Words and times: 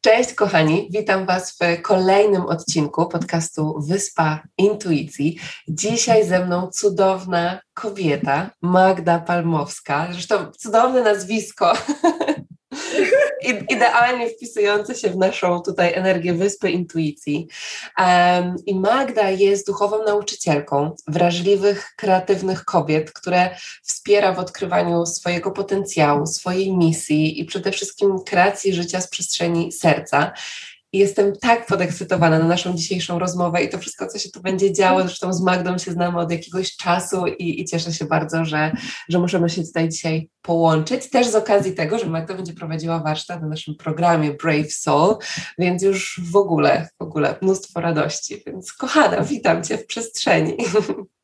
Cześć 0.00 0.34
kochani, 0.34 0.88
witam 0.90 1.26
Was 1.26 1.52
w 1.52 1.82
kolejnym 1.82 2.42
odcinku 2.42 3.08
podcastu 3.08 3.80
Wyspa 3.88 4.42
Intuicji. 4.58 5.38
Dzisiaj 5.68 6.26
ze 6.26 6.46
mną 6.46 6.70
cudowna 6.72 7.60
kobieta, 7.74 8.50
Magda 8.62 9.18
Palmowska, 9.18 10.08
zresztą 10.10 10.52
cudowne 10.52 11.02
nazwisko, 11.02 11.72
idealnie 13.68 14.30
wpisujące 14.30 14.94
się 14.94 15.10
w 15.10 15.16
naszą 15.16 15.60
tutaj 15.60 15.94
energię 15.94 16.34
Wyspy 16.34 16.70
Intuicji. 16.70 17.48
Um, 17.98 18.56
I 18.66 18.74
Magda 18.74 19.30
jest 19.30 19.66
duchową 19.66 20.04
nauczycielką 20.04 20.90
wrażliwych, 21.08 21.94
kreatywnych 21.96 22.64
kobiet, 22.64 23.12
które 23.12 23.50
wspiera 23.82 24.32
w 24.32 24.38
odkrywaniu 24.38 25.06
swojego 25.06 25.50
potencjału, 25.50 26.26
swojej 26.26 26.76
misji 26.76 27.40
i 27.40 27.44
przede 27.44 27.72
wszystkim 27.72 28.18
kreacji 28.26 28.74
życia 28.74 29.00
z 29.00 29.08
przestrzeni 29.08 29.72
serca. 29.72 30.32
I 30.92 30.98
jestem 30.98 31.36
tak 31.36 31.66
podekscytowana 31.66 32.38
na 32.38 32.44
naszą 32.44 32.76
dzisiejszą 32.76 33.18
rozmowę 33.18 33.64
i 33.64 33.68
to 33.68 33.78
wszystko, 33.78 34.06
co 34.06 34.18
się 34.18 34.30
tu 34.30 34.40
będzie 34.40 34.72
działo. 34.72 35.02
Zresztą 35.02 35.32
z 35.32 35.42
Magdą 35.42 35.78
się 35.78 35.92
znamy 35.92 36.18
od 36.18 36.30
jakiegoś 36.30 36.76
czasu 36.76 37.26
i, 37.26 37.60
i, 37.60 37.64
cieszę 37.64 37.92
się 37.92 38.04
bardzo, 38.04 38.44
że, 38.44 38.72
że 39.08 39.18
możemy 39.18 39.50
się 39.50 39.62
tutaj 39.62 39.88
dzisiaj 39.88 40.28
połączyć. 40.42 41.10
Też 41.10 41.26
z 41.26 41.34
okazji 41.34 41.74
tego, 41.74 41.98
że 41.98 42.06
Magda 42.06 42.34
będzie 42.34 42.52
prowadziła 42.52 42.98
warsztat 42.98 43.42
na 43.42 43.48
naszym 43.48 43.74
programie 43.74 44.32
Brave 44.32 44.72
Soul, 44.72 45.16
więc 45.58 45.82
już 45.82 46.20
w 46.30 46.36
ogóle, 46.36 46.88
w 46.98 47.02
ogóle 47.02 47.36
mnóstwo 47.42 47.80
radości. 47.80 48.42
Więc 48.46 48.72
kochana, 48.72 49.20
witam 49.20 49.64
Cię 49.64 49.78
w 49.78 49.86
przestrzeni. 49.86 50.56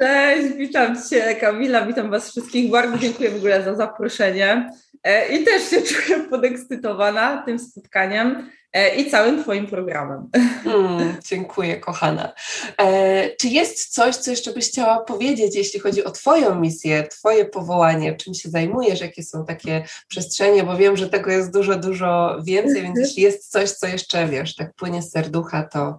Cześć, 0.00 0.54
witam 0.56 0.96
Cię 1.10 1.34
Kamila, 1.34 1.86
witam 1.86 2.10
Was 2.10 2.30
wszystkich. 2.30 2.70
Bardzo 2.70 2.98
dziękuję 2.98 3.30
w 3.30 3.36
ogóle 3.36 3.62
za 3.62 3.74
zaproszenie 3.74 4.70
e, 5.02 5.28
i 5.28 5.44
też 5.44 5.70
się 5.70 5.82
czuję 5.82 6.20
podekscytowana 6.20 7.42
tym 7.46 7.58
spotkaniem. 7.58 8.50
E, 8.72 8.96
i 8.96 9.10
całym 9.10 9.42
Twoim 9.42 9.66
programem. 9.66 10.30
Hmm, 10.64 11.16
dziękuję, 11.28 11.80
kochana. 11.80 12.32
E, 12.78 13.36
czy 13.36 13.48
jest 13.48 13.94
coś, 13.94 14.16
co 14.16 14.30
jeszcze 14.30 14.52
byś 14.52 14.68
chciała 14.68 15.00
powiedzieć, 15.00 15.56
jeśli 15.56 15.80
chodzi 15.80 16.04
o 16.04 16.10
Twoją 16.10 16.60
misję, 16.60 17.08
Twoje 17.08 17.44
powołanie, 17.44 18.16
czym 18.16 18.34
się 18.34 18.50
zajmujesz, 18.50 19.00
jakie 19.00 19.22
są 19.22 19.44
takie 19.44 19.84
przestrzenie, 20.08 20.64
bo 20.64 20.76
wiem, 20.76 20.96
że 20.96 21.08
tego 21.08 21.30
jest 21.30 21.52
dużo, 21.52 21.76
dużo 21.76 22.38
więcej, 22.44 22.82
więc 22.82 22.98
jeśli 22.98 23.22
jest 23.22 23.50
coś, 23.50 23.70
co 23.70 23.86
jeszcze, 23.86 24.28
wiesz, 24.28 24.56
tak 24.56 24.74
płynie 24.74 25.02
z 25.02 25.10
serducha, 25.10 25.62
to... 25.62 25.98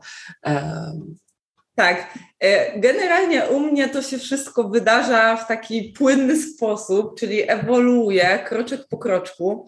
Tak, 1.80 2.13
e, 2.39 2.80
generalnie 2.80 3.44
u 3.44 3.59
mnie 3.59 3.89
to 3.89 4.02
się 4.02 4.17
wszystko 4.17 4.69
wydarza 4.69 5.38
w 5.38 5.47
taki 5.47 5.94
płynny 5.97 6.41
sposób, 6.41 7.19
czyli 7.19 7.52
ewoluuje 7.52 8.39
kroczek 8.45 8.81
po 8.89 8.97
kroczku. 8.97 9.67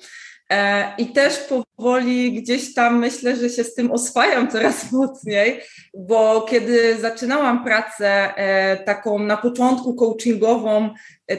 E, 0.49 0.93
I 0.97 1.07
też 1.07 1.37
powoli 1.37 2.33
gdzieś 2.33 2.73
tam 2.73 2.99
myślę, 2.99 3.35
że 3.35 3.49
się 3.49 3.63
z 3.63 3.73
tym 3.73 3.91
oswajam 3.91 4.51
coraz 4.51 4.85
mocniej, 4.91 5.61
bo 5.93 6.41
kiedy 6.41 6.99
zaczynałam 6.99 7.63
pracę 7.63 8.35
e, 8.35 8.77
taką 8.77 9.19
na 9.19 9.37
początku 9.37 9.95
coachingową, 9.95 10.89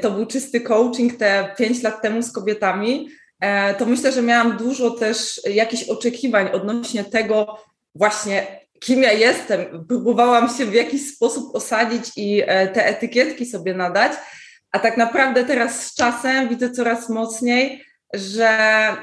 to 0.00 0.10
był 0.10 0.26
czysty 0.26 0.60
coaching 0.60 1.16
te 1.16 1.54
pięć 1.58 1.82
lat 1.82 2.02
temu 2.02 2.22
z 2.22 2.32
kobietami, 2.32 3.08
to 3.78 3.86
myślę, 3.86 4.12
że 4.12 4.22
miałam 4.22 4.56
dużo 4.56 4.90
też 4.90 5.40
jakichś 5.50 5.88
oczekiwań 5.88 6.48
odnośnie 6.52 7.04
tego 7.04 7.58
właśnie, 7.94 8.61
kim 8.84 9.02
ja 9.02 9.12
jestem. 9.12 9.86
Próbowałam 9.88 10.48
się 10.48 10.66
w 10.66 10.74
jakiś 10.74 11.14
sposób 11.14 11.54
osadzić 11.54 12.10
i 12.16 12.42
te 12.46 12.86
etykietki 12.86 13.46
sobie 13.46 13.74
nadać, 13.74 14.12
a 14.72 14.78
tak 14.78 14.96
naprawdę 14.96 15.44
teraz 15.44 15.86
z 15.86 15.94
czasem 15.94 16.48
widzę 16.48 16.70
coraz 16.70 17.08
mocniej, 17.08 17.84
że, 18.14 18.48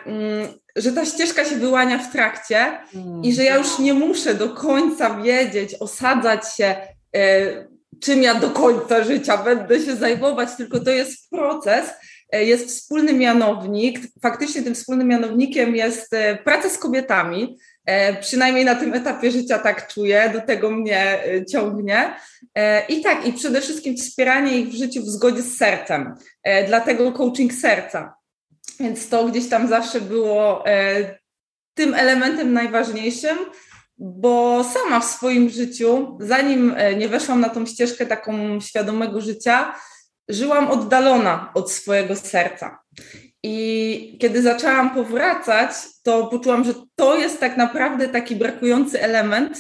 mm, 0.06 0.48
że 0.76 0.92
ta 0.92 1.06
ścieżka 1.06 1.46
się 1.46 1.56
wyłania 1.56 1.98
w 1.98 2.12
trakcie 2.12 2.58
mm. 2.96 3.24
i 3.24 3.34
że 3.34 3.44
ja 3.44 3.58
już 3.58 3.80
nie 3.80 3.94
muszę 3.94 4.34
do 4.34 4.50
końca 4.50 5.22
wiedzieć, 5.22 5.76
osadzać 5.80 6.56
się, 6.56 6.76
e, 7.16 7.68
czym 8.00 8.24
ja 8.24 8.36
do 8.36 8.50
końca 8.50 9.04
życia 9.04 9.38
będę 9.38 9.80
się 9.82 9.96
zajmować, 9.96 10.50
tylko 10.58 10.80
to 10.80 10.92
jest 10.92 11.30
proces, 11.30 11.90
e, 12.32 12.46
jest 12.46 12.68
wspólny 12.68 13.14
mianownik. 13.14 14.00
Faktycznie 14.22 14.64
tym 14.64 14.76
wspólnym 14.76 15.08
mianownikiem 15.08 15.76
jest 15.76 16.14
e, 16.14 16.36
praca 16.36 16.70
z 16.70 16.78
kobietami. 16.78 17.58
Przynajmniej 18.22 18.66
na 18.66 18.76
tym 18.76 18.94
etapie 18.94 19.32
życia 19.32 19.60
tak 19.60 19.88
czuję, 19.88 20.30
do 20.34 20.42
tego 20.42 20.72
mnie 20.72 21.24
ciągnie. 21.52 22.14
I 22.90 23.02
tak, 23.02 23.28
i 23.28 23.34
przede 23.34 23.62
wszystkim 23.62 23.98
wspieranie 23.98 24.60
ich 24.60 24.68
w 24.68 24.78
życiu 24.78 25.02
w 25.02 25.10
zgodzie 25.10 25.42
z 25.42 25.58
sercem. 25.58 26.16
Dlatego 26.68 27.12
coaching 27.12 27.54
serca 27.54 28.20
więc 28.80 29.10
to 29.10 29.26
gdzieś 29.26 29.50
tam 29.50 29.68
zawsze 29.68 30.02
było 30.02 30.68
e, 30.68 31.20
tym 31.74 31.94
elementem 31.94 32.54
najważniejszym, 32.54 33.38
bo 33.98 34.64
sama 34.64 35.00
w 35.00 35.06
swoim 35.06 35.50
życiu, 35.50 36.18
zanim 36.22 36.74
e, 36.78 36.96
nie 36.96 37.10
weszłam 37.10 37.40
na 37.40 37.50
tą 37.50 37.66
ścieżkę 37.66 38.06
taką 38.06 38.60
świadomego 38.60 39.22
życia, 39.22 39.76
żyłam 40.30 40.72
oddalona 40.72 41.52
od 41.54 41.72
swojego 41.72 42.16
serca. 42.16 42.80
I 43.44 44.18
kiedy 44.22 44.42
zaczęłam 44.42 44.96
powracać, 44.96 45.72
to 46.04 46.28
poczułam, 46.28 46.64
że 46.64 46.74
to 46.96 47.18
jest 47.18 47.40
tak 47.40 47.58
naprawdę 47.58 48.08
taki 48.08 48.36
brakujący 48.36 49.02
element 49.02 49.58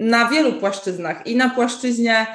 na 0.00 0.28
wielu 0.28 0.52
płaszczyznach 0.52 1.26
i 1.26 1.36
na 1.36 1.50
płaszczyźnie 1.50 2.26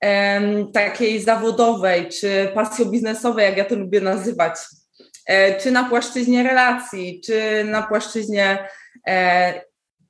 em, 0.00 0.72
takiej 0.72 1.22
zawodowej 1.22 2.08
czy 2.08 2.48
pasjo-biznesowej, 2.54 3.42
jak 3.42 3.56
ja 3.56 3.64
to 3.64 3.74
lubię 3.74 4.00
nazywać, 4.00 4.54
E, 5.26 5.60
czy 5.60 5.70
na 5.70 5.84
płaszczyźnie 5.84 6.42
relacji, 6.42 7.20
czy 7.24 7.64
na 7.64 7.82
płaszczyźnie 7.82 8.68
e, 9.08 9.54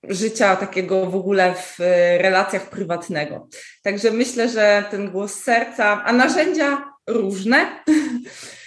życia 0.08 0.56
takiego 0.56 1.06
w 1.06 1.16
ogóle 1.16 1.54
w 1.54 1.78
relacjach 2.19 2.70
prywatnego. 2.70 3.48
Także 3.82 4.10
myślę, 4.10 4.48
że 4.48 4.84
ten 4.91 5.10
głos 5.10 5.34
serca, 5.34 6.04
a 6.04 6.12
narzędzia 6.12 6.84
różne, 7.06 7.56
e, 7.58 7.72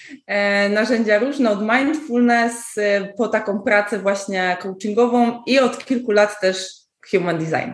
narzędzia 0.69 1.19
różne 1.19 1.51
od 1.51 1.59
mindfulness 1.61 2.75
po 3.17 3.27
taką 3.27 3.59
pracę 3.59 3.99
właśnie 3.99 4.57
coachingową 4.61 5.43
i 5.45 5.59
od 5.59 5.85
kilku 5.85 6.11
lat 6.11 6.39
też 6.41 6.69
human 7.11 7.38
design 7.38 7.71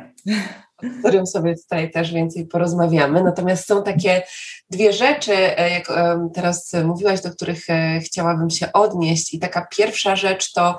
o 0.83 0.99
którym 0.99 1.27
sobie 1.27 1.55
tutaj 1.55 1.91
też 1.91 2.13
więcej 2.13 2.45
porozmawiamy. 2.45 3.23
Natomiast 3.23 3.67
są 3.67 3.83
takie 3.83 4.23
dwie 4.69 4.93
rzeczy, 4.93 5.33
e, 5.33 5.69
jak 5.69 5.87
teraz 6.33 6.73
mówiłaś, 6.85 7.21
do 7.21 7.31
których 7.31 7.69
e, 7.69 7.99
chciałabym 7.99 8.49
się 8.49 8.73
odnieść. 8.73 9.33
I 9.33 9.39
taka 9.39 9.67
pierwsza 9.71 10.15
rzecz 10.15 10.53
to, 10.53 10.77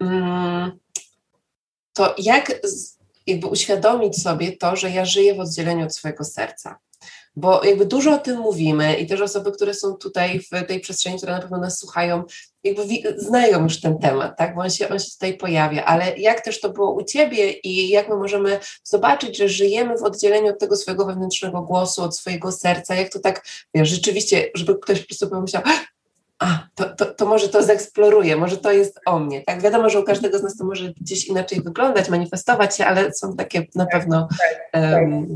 mm, 0.00 0.78
to 1.92 2.14
jak 2.18 2.52
jakby 3.26 3.46
uświadomić 3.46 4.22
sobie 4.22 4.56
to, 4.56 4.76
że 4.76 4.90
ja 4.90 5.04
żyję 5.04 5.34
w 5.34 5.40
oddzieleniu 5.40 5.84
od 5.84 5.96
swojego 5.96 6.24
serca 6.24 6.78
bo 7.36 7.64
jakby 7.64 7.86
dużo 7.86 8.14
o 8.14 8.18
tym 8.18 8.38
mówimy 8.38 8.94
i 8.94 9.06
też 9.06 9.20
osoby, 9.20 9.52
które 9.52 9.74
są 9.74 9.94
tutaj 9.94 10.40
w 10.40 10.66
tej 10.66 10.80
przestrzeni, 10.80 11.16
które 11.16 11.32
na 11.32 11.40
pewno 11.40 11.58
nas 11.58 11.78
słuchają, 11.78 12.22
jakby 12.64 12.82
znają 13.16 13.62
już 13.62 13.80
ten 13.80 13.98
temat, 13.98 14.38
tak, 14.38 14.54
bo 14.54 14.60
on 14.60 14.70
się, 14.70 14.88
on 14.88 14.98
się 14.98 15.10
tutaj 15.10 15.36
pojawia, 15.36 15.84
ale 15.84 16.18
jak 16.18 16.40
też 16.40 16.60
to 16.60 16.70
było 16.70 16.94
u 16.94 17.04
Ciebie 17.04 17.52
i 17.52 17.88
jak 17.88 18.08
my 18.08 18.16
możemy 18.16 18.58
zobaczyć, 18.84 19.38
że 19.38 19.48
żyjemy 19.48 19.98
w 19.98 20.02
oddzieleniu 20.02 20.50
od 20.50 20.58
tego 20.58 20.76
swojego 20.76 21.06
wewnętrznego 21.06 21.62
głosu, 21.62 22.02
od 22.02 22.16
swojego 22.16 22.52
serca, 22.52 22.94
jak 22.94 23.12
to 23.12 23.18
tak, 23.18 23.46
wiesz, 23.74 23.88
rzeczywiście, 23.88 24.50
żeby 24.54 24.78
ktoś 24.78 25.00
po 25.00 25.06
prostu 25.06 25.28
pomyślał, 25.28 25.62
a, 26.38 26.68
to, 26.74 26.84
to, 26.84 27.06
to, 27.06 27.26
może 27.26 27.48
to 27.48 27.62
zeeksploruję, 27.62 28.36
może 28.36 28.56
to 28.56 28.72
jest 28.72 29.00
o 29.06 29.18
mnie. 29.18 29.42
Tak, 29.46 29.62
wiadomo, 29.62 29.90
że 29.90 30.00
u 30.00 30.04
każdego 30.04 30.38
z 30.38 30.42
nas 30.42 30.56
to 30.56 30.64
może 30.64 30.92
gdzieś 31.00 31.26
inaczej 31.26 31.62
wyglądać, 31.62 32.08
manifestować 32.08 32.76
się, 32.76 32.86
ale 32.86 33.12
są 33.12 33.36
takie 33.36 33.66
na 33.74 33.86
tak, 33.86 33.92
pewno 33.92 34.28
um, 34.74 35.26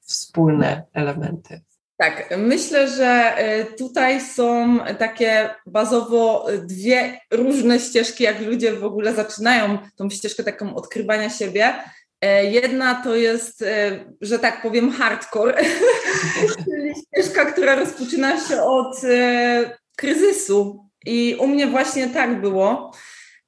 wspólne 0.00 0.82
elementy. 0.92 1.60
Tak, 1.96 2.34
myślę, 2.38 2.88
że 2.88 3.34
y, 3.60 3.76
tutaj 3.76 4.20
są 4.20 4.78
takie 4.98 5.50
bazowo 5.66 6.46
dwie 6.62 7.20
różne 7.30 7.78
ścieżki, 7.78 8.24
jak 8.24 8.40
ludzie 8.40 8.72
w 8.72 8.84
ogóle 8.84 9.14
zaczynają 9.14 9.78
tą 9.96 10.10
ścieżkę 10.10 10.44
taką 10.44 10.74
odkrywania 10.74 11.30
siebie. 11.30 11.74
E, 12.20 12.44
jedna 12.44 12.94
to 12.94 13.16
jest, 13.16 13.62
e, 13.62 14.04
że 14.20 14.38
tak 14.38 14.62
powiem, 14.62 14.92
hardcore, 14.92 15.54
czyli 16.64 16.94
ścieżka, 16.94 17.44
która 17.44 17.74
rozpoczyna 17.74 18.40
się 18.40 18.62
od 18.62 19.04
e, 19.04 19.78
kryzysu. 19.96 20.88
I 21.06 21.36
u 21.40 21.46
mnie 21.46 21.66
właśnie 21.66 22.06
tak 22.08 22.40
było. 22.40 22.92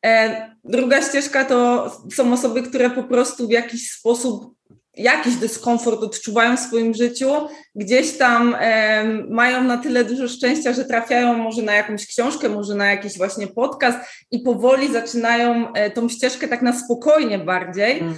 E, 0.07 0.51
druga 0.65 1.03
ścieżka 1.03 1.45
to 1.45 1.91
są 2.13 2.33
osoby, 2.33 2.63
które 2.63 2.91
po 2.91 3.03
prostu 3.03 3.49
w 3.49 3.51
jakiś 3.51 3.91
sposób 3.91 4.57
jakiś 4.97 5.35
dyskomfort 5.35 6.03
odczuwają 6.03 6.57
w 6.57 6.61
swoim 6.61 6.95
życiu, 6.95 7.33
gdzieś 7.75 8.13
tam 8.13 8.57
e, 8.61 9.05
mają 9.31 9.65
na 9.65 9.79
tyle 9.79 10.05
dużo 10.05 10.29
szczęścia, 10.29 10.73
że 10.73 10.85
trafiają 10.85 11.35
może 11.35 11.63
na 11.63 11.75
jakąś 11.75 12.07
książkę, 12.07 12.49
może 12.49 12.75
na 12.75 12.87
jakiś 12.87 13.17
właśnie 13.17 13.47
podcast 13.47 13.99
i 14.31 14.39
powoli 14.39 14.93
zaczynają 14.93 15.73
e, 15.73 15.91
tą 15.91 16.09
ścieżkę 16.09 16.49
tak 16.49 16.63
na 16.63 16.79
spokojnie 16.79 17.39
bardziej. 17.39 17.99
Mm. 17.99 18.15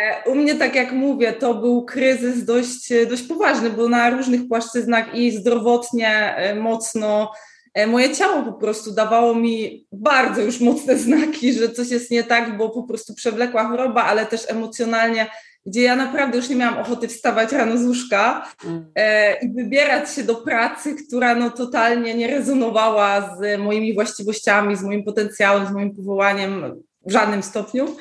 E, 0.00 0.30
u 0.30 0.34
mnie, 0.34 0.54
tak 0.54 0.74
jak 0.74 0.92
mówię, 0.92 1.32
to 1.32 1.54
był 1.54 1.84
kryzys 1.84 2.44
dość, 2.44 2.92
dość 3.08 3.22
poważny, 3.22 3.70
bo 3.70 3.88
na 3.88 4.10
różnych 4.10 4.48
płaszczyznach 4.48 5.14
i 5.14 5.30
zdrowotnie 5.30 6.36
mocno 6.60 7.32
moje 7.86 8.14
ciało 8.14 8.42
po 8.42 8.52
prostu 8.52 8.92
dawało 8.92 9.34
mi 9.34 9.86
bardzo 9.92 10.42
już 10.42 10.60
mocne 10.60 10.98
znaki, 10.98 11.52
że 11.52 11.68
coś 11.68 11.90
jest 11.90 12.10
nie 12.10 12.24
tak, 12.24 12.56
bo 12.56 12.70
po 12.70 12.82
prostu 12.82 13.14
przewlekła 13.14 13.68
choroba, 13.68 14.04
ale 14.04 14.26
też 14.26 14.50
emocjonalnie 14.50 15.26
gdzie 15.66 15.82
ja 15.82 15.96
naprawdę 15.96 16.36
już 16.36 16.48
nie 16.48 16.56
miałam 16.56 16.78
ochoty 16.78 17.08
wstawać 17.08 17.52
rano 17.52 17.78
z 17.78 17.86
łóżka 17.86 18.52
mm. 18.64 18.86
e, 18.94 19.34
i 19.40 19.52
wybierać 19.52 20.14
się 20.14 20.22
do 20.22 20.34
pracy, 20.34 20.96
która 21.06 21.34
no 21.34 21.50
totalnie 21.50 22.14
nie 22.14 22.26
rezonowała 22.26 23.36
z 23.36 23.60
moimi 23.60 23.94
właściwościami, 23.94 24.76
z 24.76 24.82
moim 24.82 25.04
potencjałem, 25.04 25.66
z 25.66 25.70
moim 25.70 25.96
powołaniem 25.96 26.82
w 27.06 27.12
żadnym 27.12 27.42
stopniu. 27.42 27.96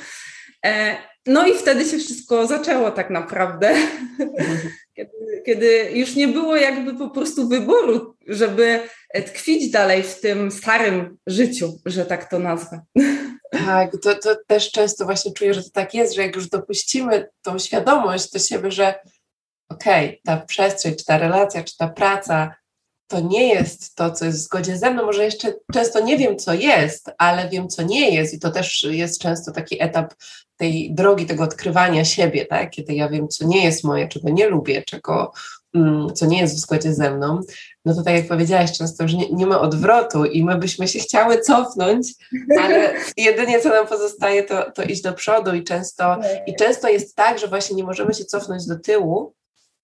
E, 0.65 0.97
no 1.25 1.47
i 1.47 1.53
wtedy 1.53 1.85
się 1.85 1.97
wszystko 1.97 2.47
zaczęło 2.47 2.91
tak 2.91 3.09
naprawdę, 3.09 3.69
mm. 3.69 4.59
kiedy, 4.95 5.41
kiedy 5.45 5.89
już 5.93 6.15
nie 6.15 6.27
było 6.27 6.55
jakby 6.55 6.93
po 6.97 7.09
prostu 7.09 7.47
wyboru, 7.47 8.15
żeby 8.27 8.79
tkwić 9.25 9.71
dalej 9.71 10.03
w 10.03 10.19
tym 10.19 10.51
starym 10.51 11.17
życiu, 11.27 11.79
że 11.85 12.05
tak 12.05 12.29
to 12.29 12.39
nazwę. 12.39 12.81
Tak, 13.65 13.91
to, 14.03 14.15
to 14.15 14.35
też 14.47 14.71
często 14.71 15.05
właśnie 15.05 15.33
czuję, 15.33 15.53
że 15.53 15.63
to 15.63 15.69
tak 15.69 15.93
jest, 15.93 16.15
że 16.15 16.21
jak 16.21 16.35
już 16.35 16.49
dopuścimy 16.49 17.29
tą 17.41 17.59
świadomość 17.59 18.31
do 18.31 18.39
siebie, 18.39 18.71
że 18.71 18.99
okej, 19.69 20.05
okay, 20.05 20.19
ta 20.25 20.37
przestrzeń, 20.37 20.95
czy 20.95 21.05
ta 21.05 21.17
relacja, 21.17 21.63
czy 21.63 21.77
ta 21.77 21.87
praca, 21.89 22.55
to 23.07 23.19
nie 23.19 23.47
jest 23.47 23.95
to, 23.95 24.11
co 24.11 24.25
jest 24.25 24.37
w 24.37 24.41
zgodzie 24.41 24.77
ze 24.77 24.91
mną. 24.91 25.05
Może 25.05 25.23
jeszcze 25.23 25.53
często 25.73 25.99
nie 25.99 26.17
wiem, 26.17 26.37
co 26.37 26.53
jest, 26.53 27.11
ale 27.17 27.49
wiem, 27.49 27.67
co 27.67 27.83
nie 27.83 28.15
jest, 28.15 28.33
i 28.33 28.39
to 28.39 28.51
też 28.51 28.83
jest 28.83 29.21
często 29.21 29.51
taki 29.51 29.83
etap 29.83 30.13
tej 30.57 30.93
drogi, 30.93 31.25
tego 31.25 31.43
odkrywania 31.43 32.05
siebie, 32.05 32.45
tak? 32.45 32.69
Kiedy 32.69 32.93
ja 32.93 33.09
wiem, 33.09 33.27
co 33.27 33.45
nie 33.47 33.63
jest 33.63 33.83
moje, 33.83 34.07
czego 34.07 34.29
nie 34.29 34.47
lubię, 34.47 34.83
czego, 34.83 35.31
co 36.13 36.25
nie 36.25 36.41
jest 36.41 36.55
w 36.55 36.59
zgodzie 36.59 36.93
ze 36.93 37.11
mną, 37.11 37.39
no 37.85 37.95
to 37.95 38.03
tak 38.03 38.15
jak 38.15 38.27
powiedziałaś, 38.27 38.77
często 38.77 39.03
już 39.03 39.13
nie, 39.13 39.29
nie 39.31 39.45
ma 39.47 39.61
odwrotu 39.61 40.25
i 40.25 40.43
my 40.43 40.57
byśmy 40.57 40.87
się 40.87 40.99
chciały 40.99 41.41
cofnąć, 41.41 42.07
ale 42.59 42.93
jedynie 43.17 43.59
co 43.59 43.69
nam 43.69 43.87
pozostaje, 43.87 44.43
to, 44.43 44.71
to 44.71 44.83
iść 44.83 45.01
do 45.01 45.13
przodu 45.13 45.53
i 45.53 45.63
często, 45.63 46.17
i 46.47 46.55
często 46.55 46.89
jest 46.89 47.15
tak, 47.15 47.39
że 47.39 47.47
właśnie 47.47 47.75
nie 47.75 47.83
możemy 47.83 48.13
się 48.13 48.25
cofnąć 48.25 48.67
do 48.67 48.79
tyłu, 48.79 49.33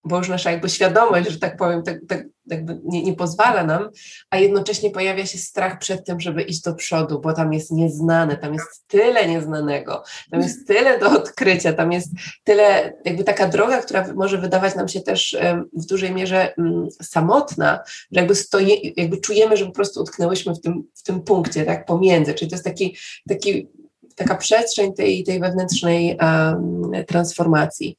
bo 0.04 0.18
już 0.18 0.28
nasza 0.28 0.50
jakby 0.50 0.68
świadomość, 0.68 1.30
że 1.30 1.38
tak 1.38 1.56
powiem, 1.56 1.82
tak, 1.82 1.98
tak 2.08 2.24
jakby 2.46 2.80
nie, 2.84 3.02
nie 3.02 3.14
pozwala 3.14 3.64
nam, 3.64 3.90
a 4.30 4.38
jednocześnie 4.38 4.90
pojawia 4.90 5.26
się 5.26 5.38
strach 5.38 5.78
przed 5.78 6.06
tym, 6.06 6.20
żeby 6.20 6.42
iść 6.42 6.60
do 6.60 6.74
przodu, 6.74 7.20
bo 7.20 7.32
tam 7.32 7.52
jest 7.52 7.72
nieznane, 7.72 8.36
tam 8.36 8.52
jest 8.54 8.86
tyle 8.86 9.28
nieznanego, 9.28 10.02
tam 10.30 10.40
jest 10.40 10.66
tyle 10.66 10.98
do 10.98 11.10
odkrycia, 11.10 11.72
tam 11.72 11.92
jest 11.92 12.08
tyle, 12.44 12.92
jakby 13.04 13.24
taka 13.24 13.48
droga, 13.48 13.82
która 13.82 14.12
może 14.14 14.38
wydawać 14.38 14.74
nam 14.74 14.88
się 14.88 15.00
też 15.00 15.36
w 15.72 15.86
dużej 15.86 16.14
mierze 16.14 16.54
um, 16.58 16.88
samotna, 17.02 17.80
że 17.86 18.20
jakby, 18.20 18.34
stoje, 18.34 18.76
jakby 18.96 19.20
czujemy, 19.20 19.56
że 19.56 19.66
po 19.66 19.72
prostu 19.72 20.00
utknęłyśmy 20.00 20.54
w 20.54 20.60
tym, 20.60 20.82
w 20.94 21.02
tym 21.02 21.22
punkcie, 21.22 21.64
tak, 21.64 21.86
pomiędzy, 21.86 22.34
czyli 22.34 22.50
to 22.50 22.54
jest 22.54 22.64
taki, 22.64 22.96
taki 23.28 23.68
taka 24.16 24.36
przestrzeń 24.36 24.94
tej, 24.94 25.24
tej 25.24 25.40
wewnętrznej 25.40 26.18
um, 26.20 26.92
transformacji. 27.06 27.98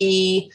I 0.00 0.48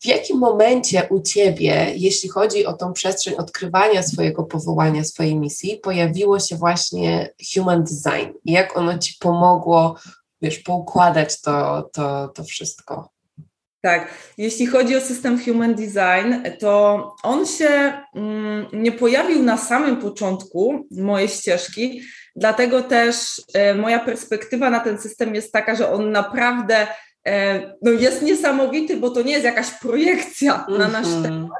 w 0.00 0.06
jakim 0.06 0.38
momencie 0.38 1.08
u 1.10 1.20
Ciebie, 1.20 1.92
jeśli 1.96 2.28
chodzi 2.28 2.66
o 2.66 2.72
tą 2.72 2.92
przestrzeń 2.92 3.34
odkrywania 3.34 4.02
swojego 4.02 4.44
powołania, 4.44 5.04
swojej 5.04 5.36
misji, 5.36 5.76
pojawiło 5.82 6.40
się 6.40 6.56
właśnie 6.56 7.34
human 7.54 7.84
design? 7.84 8.32
I 8.44 8.52
jak 8.52 8.76
ono 8.76 8.98
Ci 8.98 9.14
pomogło, 9.20 9.96
wiesz, 10.42 10.58
poukładać 10.58 11.40
to, 11.40 11.88
to, 11.92 12.28
to 12.28 12.44
wszystko? 12.44 13.08
Tak, 13.80 14.08
jeśli 14.38 14.66
chodzi 14.66 14.96
o 14.96 15.00
system 15.00 15.44
Human 15.44 15.74
Design, 15.74 16.34
to 16.60 17.14
on 17.22 17.46
się 17.46 17.92
mm, 18.14 18.66
nie 18.72 18.92
pojawił 18.92 19.42
na 19.42 19.56
samym 19.56 19.96
początku 19.96 20.86
mojej 20.90 21.28
ścieżki, 21.28 22.02
dlatego 22.36 22.82
też 22.82 23.42
e, 23.54 23.74
moja 23.74 23.98
perspektywa 23.98 24.70
na 24.70 24.80
ten 24.80 24.98
system 24.98 25.34
jest 25.34 25.52
taka, 25.52 25.74
że 25.74 25.92
on 25.92 26.12
naprawdę 26.12 26.86
no 27.82 27.90
jest 27.90 28.22
niesamowity, 28.22 28.96
bo 28.96 29.10
to 29.10 29.22
nie 29.22 29.32
jest 29.32 29.44
jakaś 29.44 29.70
projekcja 29.70 30.54
mm 30.54 30.66
-hmm. 30.66 30.78
na 30.78 30.88
nasz 30.88 31.06
mhm. 31.06 31.22
temat, 31.22 31.50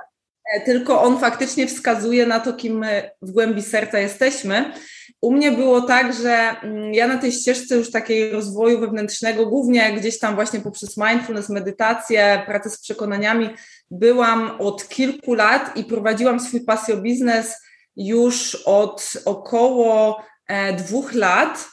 e, 0.55 0.61
tylko 0.61 1.03
on 1.03 1.19
faktycznie 1.19 1.67
wskazuje 1.67 2.27
na 2.27 2.41
to, 2.41 2.53
kim 2.53 2.79
my 2.79 3.11
w 3.23 3.31
głębi 3.31 3.63
serca 3.63 3.99
jesteśmy. 3.99 4.73
U 5.21 5.33
mnie 5.33 5.53
było 5.53 5.81
tak, 5.81 6.15
że 6.15 6.55
mm, 6.63 6.95
ja 6.95 7.07
na 7.07 7.19
tej 7.19 7.33
ścieżce 7.33 7.77
już 7.77 7.91
takiej 7.91 8.31
rozwoju 8.31 8.81
wewnętrznego, 8.81 9.47
głównie 9.47 9.93
gdzieś 9.93 10.19
tam 10.19 10.35
właśnie 10.35 10.61
poprzez 10.61 10.97
mindfulness, 10.97 11.49
medytację, 11.49 12.43
pracę 12.47 12.71
z 12.71 12.81
przekonaniami, 12.81 13.51
byłam 13.91 14.61
od 14.61 14.89
kilku 14.89 15.35
lat 15.35 15.77
i 15.77 15.85
prowadziłam 15.85 16.41
swój 16.41 16.61
pasjo 16.61 16.97
biznes 16.97 17.57
już 17.97 18.55
od 18.55 19.13
około 19.25 20.23
e, 20.49 20.73
dwóch 20.73 21.15
lat. 21.15 21.69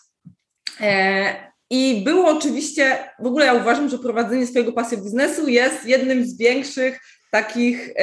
I 1.69 2.01
było 2.03 2.29
oczywiście, 2.29 3.09
w 3.19 3.25
ogóle 3.25 3.45
ja 3.45 3.53
uważam, 3.53 3.89
że 3.89 3.97
prowadzenie 4.00 4.47
swojego 4.47 4.73
pasji 4.73 4.97
biznesu 4.97 5.47
jest 5.47 5.85
jednym 5.85 6.25
z 6.25 6.38
większych 6.38 7.00
takich 7.31 7.94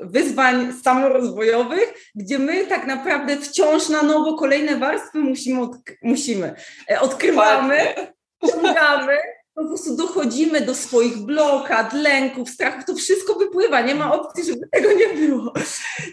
wyzwań 0.00 0.72
samorozwojowych, 0.82 1.94
gdzie 2.14 2.38
my 2.38 2.66
tak 2.66 2.86
naprawdę 2.86 3.36
wciąż 3.36 3.88
na 3.88 4.02
nowo 4.02 4.36
kolejne 4.36 4.76
warstwy 4.76 5.18
musimy, 5.18 5.60
odk- 5.60 5.94
musimy 6.02 6.54
e, 6.90 7.00
odkrywamy, 7.00 7.80
ściągamy 8.48 9.16
po 9.56 9.64
prostu 9.64 9.96
dochodzimy 9.96 10.60
do 10.60 10.74
swoich 10.74 11.16
blokad, 11.18 11.92
lęków, 11.92 12.50
strachów, 12.50 12.84
to 12.84 12.94
wszystko 12.94 13.34
wypływa, 13.34 13.80
nie 13.80 13.94
ma 13.94 14.14
opcji, 14.14 14.44
żeby 14.44 14.68
tego 14.72 14.92
nie 14.92 15.08
było. 15.08 15.52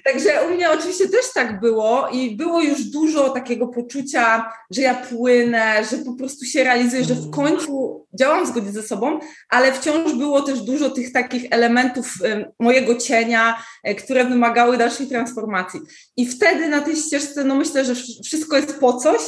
Także 0.05 0.47
u 0.47 0.55
mnie 0.55 0.71
oczywiście 0.71 1.09
też 1.09 1.33
tak 1.33 1.59
było 1.59 2.09
i 2.09 2.35
było 2.35 2.61
już 2.61 2.83
dużo 2.83 3.29
takiego 3.29 3.67
poczucia, 3.67 4.51
że 4.71 4.81
ja 4.81 4.95
płynę, 4.95 5.85
że 5.91 5.97
po 5.97 6.13
prostu 6.13 6.45
się 6.45 6.63
realizuję, 6.63 7.03
że 7.03 7.15
w 7.15 7.29
końcu 7.29 8.05
działam 8.19 8.45
w 8.45 8.47
zgodzie 8.47 8.71
ze 8.71 8.83
sobą, 8.83 9.19
ale 9.49 9.73
wciąż 9.73 10.13
było 10.13 10.41
też 10.41 10.61
dużo 10.61 10.89
tych 10.89 11.11
takich 11.11 11.45
elementów 11.51 12.13
mojego 12.59 12.95
cienia, 12.95 13.63
e, 13.83 13.95
które 13.95 14.25
wymagały 14.25 14.77
dalszej 14.77 15.07
transformacji. 15.07 15.79
I 16.17 16.25
wtedy 16.25 16.69
na 16.69 16.81
tej 16.81 16.95
ścieżce, 16.95 17.43
no 17.43 17.55
myślę, 17.55 17.85
że 17.85 17.95
wszystko 18.23 18.57
jest 18.57 18.79
po 18.79 18.93
coś, 18.93 19.21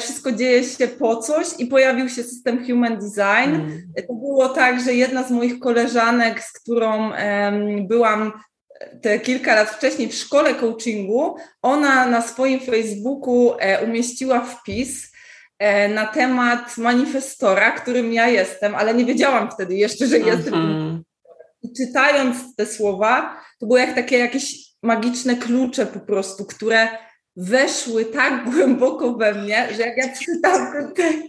wszystko 0.00 0.32
dzieje 0.32 0.64
się 0.64 0.88
po 0.88 1.16
coś 1.16 1.46
i 1.58 1.66
pojawił 1.66 2.08
się 2.08 2.22
system 2.22 2.66
Human 2.66 2.98
Design. 2.98 3.54
Mm. 3.54 3.92
To 4.08 4.14
było 4.14 4.48
tak, 4.48 4.80
że 4.80 4.94
jedna 4.94 5.24
z 5.24 5.30
moich 5.30 5.58
koleżanek, 5.58 6.40
z 6.40 6.52
którą 6.52 7.10
um, 7.10 7.86
byłam 7.88 8.32
te 9.02 9.20
kilka 9.20 9.54
lat 9.54 9.70
wcześniej 9.70 10.08
w 10.08 10.14
szkole 10.14 10.54
coachingu, 10.54 11.36
ona 11.62 12.06
na 12.06 12.22
swoim 12.22 12.60
Facebooku 12.60 13.54
e, 13.58 13.84
umieściła 13.84 14.40
wpis 14.40 15.12
e, 15.58 15.88
na 15.88 16.06
temat 16.06 16.78
manifestora, 16.78 17.70
którym 17.70 18.12
ja 18.12 18.28
jestem, 18.28 18.74
ale 18.74 18.94
nie 18.94 19.04
wiedziałam 19.04 19.50
wtedy 19.50 19.74
jeszcze, 19.74 20.06
że 20.06 20.18
jestem. 20.18 20.54
Mm-hmm. 20.54 21.00
I 21.62 21.72
czytając 21.72 22.56
te 22.56 22.66
słowa, 22.66 23.40
to 23.60 23.66
były 23.66 23.80
jak 23.80 23.94
takie 23.94 24.18
jakieś 24.18 24.70
magiczne 24.82 25.36
klucze 25.36 25.86
po 25.86 26.00
prostu, 26.00 26.44
które 26.44 26.88
weszły 27.36 28.04
tak 28.04 28.50
głęboko 28.50 29.12
we 29.14 29.34
mnie, 29.34 29.68
że 29.76 29.82
jak 29.82 29.96
ja 29.96 30.08
przeczytałam 30.12 30.72
ten 30.72 30.92
tekst, 30.94 31.28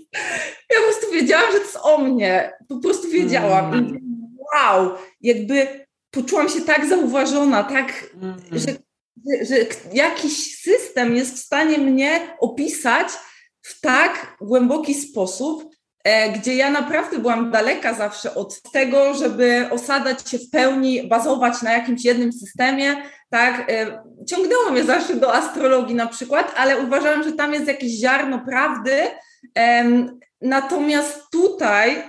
ja 0.70 0.78
po 0.80 0.84
prostu 0.84 1.12
wiedziałam, 1.14 1.52
że 1.52 1.58
to 1.58 1.64
jest 1.64 1.78
o 1.82 1.98
mnie. 1.98 2.54
Po 2.68 2.78
prostu 2.78 3.10
wiedziałam. 3.10 3.74
Mm. 3.74 4.00
Wow, 4.54 4.92
jakby 5.22 5.86
poczułam 6.12 6.50
się 6.50 6.62
tak 6.62 6.86
zauważona, 6.86 7.64
tak, 7.64 8.10
mm. 8.22 8.36
że, 8.52 8.72
że, 9.28 9.46
że 9.46 9.56
jakiś 9.94 10.62
system 10.62 11.16
jest 11.16 11.36
w 11.36 11.46
stanie 11.46 11.78
mnie 11.78 12.36
opisać 12.40 13.08
w 13.62 13.82
tak 13.82 14.38
głęboki 14.42 14.94
sposób, 14.94 15.71
gdzie 16.36 16.56
ja 16.56 16.72
naprawdę 16.72 17.20
byłam 17.20 17.52
daleka 17.52 17.94
zawsze 17.94 18.36
od 18.36 18.62
tego, 18.62 19.14
żeby 19.14 19.68
osadzać 19.72 20.30
się 20.30 20.38
w 20.38 20.50
pełni, 20.50 21.08
bazować 21.08 21.62
na 21.62 21.72
jakimś 21.72 22.06
jednym 22.06 22.34
systemie, 22.34 22.96
tak, 23.30 23.72
e, 23.72 24.04
ciągnęło 24.28 24.72
mnie 24.72 24.84
zawsze 24.84 25.16
do 25.16 25.34
astrologii 25.36 25.96
na 25.96 26.08
przykład, 26.08 26.54
ale 26.58 26.80
uważałam, 26.80 27.24
że 27.24 27.32
tam 27.32 27.54
jest 27.54 27.68
jakieś 27.68 27.92
ziarno 27.92 28.40
prawdy, 28.40 29.02
natomiast 30.42 31.22
tutaj 31.32 32.04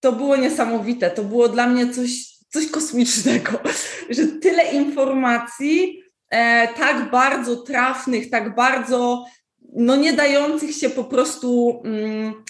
to 0.00 0.12
było 0.12 0.36
niesamowite, 0.36 1.10
to 1.10 1.24
było 1.24 1.48
dla 1.48 1.66
mnie 1.66 1.90
coś, 1.90 2.10
coś 2.48 2.70
kosmicznego, 2.70 3.50
że 4.10 4.26
tyle 4.26 4.72
informacji, 4.72 6.02
e, 6.30 6.68
tak 6.68 7.10
bardzo 7.10 7.56
trafnych, 7.56 8.30
tak 8.30 8.54
bardzo 8.54 9.24
no 9.72 9.96
nie 9.96 10.12
dających 10.12 10.74
się 10.74 10.90
po 10.90 11.04
prostu 11.04 11.80
mm, 11.84 12.44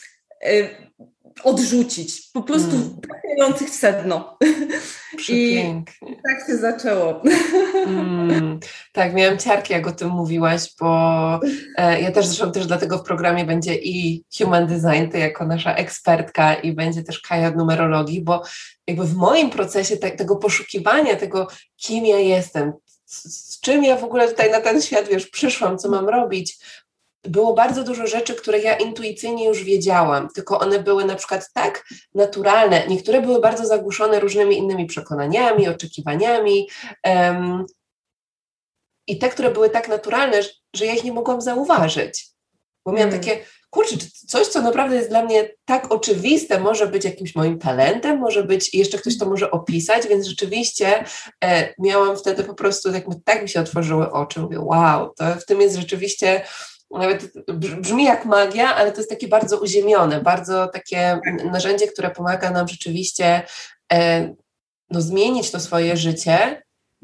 odrzucić, 1.45 2.31
po 2.33 2.43
prostu 2.43 2.77
mm. 2.77 3.01
trafiających 3.01 3.69
w 3.69 3.75
sedno. 3.75 4.39
I 5.29 5.65
tak 6.25 6.47
się 6.47 6.57
zaczęło. 6.57 7.23
Mm, 7.87 8.61
tak, 8.93 9.15
miałam 9.15 9.39
ciarki, 9.39 9.73
jak 9.73 9.87
o 9.87 9.93
tym 9.93 10.09
mówiłaś, 10.09 10.75
bo 10.81 11.41
e, 11.77 12.01
ja 12.01 12.13
też 12.13 12.27
zresztą 12.27 12.53
też 12.53 12.67
dlatego 12.67 12.99
w 12.99 13.03
programie 13.03 13.45
będzie 13.45 13.75
i 13.75 14.25
Human 14.39 14.67
Design, 14.67 15.11
ty 15.13 15.19
jako 15.19 15.47
nasza 15.47 15.75
ekspertka 15.75 16.55
i 16.55 16.73
będzie 16.73 17.03
też 17.03 17.21
Kaja 17.21 17.49
od 17.49 17.57
numerologii, 17.57 18.23
bo 18.23 18.43
jakby 18.87 19.05
w 19.05 19.15
moim 19.15 19.51
procesie 19.51 19.97
te, 19.97 20.11
tego 20.11 20.37
poszukiwania 20.37 21.17
tego, 21.17 21.49
kim 21.77 22.07
ja 22.07 22.19
jestem, 22.19 22.73
z, 23.05 23.25
z 23.25 23.61
czym 23.61 23.85
ja 23.85 23.97
w 23.97 24.05
ogóle 24.05 24.29
tutaj 24.29 24.51
na 24.51 24.61
ten 24.61 24.83
świat, 24.83 25.09
wiesz, 25.09 25.27
przyszłam, 25.27 25.79
co 25.79 25.91
mam 25.91 26.09
robić, 26.09 26.59
było 27.29 27.55
bardzo 27.55 27.85
dużo 27.85 28.07
rzeczy, 28.07 28.35
które 28.35 28.59
ja 28.59 28.77
intuicyjnie 28.77 29.49
już 29.49 29.65
wiedziałam, 29.65 30.29
tylko 30.35 30.59
one 30.59 30.79
były 30.79 31.05
na 31.05 31.15
przykład 31.15 31.53
tak 31.53 31.85
naturalne. 32.15 32.87
Niektóre 32.89 33.23
były 33.23 33.41
bardzo 33.41 33.67
zagłuszone 33.67 34.21
różnymi 34.21 34.59
innymi 34.59 34.87
przekonaniami, 34.87 35.69
oczekiwaniami. 35.69 36.69
Um, 37.05 37.67
I 39.07 39.19
te, 39.19 39.29
które 39.29 39.51
były 39.51 39.71
tak 39.71 39.89
naturalne, 39.89 40.43
że 40.77 40.87
ja 40.87 40.95
ich 40.95 41.05
nie 41.05 41.13
mogłam 41.13 41.41
zauważyć. 41.41 42.27
Bo 42.87 42.93
miałam 42.93 43.09
mm. 43.09 43.21
takie, 43.21 43.45
kurczę, 43.71 43.97
coś, 44.27 44.47
co 44.47 44.63
naprawdę 44.63 44.97
jest 44.97 45.09
dla 45.09 45.25
mnie 45.25 45.51
tak 45.65 45.93
oczywiste, 45.93 46.61
może 46.61 46.87
być 46.87 47.05
jakimś 47.05 47.35
moim 47.35 47.59
talentem, 47.59 48.19
może 48.19 48.45
być, 48.45 48.75
jeszcze 48.75 48.99
ktoś 48.99 49.19
to 49.19 49.27
może 49.27 49.51
opisać, 49.51 50.09
więc 50.09 50.27
rzeczywiście 50.27 51.05
e, 51.45 51.75
miałam 51.79 52.17
wtedy 52.17 52.45
po 52.45 52.55
prostu, 52.55 52.93
tak, 52.93 53.05
tak 53.25 53.43
mi 53.43 53.49
się 53.49 53.61
otworzyły 53.61 54.13
oczy, 54.13 54.41
mówię, 54.41 54.61
wow, 54.61 55.15
to 55.17 55.25
w 55.35 55.45
tym 55.45 55.61
jest 55.61 55.77
rzeczywiście 55.77 56.45
nawet 56.91 57.33
brzmi 57.49 58.05
jak 58.05 58.25
magia, 58.25 58.75
ale 58.75 58.93
to 58.93 58.99
jest 58.99 59.11
takie 59.11 59.29
bardzo 59.29 59.61
uziemione, 59.61 60.21
bardzo 60.21 60.67
takie 60.67 61.21
narzędzie, 61.45 61.87
które 61.87 62.11
pomaga 62.11 62.51
nam 62.51 62.69
rzeczywiście 62.69 63.43
e, 63.93 64.29
no, 64.91 65.01
zmienić 65.01 65.51
to 65.51 65.61
swoje 65.61 65.97
życie, 65.97 66.63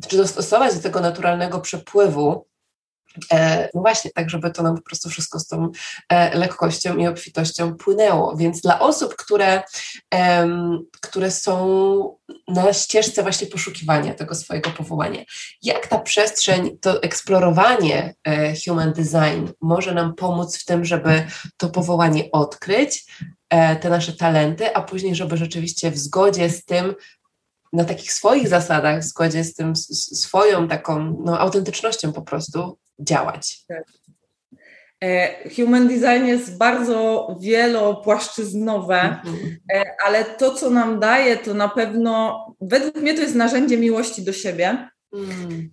czy 0.09 0.17
dostosować 0.17 0.75
do 0.75 0.83
tego 0.83 1.01
naturalnego 1.01 1.61
przepływu, 1.61 2.47
no 3.75 3.81
właśnie, 3.81 4.11
tak, 4.11 4.31
żeby 4.31 4.51
to 4.51 4.63
nam 4.63 4.77
po 4.77 4.83
prostu 4.83 5.11
wszystko 5.11 5.41
z 5.41 5.47
tą 5.47 5.71
e, 6.09 6.39
lekkością 6.39 6.97
i 6.97 7.07
obfitością 7.07 7.75
płynęło. 7.75 8.37
Więc 8.37 8.61
dla 8.61 8.81
osób, 8.81 9.17
które, 9.17 9.63
które 11.01 11.31
są 11.31 12.17
na 12.49 12.73
ścieżce 12.73 13.23
właśnie 13.23 13.47
poszukiwania 13.47 14.15
tego 14.15 14.35
swojego 14.35 14.71
powołania, 14.71 15.21
jak 15.63 15.87
ta 15.87 15.99
przestrzeń, 15.99 16.79
to 16.79 17.03
eksplorowanie 17.03 18.15
e, 18.25 18.55
human 18.67 18.93
design 18.93 19.49
może 19.61 19.95
nam 19.95 20.15
pomóc 20.15 20.59
w 20.59 20.65
tym, 20.65 20.85
żeby 20.85 21.27
to 21.57 21.69
powołanie 21.69 22.31
odkryć, 22.33 23.05
te 23.81 23.91
nasze 23.91 24.13
talenty, 24.13 24.75
a 24.75 24.83
później, 24.83 25.15
żeby 25.15 25.37
rzeczywiście 25.37 25.91
w 25.91 25.99
zgodzie 25.99 26.51
z 26.51 26.65
tym 26.65 26.95
na 27.73 27.85
takich 27.85 28.13
swoich 28.13 28.49
zasadach, 28.49 29.01
w 29.01 29.05
zgodzie 29.05 29.45
z 29.45 29.55
tym 29.55 29.77
z 29.77 30.21
swoją 30.21 30.69
taką 30.69 31.23
no, 31.25 31.39
autentycznością 31.39 32.13
po 32.13 32.23
prostu 32.23 32.79
działać. 32.99 33.65
Tak. 33.69 33.85
E, 35.05 35.51
human 35.57 35.89
design 35.89 36.27
jest 36.27 36.59
bardzo 36.59 37.29
wielopłaszczyznowe, 37.41 39.01
mhm. 39.01 39.57
E, 39.73 39.85
ale 40.05 40.25
to, 40.25 40.55
co 40.55 40.71
nam 40.71 41.01
daje, 41.01 41.37
to 41.37 41.55
na 41.55 41.69
pewno, 41.69 42.45
według 42.61 42.97
mnie 42.97 43.15
to 43.15 43.21
jest 43.21 43.35
narzędzie 43.35 43.77
miłości 43.77 44.23
do 44.23 44.33
siebie, 44.33 44.89
mm. 45.13 45.71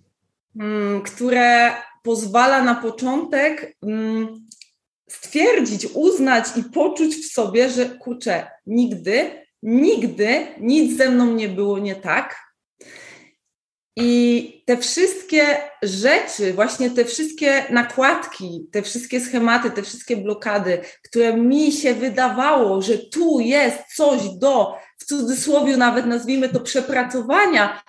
mm. 0.60 1.02
które 1.02 1.72
pozwala 2.02 2.62
na 2.62 2.74
początek 2.74 3.76
mm, 3.82 4.46
stwierdzić, 5.10 5.86
uznać 5.94 6.44
i 6.56 6.64
poczuć 6.64 7.14
w 7.16 7.32
sobie, 7.32 7.70
że 7.70 7.86
kurczę, 7.86 8.46
nigdy, 8.66 9.30
nigdy 9.62 10.46
nic 10.60 10.96
ze 10.96 11.10
mną 11.10 11.26
nie 11.34 11.48
było 11.48 11.78
nie 11.78 11.94
tak, 11.94 12.51
i 13.96 14.62
te 14.66 14.76
wszystkie 14.76 15.46
rzeczy, 15.82 16.52
właśnie 16.52 16.90
te 16.90 17.04
wszystkie 17.04 17.64
nakładki, 17.70 18.66
te 18.70 18.82
wszystkie 18.82 19.20
schematy, 19.20 19.70
te 19.70 19.82
wszystkie 19.82 20.16
blokady, 20.16 20.78
które 21.04 21.36
mi 21.36 21.72
się 21.72 21.94
wydawało, 21.94 22.82
że 22.82 22.98
tu 22.98 23.40
jest 23.40 23.78
coś 23.96 24.20
do, 24.38 24.74
w 24.98 25.04
cudzysłowie 25.04 25.76
nawet 25.76 26.06
nazwijmy 26.06 26.48
to 26.48 26.60
przepracowania, 26.60 27.82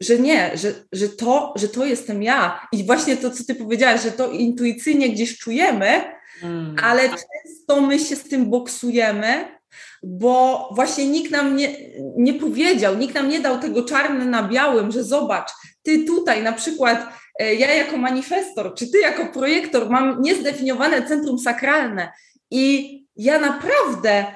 że 0.00 0.18
nie, 0.18 0.50
że, 0.54 0.72
że, 0.92 1.08
to, 1.08 1.54
że 1.56 1.68
to 1.68 1.84
jestem 1.84 2.22
ja. 2.22 2.68
I 2.72 2.86
właśnie 2.86 3.16
to, 3.16 3.30
co 3.30 3.44
ty 3.44 3.54
powiedziałaś, 3.54 4.02
że 4.02 4.12
to 4.12 4.30
intuicyjnie 4.30 5.08
gdzieś 5.08 5.38
czujemy, 5.38 6.04
mm. 6.42 6.76
ale 6.82 7.08
często 7.08 7.80
my 7.80 7.98
się 7.98 8.16
z 8.16 8.22
tym 8.22 8.50
boksujemy, 8.50 9.61
bo 10.02 10.68
właśnie 10.74 11.06
nikt 11.06 11.30
nam 11.30 11.56
nie, 11.56 11.76
nie 12.16 12.34
powiedział, 12.34 12.96
nikt 12.96 13.14
nam 13.14 13.28
nie 13.28 13.40
dał 13.40 13.60
tego 13.60 13.84
czarne 13.84 14.24
na 14.24 14.42
białym, 14.48 14.92
że 14.92 15.04
zobacz, 15.04 15.50
ty 15.82 16.04
tutaj 16.04 16.42
na 16.42 16.52
przykład, 16.52 17.06
e, 17.38 17.54
ja 17.54 17.74
jako 17.74 17.96
manifestor, 17.96 18.74
czy 18.74 18.90
ty 18.90 18.98
jako 18.98 19.26
projektor 19.26 19.90
mam 19.90 20.22
niezdefiniowane 20.22 21.08
centrum 21.08 21.38
sakralne 21.38 22.12
i 22.50 23.02
ja 23.16 23.38
naprawdę 23.38 24.26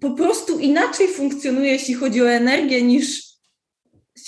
po 0.00 0.10
prostu 0.10 0.58
inaczej 0.58 1.08
funkcjonuję, 1.08 1.72
jeśli 1.72 1.94
chodzi 1.94 2.22
o 2.22 2.30
energię, 2.30 2.82
niż 2.82 3.24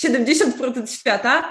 70% 0.03 0.87
świata. 0.87 1.49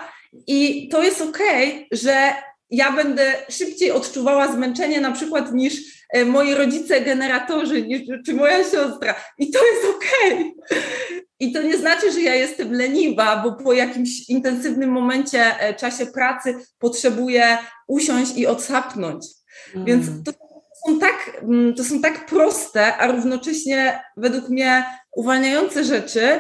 I 0.48 0.90
to 0.90 1.04
jest 1.04 1.22
okay, 1.22 1.86
że 1.92 2.34
ja 2.70 2.92
będę 2.92 3.34
szybciej 3.50 3.92
odczuwała 3.92 4.54
zmęczenie 4.54 5.02
na 5.02 5.12
przykład 5.12 5.54
niż 5.54 6.05
moi 6.26 6.54
rodzice 6.54 7.02
generatorzy, 7.02 7.88
czy 8.26 8.34
moja 8.34 8.64
siostra. 8.64 9.16
I 9.38 9.52
to 9.52 9.60
jest 9.66 9.86
okej. 9.96 10.54
Okay. 10.66 11.26
I 11.40 11.52
to 11.52 11.62
nie 11.62 11.78
znaczy, 11.78 12.12
że 12.12 12.22
ja 12.22 12.36
jestem 12.36 12.74
leniwa, 12.74 13.38
bo 13.44 13.64
po 13.64 13.74
jakimś 13.74 14.30
intensywnym 14.30 14.90
momencie, 14.90 15.60
e, 15.60 15.74
czasie 15.74 16.06
pracy 16.06 16.56
potrzebuję 16.80 17.58
usiąść 17.88 18.38
i 18.38 18.48
odsapnąć. 18.48 19.26
Mm. 19.76 19.86
Więc 19.86 20.06
to 20.26 20.32
są, 20.86 21.00
tak, 21.00 21.42
mm, 21.42 21.74
to 21.74 21.84
są 21.84 22.02
tak 22.02 22.26
proste, 22.26 22.98
a 22.98 23.12
równocześnie 23.12 24.00
według 24.18 24.50
mnie 24.50 24.86
uwalniające 25.16 25.84
rzeczy, 25.84 26.40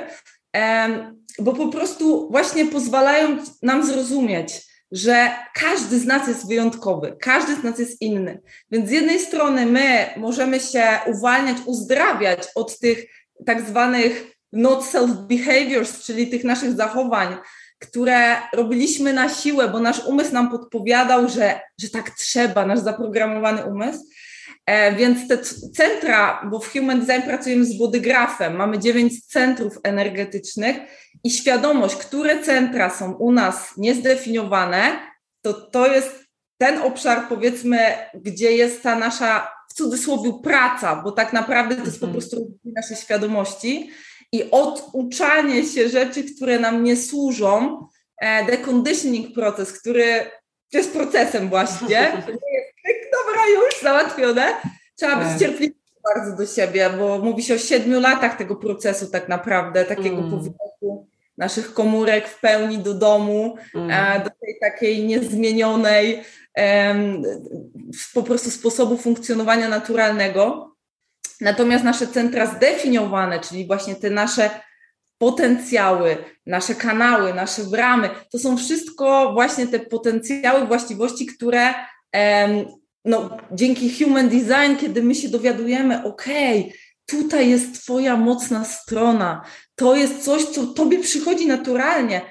bo 1.39 1.53
po 1.53 1.67
prostu 1.67 2.29
właśnie 2.32 2.65
pozwalają 2.65 3.38
nam 3.62 3.86
zrozumieć, 3.86 4.62
że 4.92 5.32
każdy 5.54 6.00
z 6.00 6.06
nas 6.06 6.27
jest 6.27 6.48
wyjątkowy, 6.48 7.18
każdy 7.22 7.56
z 7.56 7.63
nas 7.63 7.80
jest 7.80 8.01
inny. 8.01 8.42
Więc 8.72 8.89
z 8.89 8.92
jednej 8.92 9.20
strony 9.20 9.65
my 9.65 10.10
możemy 10.18 10.60
się 10.60 10.88
uwalniać, 11.06 11.58
uzdrawiać 11.65 12.39
od 12.56 12.80
tych 12.80 13.06
tak 13.46 13.62
zwanych 13.62 14.36
not 14.54 14.86
self 14.86 15.12
behaviors, 15.12 16.06
czyli 16.06 16.27
tych 16.27 16.44
naszych 16.44 16.72
zachowań, 16.72 17.36
które 17.80 18.38
robiliśmy 18.54 19.13
na 19.13 19.30
siłę, 19.30 19.68
bo 19.68 19.80
nasz 19.80 20.06
umysł 20.06 20.34
nam 20.34 20.51
podpowiadał, 20.51 21.30
że, 21.30 21.60
że 21.82 21.89
tak 21.89 22.10
trzeba, 22.10 22.65
nasz 22.65 22.80
zaprogramowany 22.80 23.65
umysł. 23.65 24.00
E, 24.65 24.96
więc 24.96 25.27
te 25.27 25.38
centra, 25.74 26.48
bo 26.51 26.60
w 26.60 26.74
Human 26.74 27.00
Design 27.00 27.22
pracujemy 27.27 27.65
z 27.65 27.77
bodygrafem, 27.77 28.56
mamy 28.56 28.80
dziewięć 28.80 29.25
centrów 29.25 29.80
energetycznych 29.84 30.77
i 31.25 31.32
świadomość, 31.32 31.96
które 31.96 32.44
centra 32.44 32.89
są 32.89 33.13
u 33.13 33.32
nas 33.32 33.77
niezdefiniowane, 33.77 35.00
to 35.41 35.53
to 35.53 35.88
jest 35.88 36.25
ten 36.58 36.82
obszar, 36.82 37.27
powiedzmy, 37.29 37.79
gdzie 38.13 38.51
jest 38.51 38.84
ta 38.84 38.96
nasza 38.96 39.51
w 39.70 39.74
cudzysłowie 39.74 40.34
praca, 40.44 40.96
bo 40.96 41.12
tak 41.12 41.34
naprawdę 41.34 41.75
to 41.75 41.86
jest 41.86 42.00
po 42.00 42.05
mhm. 42.05 42.22
prostu 42.22 42.58
naszej 42.63 42.98
świadomości 42.98 43.89
i 44.32 44.51
oduczanie 44.51 45.63
się 45.63 45.89
rzeczy, 45.89 46.24
które 46.36 46.60
nam 46.60 46.84
nie 46.84 46.98
służą, 46.98 47.88
e, 48.22 48.46
deconditioning 48.46 49.34
proces, 49.34 49.79
który 49.79 50.32
jest 50.74 50.94
procesem 50.94 51.50
właśnie, 51.50 52.12
dobra, 53.17 53.41
już 53.55 53.82
załatwione. 53.82 54.46
Trzeba 54.96 55.15
być 55.15 55.27
tak. 55.27 55.39
cierpliwym 55.39 55.79
bardzo 56.15 56.38
do 56.38 56.46
siebie, 56.46 56.89
bo 56.98 57.20
mówi 57.20 57.44
się 57.44 57.55
o 57.55 57.58
siedmiu 57.58 58.00
latach 58.00 58.38
tego 58.38 58.55
procesu 58.55 59.08
tak 59.08 59.29
naprawdę, 59.29 59.86
takiego 59.86 60.17
mm. 60.17 60.32
powrotu 60.32 61.08
naszych 61.38 61.74
komórek 61.74 62.27
w 62.27 62.39
pełni 62.39 62.77
do 62.77 62.94
domu, 62.94 63.58
mm. 63.75 64.24
do 64.24 64.30
tej 64.30 64.58
takiej 64.62 65.06
niezmienionej 65.06 66.24
po 68.13 68.24
prostu 68.24 68.51
sposobu 68.51 68.98
funkcjonowania 68.98 69.70
naturalnego. 69.70 70.75
Natomiast 71.42 71.84
nasze 71.84 72.08
centra 72.08 72.46
zdefiniowane, 72.46 73.39
czyli 73.39 73.68
właśnie 73.68 73.96
te 73.96 74.10
nasze 74.10 74.50
potencjały, 75.18 76.18
nasze 76.46 76.75
kanały, 76.75 77.34
nasze 77.34 77.63
bramy, 77.63 78.10
to 78.32 78.39
są 78.39 78.58
wszystko 78.58 79.34
właśnie 79.34 79.68
te 79.68 79.80
potencjały, 79.80 80.68
właściwości, 80.68 81.25
które 81.25 81.74
no, 83.06 83.38
dzięki 83.51 84.04
human 84.04 84.30
design, 84.30 84.75
kiedy 84.80 85.04
my 85.04 85.15
się 85.15 85.30
dowiadujemy, 85.30 86.04
okej, 86.04 86.60
okay, 86.60 86.74
tutaj 87.05 87.50
jest 87.50 87.83
Twoja 87.83 88.17
mocna 88.17 88.65
strona, 88.65 89.45
to 89.75 89.95
jest 89.95 90.24
coś, 90.24 90.43
co 90.43 90.67
Tobie 90.67 91.00
przychodzi 91.00 91.47
naturalnie. 91.47 92.21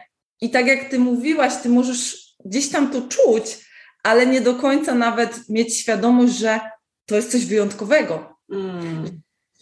I 0.41 0.51
tak 0.51 0.67
jak 0.67 0.91
Ty 0.91 0.99
mówiłaś, 0.99 1.53
Ty 1.63 1.69
możesz 1.69 2.35
gdzieś 2.45 2.69
tam 2.69 2.91
to 2.91 3.03
czuć, 3.03 3.59
ale 4.03 4.27
nie 4.27 4.41
do 4.41 4.55
końca 4.55 4.95
nawet 4.95 5.49
mieć 5.49 5.77
świadomość, 5.77 6.35
że 6.35 6.61
to 7.07 7.17
jest 7.17 7.31
coś 7.33 7.45
wyjątkowego. 7.45 8.37
Mm. 8.53 9.05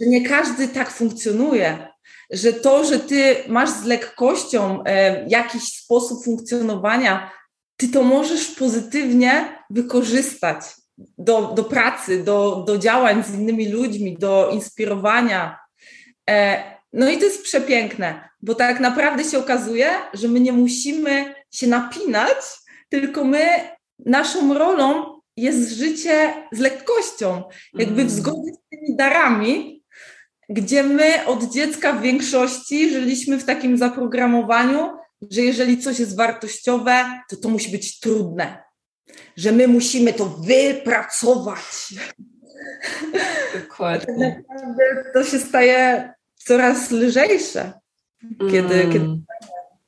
Że 0.01 0.07
nie 0.07 0.29
każdy 0.29 0.69
tak 0.69 0.91
funkcjonuje, 0.91 1.89
że 2.31 2.53
to, 2.53 2.85
że 2.85 2.99
Ty 2.99 3.37
masz 3.49 3.71
z 3.71 3.85
lekkością 3.85 4.85
e, 4.85 5.27
jakiś 5.29 5.63
sposób 5.63 6.25
funkcjonowania, 6.25 7.31
Ty 7.77 7.89
to 7.89 8.03
możesz 8.03 8.47
pozytywnie 8.47 9.59
wykorzystać 9.71 10.65
do, 10.99 11.53
do 11.57 11.65
pracy, 11.65 12.25
do, 12.25 12.65
do 12.67 12.79
działań 12.79 13.25
z 13.25 13.35
innymi 13.35 13.69
ludźmi, 13.69 14.19
do 14.19 14.51
inspirowania. 14.53 15.59
E, 16.31 16.63
no 16.93 17.11
i 17.11 17.19
to 17.19 17.25
jest 17.25 17.43
przepiękne, 17.43 18.29
bo 18.43 18.55
tak 18.55 18.81
naprawdę 18.81 19.25
się 19.25 19.39
okazuje, 19.39 19.91
że 20.15 20.29
my 20.29 20.41
nie 20.41 20.53
musimy 20.53 21.35
się 21.51 21.67
napinać, 21.67 22.37
tylko 22.89 23.25
my, 23.25 23.47
naszą 24.07 24.55
rolą 24.55 25.21
jest 25.37 25.73
życie 25.73 26.35
z 26.53 26.59
lekkością, 26.59 27.43
jakby 27.75 27.95
w 27.95 27.99
mm. 27.99 28.11
zgodzie 28.11 28.53
z 28.53 28.69
tymi 28.71 28.97
darami, 28.97 29.83
gdzie 30.49 30.83
my 30.83 31.27
od 31.27 31.45
dziecka 31.45 31.93
w 31.93 32.03
większości 32.03 32.91
żyliśmy 32.91 33.39
w 33.39 33.45
takim 33.45 33.79
zaprogramowaniu, 33.79 34.91
że 35.31 35.41
jeżeli 35.41 35.79
coś 35.79 35.99
jest 35.99 36.17
wartościowe, 36.17 37.21
to 37.29 37.37
to 37.37 37.49
musi 37.49 37.71
być 37.71 38.01
trudne, 38.01 38.62
że 39.37 39.53
my 39.53 39.69
musimy 39.69 40.13
to 40.13 40.27
wypracować. 40.27 41.95
Dokładnie. 43.61 44.43
to 45.15 45.25
się 45.25 45.39
staje 45.39 46.13
coraz 46.35 46.91
lżejsze, 46.91 47.73
kiedy, 48.51 48.75
mm. 48.75 48.93
kiedy 48.93 49.07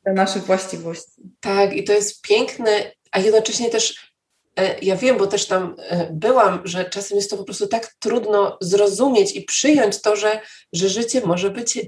te 0.05 0.13
nasze 0.13 0.39
właściwości. 0.39 1.13
Tak, 1.41 1.77
i 1.77 1.85
to 1.85 1.93
jest 1.93 2.23
piękne, 2.23 2.71
a 3.11 3.19
jednocześnie 3.19 3.71
też 3.71 4.13
e, 4.57 4.79
ja 4.79 4.97
wiem, 4.97 5.19
bo 5.19 5.27
też 5.27 5.47
tam 5.47 5.77
e, 5.79 6.09
byłam, 6.13 6.61
że 6.65 6.85
czasem 6.85 7.17
jest 7.17 7.31
to 7.31 7.37
po 7.37 7.45
prostu 7.45 7.67
tak 7.67 7.95
trudno 7.99 8.59
zrozumieć 8.61 9.37
i 9.37 9.43
przyjąć 9.43 10.01
to, 10.01 10.17
że, 10.17 10.41
że 10.73 10.89
życie 10.89 11.21
może 11.21 11.51
być 11.51 11.79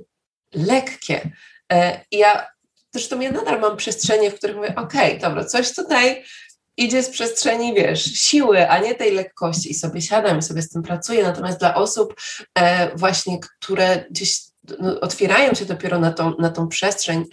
lekkie. 0.54 1.30
E, 1.72 2.00
ja 2.10 2.46
zresztą 2.92 3.20
ja 3.20 3.32
nadal 3.32 3.60
mam 3.60 3.76
przestrzenie, 3.76 4.30
w 4.30 4.34
których 4.34 4.56
mówię, 4.56 4.74
okej, 4.76 5.16
okay, 5.16 5.18
dobra, 5.28 5.44
coś 5.44 5.74
tutaj 5.74 6.24
idzie 6.76 7.02
z 7.02 7.10
przestrzeni, 7.10 7.74
wiesz, 7.74 8.04
siły, 8.04 8.68
a 8.68 8.78
nie 8.78 8.94
tej 8.94 9.12
lekkości 9.12 9.70
i 9.70 9.74
sobie 9.74 10.02
siadam 10.02 10.38
i 10.38 10.42
sobie 10.42 10.62
z 10.62 10.68
tym 10.68 10.82
pracuję. 10.82 11.22
Natomiast 11.22 11.58
dla 11.58 11.74
osób 11.74 12.14
właśnie, 12.94 13.38
które 13.40 14.04
gdzieś 14.10 14.40
no, 14.78 15.00
otwierają 15.00 15.54
się 15.54 15.64
dopiero 15.64 15.98
na 15.98 16.12
tą, 16.12 16.32
na 16.38 16.50
tą 16.50 16.68
przestrzeń, 16.68 17.24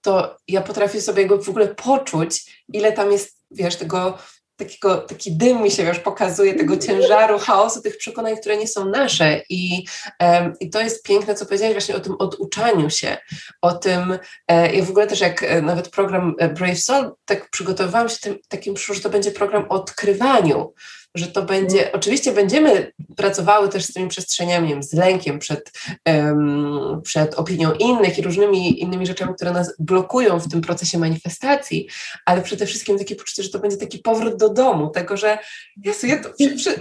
to 0.00 0.36
ja 0.48 0.60
potrafię 0.60 1.00
sobie 1.00 1.26
go 1.26 1.42
w 1.42 1.48
ogóle 1.48 1.68
poczuć, 1.68 2.64
ile 2.72 2.92
tam 2.92 3.12
jest, 3.12 3.36
wiesz, 3.50 3.76
tego 3.76 4.18
takiego, 4.58 4.96
taki 4.96 5.36
dym 5.36 5.62
mi 5.62 5.70
się 5.70 5.82
już 5.82 5.98
pokazuje, 5.98 6.54
tego 6.54 6.76
ciężaru, 6.76 7.38
chaosu, 7.38 7.82
tych 7.82 7.98
przekonań, 7.98 8.36
które 8.36 8.56
nie 8.56 8.68
są 8.68 8.84
nasze. 8.84 9.42
I, 9.50 9.84
um, 10.20 10.52
i 10.60 10.70
to 10.70 10.80
jest 10.80 11.02
piękne, 11.02 11.34
co 11.34 11.46
powiedziałeś 11.46 11.74
właśnie 11.74 11.96
o 11.96 12.00
tym 12.00 12.14
oduczaniu 12.18 12.90
się, 12.90 13.16
o 13.62 13.72
tym, 13.72 14.18
e, 14.48 14.74
ja 14.74 14.84
w 14.84 14.90
ogóle 14.90 15.06
też 15.06 15.20
jak 15.20 15.42
e, 15.42 15.62
nawet 15.62 15.88
program 15.88 16.34
e, 16.38 16.48
Brave 16.48 16.78
Soul, 16.78 17.12
tak 17.24 17.50
przygotowywałam 17.50 18.08
się 18.08 18.16
tym, 18.16 18.38
takim, 18.48 18.76
że 18.76 19.00
to 19.00 19.10
będzie 19.10 19.30
program 19.30 19.64
o 19.68 19.74
odkrywaniu, 19.74 20.74
że 21.14 21.26
to 21.26 21.42
będzie, 21.42 21.92
oczywiście 21.92 22.32
będziemy 22.32 22.92
pracowały 23.16 23.68
też 23.68 23.84
z 23.84 23.92
tymi 23.92 24.08
przestrzeniami, 24.08 24.82
z 24.82 24.92
lękiem 24.92 25.38
przed, 25.38 25.72
um, 26.06 27.00
przed 27.04 27.34
opinią 27.34 27.72
innych 27.72 28.18
i 28.18 28.22
różnymi 28.22 28.82
innymi 28.82 29.06
rzeczami, 29.06 29.34
które 29.34 29.52
nas 29.52 29.74
blokują 29.78 30.40
w 30.40 30.48
tym 30.48 30.60
procesie 30.60 30.98
manifestacji, 30.98 31.88
ale 32.26 32.42
przede 32.42 32.66
wszystkim 32.66 32.98
takie 32.98 33.16
poczucie, 33.16 33.42
że 33.42 33.48
to 33.48 33.58
będzie 33.58 33.76
taki 33.76 33.98
powrót 33.98 34.36
do 34.36 34.48
domu, 34.48 34.90
tego, 34.90 35.16
że 35.16 35.38
Jezu, 35.84 36.06
ja 36.06 36.22
to 36.22 36.28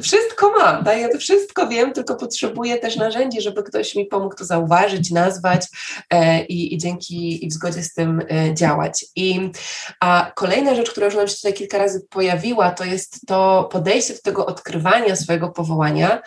wszystko 0.02 0.52
mam, 0.60 0.86
tak? 0.86 1.02
ja 1.02 1.10
to 1.10 1.18
wszystko 1.18 1.68
wiem, 1.68 1.94
tylko 1.94 2.16
potrzebuję 2.16 2.78
też 2.78 2.96
narzędzi, 2.96 3.42
żeby 3.42 3.64
ktoś 3.64 3.96
mi 3.96 4.06
pomógł 4.06 4.36
to 4.36 4.46
zauważyć, 4.46 5.12
nazwać 5.12 5.66
e, 6.10 6.46
i, 6.46 6.74
i 6.74 6.78
dzięki 6.78 7.46
i 7.46 7.50
w 7.50 7.54
zgodzie 7.54 7.84
z 7.84 7.94
tym 7.94 8.22
e, 8.32 8.54
działać. 8.54 9.06
I 9.16 9.52
a 10.02 10.32
kolejna 10.36 10.76
rzecz, 10.76 10.92
która 10.92 11.06
już 11.06 11.16
nam 11.16 11.28
się 11.28 11.36
tutaj 11.36 11.54
kilka 11.54 11.78
razy 11.78 12.08
pojawiła, 12.10 12.72
to 12.72 12.86
jest 12.86 13.28
to 13.28 13.70
podejście 13.72 14.14
do 14.18 14.32
tego 14.32 14.46
odkrywania 14.46 15.16
swojego 15.16 15.50
powołania, 15.50 16.22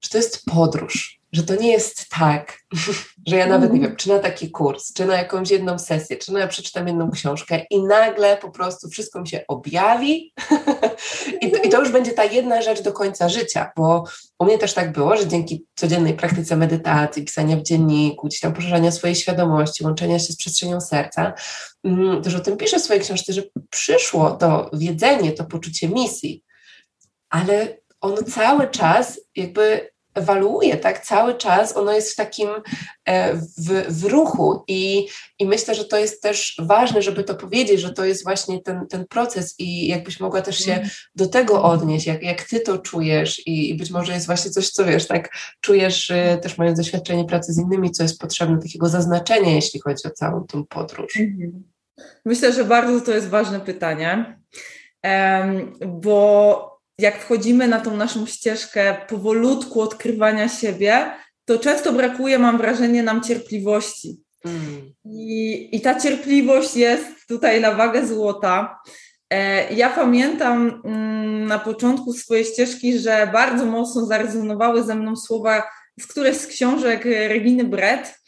że 0.00 0.10
to 0.10 0.18
jest 0.18 0.44
podróż, 0.44 1.20
że 1.32 1.42
to 1.42 1.54
nie 1.54 1.72
jest 1.72 2.08
tak, 2.08 2.58
że 3.28 3.36
ja 3.36 3.46
nawet 3.46 3.72
nie 3.72 3.80
wiem, 3.80 3.96
czy 3.96 4.08
na 4.08 4.18
taki 4.18 4.50
kurs, 4.50 4.92
czy 4.92 5.06
na 5.06 5.16
jakąś 5.16 5.50
jedną 5.50 5.78
sesję, 5.78 6.16
czy 6.16 6.32
na 6.32 6.40
ja 6.40 6.48
przeczytam 6.48 6.86
jedną 6.86 7.10
książkę 7.10 7.60
i 7.70 7.82
nagle 7.82 8.36
po 8.36 8.50
prostu 8.50 8.88
wszystko 8.88 9.20
mi 9.20 9.28
się 9.28 9.44
objawi 9.48 10.32
I, 11.42 11.50
to, 11.50 11.58
i 11.62 11.68
to 11.68 11.80
już 11.80 11.92
będzie 11.92 12.12
ta 12.12 12.24
jedna 12.24 12.62
rzecz 12.62 12.82
do 12.82 12.92
końca 12.92 13.28
życia, 13.28 13.72
bo 13.76 14.04
u 14.38 14.44
mnie 14.44 14.58
też 14.58 14.74
tak 14.74 14.92
było, 14.92 15.16
że 15.16 15.28
dzięki 15.28 15.64
codziennej 15.76 16.14
praktyce 16.14 16.56
medytacji, 16.56 17.24
pisania 17.24 17.56
w 17.56 17.62
dzienniku, 17.62 18.26
gdzieś 18.26 18.40
tam 18.40 18.52
poszerzania 18.52 18.90
swojej 18.90 19.16
świadomości, 19.16 19.84
łączenia 19.84 20.18
się 20.18 20.32
z 20.32 20.36
przestrzenią 20.36 20.80
serca, 20.80 21.32
mm, 21.84 22.22
też 22.22 22.34
o 22.34 22.40
tym 22.40 22.56
piszę 22.56 22.78
w 22.78 22.82
swojej 22.82 23.02
książce, 23.02 23.32
że 23.32 23.42
przyszło 23.70 24.30
to 24.30 24.70
wiedzenie, 24.72 25.32
to 25.32 25.44
poczucie 25.44 25.88
misji, 25.88 26.44
ale 27.30 27.76
ono 28.00 28.22
cały 28.22 28.68
czas 28.68 29.20
jakby 29.36 29.90
ewaluuje, 30.18 30.76
tak? 30.76 31.06
Cały 31.06 31.34
czas 31.34 31.76
ono 31.76 31.92
jest 31.92 32.12
w 32.12 32.16
takim 32.16 32.48
e, 33.04 33.34
w, 33.34 33.86
w 33.88 34.04
ruchu 34.04 34.64
i, 34.68 35.08
i 35.38 35.46
myślę, 35.46 35.74
że 35.74 35.84
to 35.84 35.98
jest 35.98 36.22
też 36.22 36.56
ważne, 36.58 37.02
żeby 37.02 37.24
to 37.24 37.34
powiedzieć, 37.34 37.80
że 37.80 37.92
to 37.92 38.04
jest 38.04 38.24
właśnie 38.24 38.62
ten, 38.62 38.86
ten 38.86 39.06
proces 39.06 39.54
i 39.58 39.86
jakbyś 39.86 40.20
mogła 40.20 40.42
też 40.42 40.58
się 40.58 40.72
mm. 40.72 40.88
do 41.14 41.26
tego 41.26 41.62
odnieść, 41.62 42.06
jak, 42.06 42.22
jak 42.22 42.42
ty 42.42 42.60
to 42.60 42.78
czujesz 42.78 43.46
i, 43.46 43.70
i 43.70 43.74
być 43.74 43.90
może 43.90 44.12
jest 44.12 44.26
właśnie 44.26 44.50
coś, 44.50 44.70
co 44.70 44.84
wiesz, 44.84 45.06
tak 45.06 45.30
czujesz 45.60 46.10
e, 46.10 46.38
też 46.42 46.58
mając 46.58 46.78
doświadczenie 46.78 47.24
pracy 47.24 47.52
z 47.52 47.58
innymi, 47.58 47.90
co 47.90 48.02
jest 48.02 48.20
potrzebne, 48.20 48.58
takiego 48.58 48.88
zaznaczenia, 48.88 49.50
jeśli 49.50 49.80
chodzi 49.80 50.08
o 50.08 50.10
całą 50.10 50.44
tą 50.44 50.64
podróż. 50.64 51.16
Mhm. 51.16 51.64
Myślę, 52.24 52.52
że 52.52 52.64
bardzo 52.64 53.00
to 53.00 53.14
jest 53.14 53.28
ważne 53.28 53.60
pytanie, 53.60 54.38
bo 55.86 56.77
jak 56.98 57.22
wchodzimy 57.22 57.68
na 57.68 57.80
tą 57.80 57.96
naszą 57.96 58.26
ścieżkę 58.26 58.96
powolutku 59.08 59.80
odkrywania 59.80 60.48
siebie, 60.48 61.10
to 61.44 61.58
często 61.58 61.92
brakuje, 61.92 62.38
mam 62.38 62.58
wrażenie, 62.58 63.02
nam 63.02 63.22
cierpliwości. 63.22 64.16
Mm. 64.44 64.92
I, 65.04 65.68
I 65.76 65.80
ta 65.80 66.00
cierpliwość 66.00 66.76
jest 66.76 67.06
tutaj 67.28 67.60
na 67.60 67.74
wagę 67.74 68.06
złota. 68.06 68.78
E, 69.30 69.74
ja 69.74 69.90
pamiętam 69.90 70.82
mm, 70.84 71.46
na 71.46 71.58
początku 71.58 72.12
swojej 72.12 72.44
ścieżki, 72.44 72.98
że 72.98 73.30
bardzo 73.32 73.66
mocno 73.66 74.06
zarezonowały 74.06 74.84
ze 74.84 74.94
mną 74.94 75.16
słowa 75.16 75.62
z 76.00 76.06
którejś 76.06 76.36
z 76.36 76.46
książek 76.46 77.04
Reginy 77.04 77.64
Brett 77.64 78.20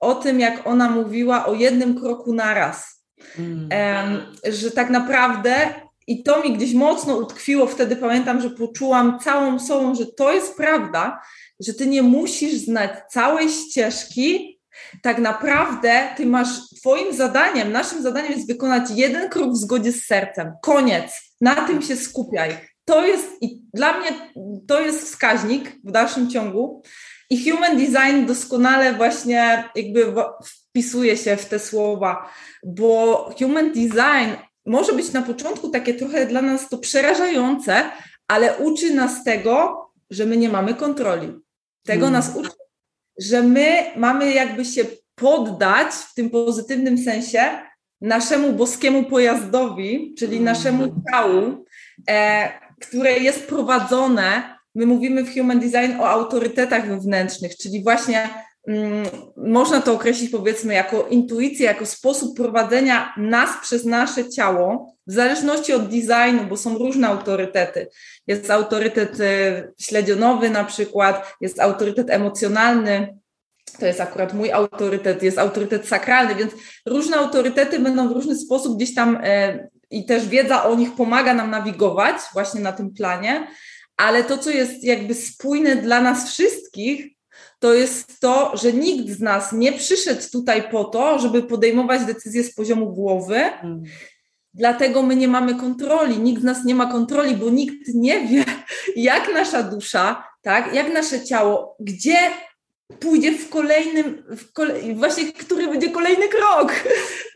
o 0.00 0.14
tym, 0.14 0.40
jak 0.40 0.66
ona 0.66 0.90
mówiła 0.90 1.46
o 1.46 1.54
jednym 1.54 2.00
kroku 2.00 2.34
naraz. 2.34 3.04
Mm. 3.38 3.68
Że 4.44 4.70
tak 4.70 4.90
naprawdę 4.90 5.74
i 6.06 6.22
to 6.22 6.42
mi 6.42 6.52
gdzieś 6.52 6.74
mocno 6.74 7.16
utkwiło. 7.16 7.66
Wtedy 7.66 7.96
pamiętam, 7.96 8.40
że 8.40 8.50
poczułam 8.50 9.18
całą 9.18 9.58
sobą, 9.58 9.94
że 9.94 10.06
to 10.06 10.32
jest 10.32 10.56
prawda, 10.56 11.22
że 11.60 11.74
ty 11.74 11.86
nie 11.86 12.02
musisz 12.02 12.54
znać 12.54 12.90
całej 13.10 13.48
ścieżki. 13.48 14.60
Tak 15.02 15.18
naprawdę 15.18 16.08
ty 16.16 16.26
masz, 16.26 16.48
twoim 16.80 17.14
zadaniem, 17.14 17.72
naszym 17.72 18.02
zadaniem 18.02 18.32
jest 18.32 18.46
wykonać 18.46 18.90
jeden 18.90 19.28
krok 19.28 19.52
w 19.52 19.56
zgodzie 19.56 19.92
z 19.92 20.04
sercem. 20.04 20.52
Koniec. 20.62 21.12
Na 21.40 21.54
tym 21.54 21.82
się 21.82 21.96
skupiaj. 21.96 22.56
To 22.84 23.06
jest, 23.06 23.28
i 23.40 23.62
dla 23.74 23.98
mnie 23.98 24.08
to 24.68 24.80
jest 24.80 25.04
wskaźnik 25.04 25.72
w 25.84 25.90
dalszym 25.90 26.30
ciągu. 26.30 26.82
I 27.30 27.50
human 27.50 27.76
design 27.76 28.26
doskonale 28.26 28.92
właśnie 28.92 29.64
jakby 29.74 30.14
wpisuje 30.44 31.16
się 31.16 31.36
w 31.36 31.46
te 31.46 31.58
słowa, 31.58 32.30
bo 32.64 33.30
human 33.38 33.72
design 33.72 34.36
może 34.66 34.92
być 34.92 35.12
na 35.12 35.22
początku 35.22 35.68
takie 35.68 35.94
trochę 35.94 36.26
dla 36.26 36.42
nas 36.42 36.68
to 36.68 36.78
przerażające, 36.78 37.90
ale 38.28 38.56
uczy 38.56 38.94
nas 38.94 39.24
tego, 39.24 39.86
że 40.10 40.26
my 40.26 40.36
nie 40.36 40.48
mamy 40.48 40.74
kontroli. 40.74 41.32
Tego 41.86 42.06
hmm. 42.06 42.12
nas 42.12 42.36
uczy, 42.36 42.50
że 43.20 43.42
my 43.42 43.84
mamy 43.96 44.32
jakby 44.32 44.64
się 44.64 44.84
poddać 45.14 45.92
w 45.92 46.14
tym 46.14 46.30
pozytywnym 46.30 46.98
sensie 46.98 47.40
naszemu 48.00 48.52
boskiemu 48.52 49.04
pojazdowi, 49.04 50.14
czyli 50.18 50.36
hmm. 50.36 50.44
naszemu 50.44 50.94
ciału, 51.10 51.64
e, 52.08 52.48
które 52.80 53.12
jest 53.12 53.46
prowadzone. 53.46 54.56
My 54.74 54.86
mówimy 54.86 55.24
w 55.24 55.34
Human 55.34 55.60
Design 55.60 56.00
o 56.00 56.08
autorytetach 56.08 56.88
wewnętrznych, 56.88 57.56
czyli 57.56 57.82
właśnie 57.82 58.28
można 59.36 59.80
to 59.80 59.92
określić 59.92 60.30
powiedzmy 60.30 60.74
jako 60.74 61.06
intuicję, 61.06 61.66
jako 61.66 61.86
sposób 61.86 62.36
prowadzenia 62.36 63.14
nas 63.16 63.50
przez 63.62 63.84
nasze 63.84 64.30
ciało, 64.30 64.96
w 65.06 65.12
zależności 65.12 65.72
od 65.72 65.84
designu, 65.84 66.44
bo 66.48 66.56
są 66.56 66.78
różne 66.78 67.08
autorytety. 67.08 67.88
Jest 68.26 68.50
autorytet 68.50 69.20
y, 69.20 69.72
śledzionowy 69.80 70.50
na 70.50 70.64
przykład, 70.64 71.34
jest 71.40 71.60
autorytet 71.60 72.10
emocjonalny, 72.10 73.18
to 73.78 73.86
jest 73.86 74.00
akurat 74.00 74.34
mój 74.34 74.52
autorytet, 74.52 75.22
jest 75.22 75.38
autorytet 75.38 75.88
sakralny, 75.88 76.34
więc 76.34 76.52
różne 76.86 77.16
autorytety 77.16 77.78
będą 77.78 78.08
w 78.08 78.12
różny 78.12 78.36
sposób 78.36 78.76
gdzieś 78.76 78.94
tam 78.94 79.16
y, 79.16 79.68
i 79.90 80.06
też 80.06 80.28
wiedza 80.28 80.64
o 80.64 80.74
nich 80.74 80.94
pomaga 80.94 81.34
nam 81.34 81.50
nawigować 81.50 82.16
właśnie 82.32 82.60
na 82.60 82.72
tym 82.72 82.94
planie, 82.94 83.48
ale 83.96 84.24
to, 84.24 84.38
co 84.38 84.50
jest 84.50 84.84
jakby 84.84 85.14
spójne 85.14 85.76
dla 85.76 86.00
nas 86.00 86.30
wszystkich, 86.30 87.15
to 87.66 87.74
jest 87.74 88.20
to, 88.20 88.56
że 88.56 88.72
nikt 88.72 89.08
z 89.08 89.20
nas 89.20 89.52
nie 89.52 89.72
przyszedł 89.72 90.22
tutaj 90.32 90.70
po 90.70 90.84
to, 90.84 91.18
żeby 91.18 91.42
podejmować 91.42 92.04
decyzje 92.04 92.44
z 92.44 92.54
poziomu 92.54 92.92
głowy. 92.92 93.36
Mm. 93.36 93.82
Dlatego 94.54 95.02
my 95.02 95.16
nie 95.16 95.28
mamy 95.28 95.54
kontroli, 95.54 96.18
nikt 96.18 96.40
z 96.40 96.44
nas 96.44 96.64
nie 96.64 96.74
ma 96.74 96.92
kontroli, 96.92 97.36
bo 97.36 97.50
nikt 97.50 97.94
nie 97.94 98.26
wie, 98.26 98.44
jak 98.96 99.34
nasza 99.34 99.62
dusza, 99.62 100.24
tak, 100.42 100.74
jak 100.74 100.92
nasze 100.92 101.24
ciało, 101.24 101.76
gdzie 101.80 102.16
pójdzie 103.00 103.32
w 103.32 103.48
kolejnym, 103.48 104.22
w 104.36 104.52
kolej, 104.52 104.94
właśnie 104.94 105.32
który 105.32 105.68
będzie 105.68 105.90
kolejny 105.90 106.28
krok. 106.28 106.72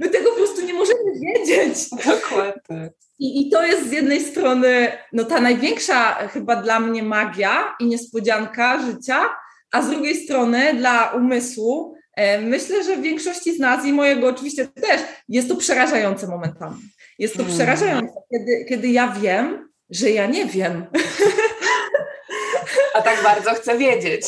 My 0.01 0.09
tego 0.09 0.31
po 0.31 0.37
prostu 0.37 0.67
nie 0.67 0.75
możemy 0.75 1.13
wiedzieć. 1.21 1.91
Dokładnie. 1.91 2.91
I, 3.19 3.47
I 3.47 3.51
to 3.51 3.67
jest 3.67 3.89
z 3.89 3.93
jednej 3.93 4.21
strony 4.21 4.93
no, 5.13 5.25
ta 5.25 5.41
największa 5.41 6.29
chyba 6.29 6.57
dla 6.57 6.81
mnie 6.81 7.03
magia 7.03 7.77
i 7.81 7.87
niespodzianka 7.87 8.83
życia, 8.83 9.29
a 9.73 9.83
z 9.83 9.91
drugiej 9.91 10.25
strony 10.25 10.75
dla 10.75 11.11
umysłu 11.11 11.95
e, 12.17 12.41
myślę, 12.41 12.85
że 12.85 12.97
w 12.97 13.03
większości 13.03 13.57
z 13.57 13.59
nas 13.59 13.87
i 13.87 13.93
mojego 13.93 14.29
oczywiście 14.29 14.67
też 14.67 15.01
jest 15.29 15.49
to 15.49 15.57
przerażające 15.57 16.27
momentami. 16.27 16.81
Jest 17.19 17.35
to 17.35 17.43
hmm. 17.43 17.57
przerażające, 17.57 18.15
kiedy, 18.31 18.65
kiedy 18.69 18.89
ja 18.89 19.09
wiem, 19.09 19.69
że 19.91 20.11
ja 20.11 20.27
nie 20.27 20.47
wiem. 20.47 20.87
A 22.95 23.03
tak 23.03 23.23
bardzo 23.23 23.51
chcę 23.51 23.79
wiedzieć. 23.79 24.27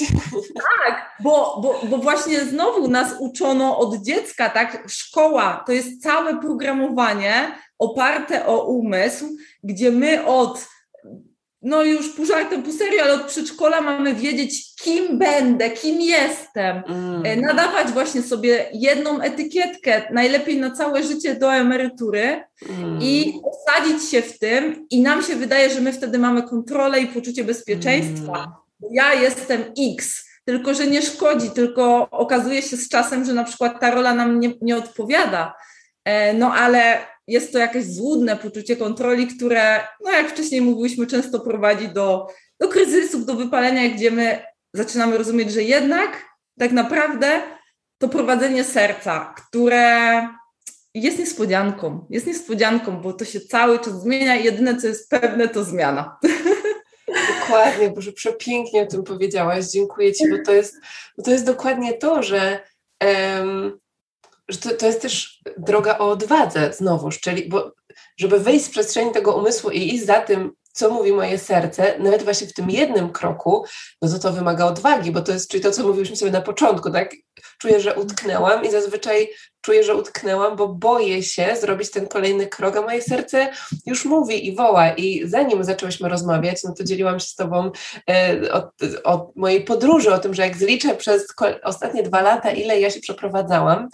Tak, 0.55 1.16
bo, 1.20 1.61
bo, 1.62 1.81
bo 1.87 1.98
właśnie 1.98 2.40
znowu 2.40 2.88
nas 2.88 3.14
uczono 3.18 3.78
od 3.78 3.96
dziecka, 3.96 4.50
tak? 4.50 4.85
Szkoła 4.88 5.64
to 5.66 5.72
jest 5.72 6.02
całe 6.02 6.40
programowanie 6.40 7.59
oparte 7.78 8.46
o 8.46 8.66
umysł, 8.66 9.28
gdzie 9.62 9.90
my 9.90 10.26
od 10.26 10.66
no 11.62 11.83
już 11.83 12.09
pół 12.09 12.27
żartem, 12.27 12.62
pół 12.62 12.72
serio, 12.72 13.03
ale 13.03 13.14
od 13.14 13.22
przedszkola 13.22 13.81
mamy 13.81 14.14
wiedzieć, 14.14 14.75
kim 14.83 15.18
będę, 15.18 15.70
kim 15.70 16.01
jestem. 16.01 16.83
Mm. 16.88 17.27
E, 17.27 17.37
nadawać 17.37 17.88
właśnie 17.88 18.22
sobie 18.22 18.66
jedną 18.72 19.20
etykietkę, 19.20 20.03
najlepiej 20.11 20.61
na 20.61 20.70
całe 20.70 21.03
życie 21.03 21.35
do 21.35 21.55
emerytury 21.55 22.44
mm. 22.68 22.98
i 23.03 23.40
osadzić 23.42 24.11
się 24.11 24.22
w 24.22 24.38
tym 24.38 24.87
i 24.90 25.03
nam 25.03 25.22
się 25.22 25.37
wydaje, 25.37 25.70
że 25.70 25.81
my 25.81 25.92
wtedy 25.92 26.18
mamy 26.18 26.42
kontrolę 26.42 27.01
i 27.01 27.07
poczucie 27.07 27.44
bezpieczeństwa. 27.44 28.33
Mm. 28.33 28.92
Ja 28.92 29.14
jestem 29.14 29.64
X, 29.96 30.25
tylko 30.44 30.75
że 30.75 30.87
nie 30.87 31.03
szkodzi, 31.03 31.51
tylko 31.51 32.11
okazuje 32.11 32.62
się 32.62 32.77
z 32.77 32.88
czasem, 32.88 33.25
że 33.25 33.33
na 33.33 33.44
przykład 33.44 33.81
ta 33.81 33.90
rola 33.90 34.14
nam 34.14 34.40
nie, 34.40 34.53
nie 34.61 34.77
odpowiada. 34.77 35.55
E, 36.05 36.35
no 36.35 36.55
ale 36.55 36.98
jest 37.26 37.52
to 37.52 37.58
jakieś 37.58 37.87
złudne 37.87 38.37
poczucie 38.37 38.76
kontroli, 38.76 39.26
które, 39.26 39.80
no 40.04 40.11
jak 40.11 40.30
wcześniej 40.30 40.61
mówiłyśmy, 40.61 41.06
często 41.06 41.40
prowadzi 41.40 41.88
do, 41.88 42.26
do 42.61 42.68
kryzysów, 42.68 43.26
do 43.26 43.35
wypalenia, 43.35 43.94
gdzie 43.94 44.11
my 44.11 44.42
zaczynamy 44.74 45.18
rozumieć, 45.18 45.52
że 45.52 45.62
jednak 45.62 46.24
tak 46.58 46.72
naprawdę 46.72 47.42
to 47.98 48.08
prowadzenie 48.08 48.64
serca, 48.64 49.35
które 49.37 50.28
jest 50.94 51.18
niespodzianką, 51.18 52.06
jest 52.11 52.26
niespodzianką, 52.26 53.00
bo 53.00 53.12
to 53.12 53.24
się 53.24 53.40
cały 53.40 53.78
czas 53.78 54.02
zmienia 54.02 54.37
i 54.37 54.44
jedyne, 54.44 54.76
co 54.76 54.87
jest 54.87 55.11
pewne, 55.11 55.48
to 55.48 55.64
zmiana. 55.64 56.18
Dokładnie, 57.40 57.90
Boże, 57.90 58.12
przepięknie 58.12 58.82
o 58.82 58.87
tym 58.87 59.04
powiedziałaś, 59.04 59.64
dziękuję 59.64 60.12
Ci, 60.12 60.30
bo 60.30 60.37
to 60.46 60.52
jest, 60.52 60.74
bo 61.16 61.22
to 61.22 61.30
jest 61.30 61.44
dokładnie 61.44 61.92
to, 61.92 62.22
że 62.22 62.61
um, 63.04 63.78
że 64.52 64.58
to, 64.58 64.70
to 64.70 64.86
jest 64.86 65.02
też 65.02 65.40
droga 65.58 65.98
o 65.98 66.10
odwadze 66.10 66.72
znowuż, 66.72 67.20
czyli 67.20 67.48
bo, 67.48 67.72
żeby 68.16 68.40
wyjść 68.40 68.64
z 68.64 68.70
przestrzeni 68.70 69.12
tego 69.12 69.36
umysłu 69.36 69.70
i 69.70 69.94
iść 69.94 70.06
za 70.06 70.20
tym, 70.20 70.52
co 70.72 70.90
mówi 70.90 71.12
moje 71.12 71.38
serce, 71.38 71.98
nawet 71.98 72.22
właśnie 72.22 72.46
w 72.46 72.52
tym 72.52 72.70
jednym 72.70 73.10
kroku, 73.10 73.64
no 74.02 74.08
to 74.08 74.18
to 74.18 74.32
wymaga 74.32 74.66
odwagi, 74.66 75.12
bo 75.12 75.20
to 75.20 75.32
jest, 75.32 75.50
czyli 75.50 75.62
to, 75.62 75.70
co 75.70 75.82
mówiliśmy 75.82 76.16
sobie 76.16 76.30
na 76.30 76.40
początku, 76.40 76.90
tak? 76.90 77.14
Czuję, 77.58 77.80
że 77.80 77.94
utknęłam 77.94 78.64
i 78.64 78.70
zazwyczaj 78.70 79.28
czuję, 79.60 79.84
że 79.84 79.94
utknęłam, 79.94 80.56
bo 80.56 80.68
boję 80.68 81.22
się 81.22 81.56
zrobić 81.60 81.90
ten 81.90 82.08
kolejny 82.08 82.46
krok, 82.46 82.76
a 82.76 82.82
moje 82.82 83.02
serce 83.02 83.48
już 83.86 84.04
mówi 84.04 84.46
i 84.46 84.56
woła. 84.56 84.92
I 84.92 85.28
zanim 85.28 85.64
zaczęłyśmy 85.64 86.08
rozmawiać, 86.08 86.64
no 86.64 86.74
to 86.74 86.84
dzieliłam 86.84 87.20
się 87.20 87.26
z 87.26 87.34
Tobą 87.34 87.70
e, 88.10 88.52
o, 88.52 88.70
o 89.04 89.32
mojej 89.36 89.64
podróży, 89.64 90.14
o 90.14 90.18
tym, 90.18 90.34
że 90.34 90.42
jak 90.42 90.56
zliczę 90.56 90.94
przez 90.94 91.26
ostatnie 91.62 92.02
dwa 92.02 92.22
lata, 92.22 92.50
ile 92.50 92.80
ja 92.80 92.90
się 92.90 93.00
przeprowadzałam, 93.00 93.88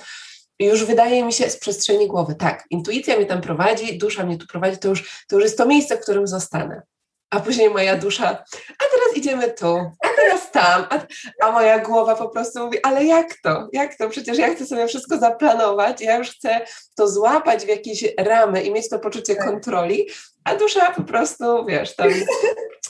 już 0.67 0.85
wydaje 0.85 1.25
mi 1.25 1.33
się 1.33 1.51
z 1.51 1.59
przestrzeni 1.59 2.07
głowy, 2.07 2.35
tak, 2.35 2.65
intuicja 2.71 3.17
mnie 3.17 3.27
tam 3.27 3.41
prowadzi, 3.41 3.99
dusza 3.99 4.27
mnie 4.27 4.39
tu 4.39 4.47
prowadzi, 4.47 4.79
to 4.79 4.89
już, 4.89 5.25
to 5.29 5.37
już 5.37 5.45
jest 5.45 5.59
to 5.59 5.67
miejsce, 5.67 5.97
w 5.97 6.01
którym 6.01 6.27
zostanę. 6.27 6.83
A 7.31 7.41
później 7.41 7.71
moja 7.71 7.97
dusza, 7.97 8.29
a 8.71 8.85
teraz 8.91 9.17
idziemy 9.17 9.51
tu, 9.51 9.77
a 9.77 10.09
teraz 10.17 10.51
tam, 10.51 10.87
a, 10.91 11.01
a, 11.47 11.53
moja 11.53 11.79
głowa 11.79 12.15
po 12.15 12.29
prostu 12.29 12.65
mówi, 12.65 12.79
ale 12.83 13.05
jak 13.05 13.35
to? 13.43 13.69
Jak 13.73 13.97
to? 13.97 14.09
Przecież 14.09 14.39
ja 14.39 14.55
chcę 14.55 14.67
sobie 14.67 14.87
wszystko 14.87 15.19
zaplanować, 15.19 16.01
ja 16.01 16.17
już 16.17 16.31
chcę 16.31 16.61
to 16.97 17.09
złapać 17.09 17.65
w 17.65 17.69
jakieś 17.69 18.05
ramy 18.19 18.63
i 18.63 18.73
mieć 18.73 18.89
to 18.89 18.99
poczucie 18.99 19.35
tak. 19.35 19.45
kontroli, 19.45 20.09
a 20.45 20.55
dusza 20.55 20.91
po 20.91 21.03
prostu, 21.03 21.67
wiesz, 21.67 21.97
tam, 21.97 22.09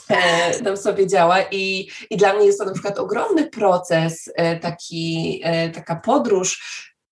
e, 0.09 0.63
tam 0.63 0.77
sobie 0.77 1.07
działa 1.07 1.37
i, 1.51 1.89
i 2.09 2.17
dla 2.17 2.33
mnie 2.33 2.45
jest 2.45 2.59
to 2.59 2.65
na 2.65 2.73
przykład 2.73 2.99
ogromny 2.99 3.49
proces, 3.49 4.29
e, 4.35 4.59
taki, 4.59 5.41
e, 5.43 5.69
taka 5.69 5.95
podróż 5.95 6.61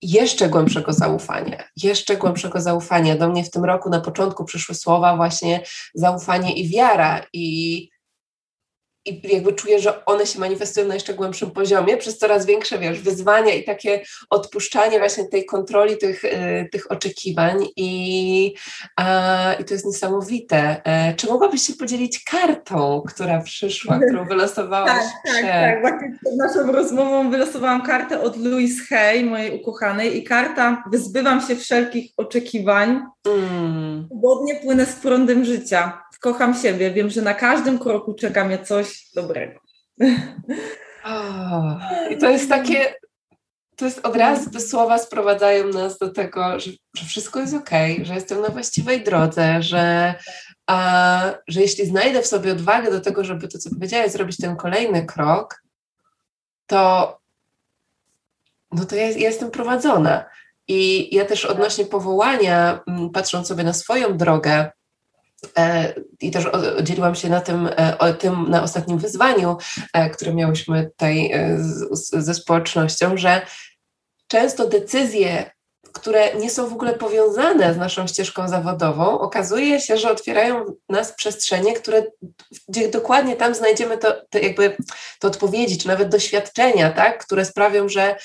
jeszcze 0.02 0.50
głębszego 0.50 0.94
zaufania, 0.94 1.64
jeszcze 1.84 2.18
głębszego 2.18 2.62
zaufania. 2.62 3.16
Do 3.16 3.30
mnie 3.30 3.44
w 3.44 3.52
tym 3.52 3.66
roku 3.66 3.90
na 3.90 4.02
początku 4.02 4.46
przyszły 4.46 4.76
słowa 4.76 5.16
właśnie 5.16 5.64
zaufanie 5.96 6.54
i 6.54 6.70
wiara 6.70 7.26
i 7.34 7.90
i 9.08 9.22
jakby 9.34 9.54
czuję, 9.54 9.80
że 9.80 10.06
one 10.06 10.26
się 10.26 10.40
manifestują 10.40 10.88
na 10.88 10.94
jeszcze 10.94 11.14
głębszym 11.14 11.52
poziomie, 11.52 11.98
przez 11.98 12.18
coraz 12.18 12.46
większe, 12.46 12.80
wiesz, 12.80 13.00
wyzwania 13.02 13.54
i 13.54 13.64
takie 13.64 14.02
odpuszczanie 14.30 15.00
właśnie 15.00 15.26
tej 15.26 15.46
kontroli, 15.46 15.98
tych, 15.98 16.26
y, 16.26 16.70
tych 16.72 16.92
oczekiwań 16.92 17.68
i, 17.76 18.54
a, 18.96 19.54
i 19.60 19.64
to 19.64 19.74
jest 19.74 19.86
niesamowite. 19.86 20.82
E, 20.84 21.14
czy 21.14 21.28
mogłabyś 21.28 21.62
się 21.62 21.74
podzielić 21.74 22.24
kartą, 22.24 23.04
która 23.08 23.42
przyszła, 23.42 24.00
którą 24.00 24.28
wylosowałaś? 24.28 25.04
Tak, 25.26 25.34
tak, 25.34 25.44
tak. 25.44 25.82
Właśnie 25.82 26.18
przed 26.22 26.38
naszą 26.38 26.72
rozmową 26.72 27.32
wylosowałam 27.32 27.82
kartę 27.82 28.22
od 28.22 28.38
Louise 28.38 28.84
Hay, 28.90 29.26
mojej 29.26 29.62
ukochanej 29.62 30.18
i 30.18 30.24
karta 30.24 30.84
wyzbywam 30.92 31.42
się 31.42 31.56
wszelkich 31.56 32.12
oczekiwań, 32.18 33.02
mm. 33.26 34.08
płynę 34.62 34.86
z 34.86 34.96
prądem 34.96 35.46
życia 35.46 36.07
kocham 36.20 36.56
siebie, 36.56 36.92
wiem, 36.92 37.10
że 37.10 37.22
na 37.22 37.34
każdym 37.34 37.80
kroku 37.80 38.14
czeka 38.14 38.44
mnie 38.44 38.60
coś 38.60 39.12
dobrego. 39.16 39.60
I 42.12 42.18
to 42.18 42.30
jest 42.30 42.50
takie, 42.50 42.94
to 43.76 43.86
jest 43.86 44.06
od 44.06 44.16
razu 44.16 44.50
te 44.50 44.60
słowa 44.60 44.98
sprowadzają 44.98 45.68
nas 45.68 45.98
do 45.98 46.10
tego, 46.10 46.60
że, 46.60 46.72
że 46.98 47.06
wszystko 47.06 47.40
jest 47.40 47.54
ok, 47.54 47.70
że 48.04 48.14
jestem 48.14 48.42
na 48.42 48.50
właściwej 48.50 49.04
drodze, 49.04 49.64
że, 49.64 50.16
a, 50.68 51.34
że 51.48 51.62
jeśli 51.62 51.86
znajdę 51.86 52.22
w 52.22 52.28
sobie 52.28 52.52
odwagę 52.52 52.92
do 52.92 53.02
tego, 53.02 53.24
żeby 53.24 53.48
to, 53.48 53.58
co 53.58 53.70
powiedziałeś, 53.70 54.12
zrobić 54.12 54.38
ten 54.38 54.56
kolejny 54.56 55.06
krok, 55.06 55.64
to 56.68 57.18
no 58.72 58.86
to 58.86 58.96
ja, 58.96 59.10
ja 59.10 59.18
jestem 59.18 59.52
prowadzona. 59.52 60.26
I 60.68 61.16
ja 61.16 61.26
też 61.26 61.46
odnośnie 61.46 61.86
powołania, 61.86 62.80
patrząc 63.14 63.48
sobie 63.48 63.64
na 63.64 63.74
swoją 63.74 64.18
drogę, 64.18 64.72
i 66.22 66.32
też 66.32 66.46
dzieliłam 66.84 67.16
się 67.16 67.30
na 67.30 67.42
tym, 67.42 67.68
e, 67.68 67.98
o 67.98 68.14
tym 68.14 68.50
na 68.50 68.64
ostatnim 68.64 68.98
wyzwaniu, 68.98 69.58
e, 69.94 70.10
które 70.10 70.34
miałyśmy 70.34 70.84
tutaj 70.86 71.32
ze 71.92 72.34
społecznością, 72.34 73.18
że 73.18 73.42
często 74.28 74.68
decyzje, 74.68 75.52
które 75.94 76.36
nie 76.36 76.50
są 76.50 76.68
w 76.68 76.74
ogóle 76.74 76.94
powiązane 76.94 77.74
z 77.74 77.78
naszą 77.78 78.08
ścieżką 78.08 78.48
zawodową, 78.48 79.20
okazuje 79.20 79.82
się, 79.82 79.98
że 79.98 80.12
otwierają 80.12 80.66
nas 80.90 81.14
przestrzenie, 81.14 81.74
które, 81.74 82.04
gdzie 82.70 82.90
dokładnie 82.90 83.36
tam 83.36 83.56
znajdziemy 83.56 83.98
to, 83.98 84.22
to 84.30 84.38
jakby 84.40 84.78
te 85.20 85.28
odpowiedzi, 85.28 85.78
czy 85.78 85.88
nawet 85.88 86.10
doświadczenia, 86.10 86.92
tak, 86.92 87.26
które 87.26 87.46
sprawią, 87.46 87.90
że 87.90 88.16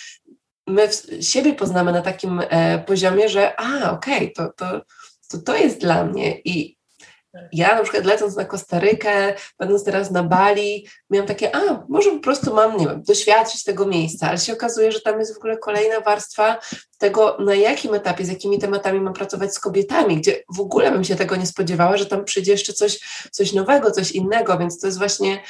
my 0.67 0.89
siebie 1.21 1.55
poznamy 1.55 1.93
na 1.93 2.03
takim 2.03 2.43
poziomie, 2.87 3.29
że 3.29 3.61
a, 3.61 3.91
okej, 3.91 4.17
okay, 4.17 4.31
to, 4.37 4.53
to, 4.57 4.81
to, 5.29 5.39
to 5.39 5.57
jest 5.57 5.81
dla 5.81 6.05
mnie 6.05 6.41
i 6.45 6.82
ja 7.53 7.75
na 7.75 7.83
przykład 7.83 8.05
lecąc 8.05 8.37
na 8.37 8.45
Kostarykę, 8.45 9.35
będąc 9.59 9.85
teraz 9.85 10.11
na 10.11 10.23
Bali, 10.23 10.87
miałam 11.11 11.29
takie, 11.29 11.57
a 11.57 11.85
może 11.89 12.11
po 12.11 12.19
prostu 12.19 12.55
mam, 12.55 12.77
nie 12.77 12.87
wiem, 12.87 13.03
doświadczyć 13.03 13.65
tego 13.65 13.87
miejsca, 13.87 14.29
ale 14.29 14.39
się 14.39 14.53
okazuje, 14.53 14.93
że 14.93 15.01
tam 15.01 15.19
jest 15.19 15.35
w 15.35 15.37
ogóle 15.37 15.59
kolejna 15.59 16.01
warstwa 16.01 16.59
tego, 16.99 17.37
na 17.41 17.55
jakim 17.55 17.95
etapie, 17.95 18.25
z 18.25 18.29
jakimi 18.29 18.59
tematami 18.59 19.01
mam 19.01 19.15
pracować 19.15 19.55
z 19.55 19.61
kobietami, 19.61 20.17
gdzie 20.17 20.43
w 20.57 20.61
ogóle 20.61 20.91
bym 20.91 21.05
się 21.05 21.17
tego 21.17 21.37
nie 21.37 21.47
spodziewała, 21.47 21.97
że 21.97 22.07
tam 22.07 22.25
przyjdzie 22.25 22.53
jeszcze 22.53 22.73
coś, 22.73 23.01
coś 23.31 23.53
nowego, 23.53 23.91
coś 23.91 24.13
innego, 24.13 24.59
więc 24.59 24.81
to 24.81 24.87
jest 24.87 24.99
właśnie 24.99 25.43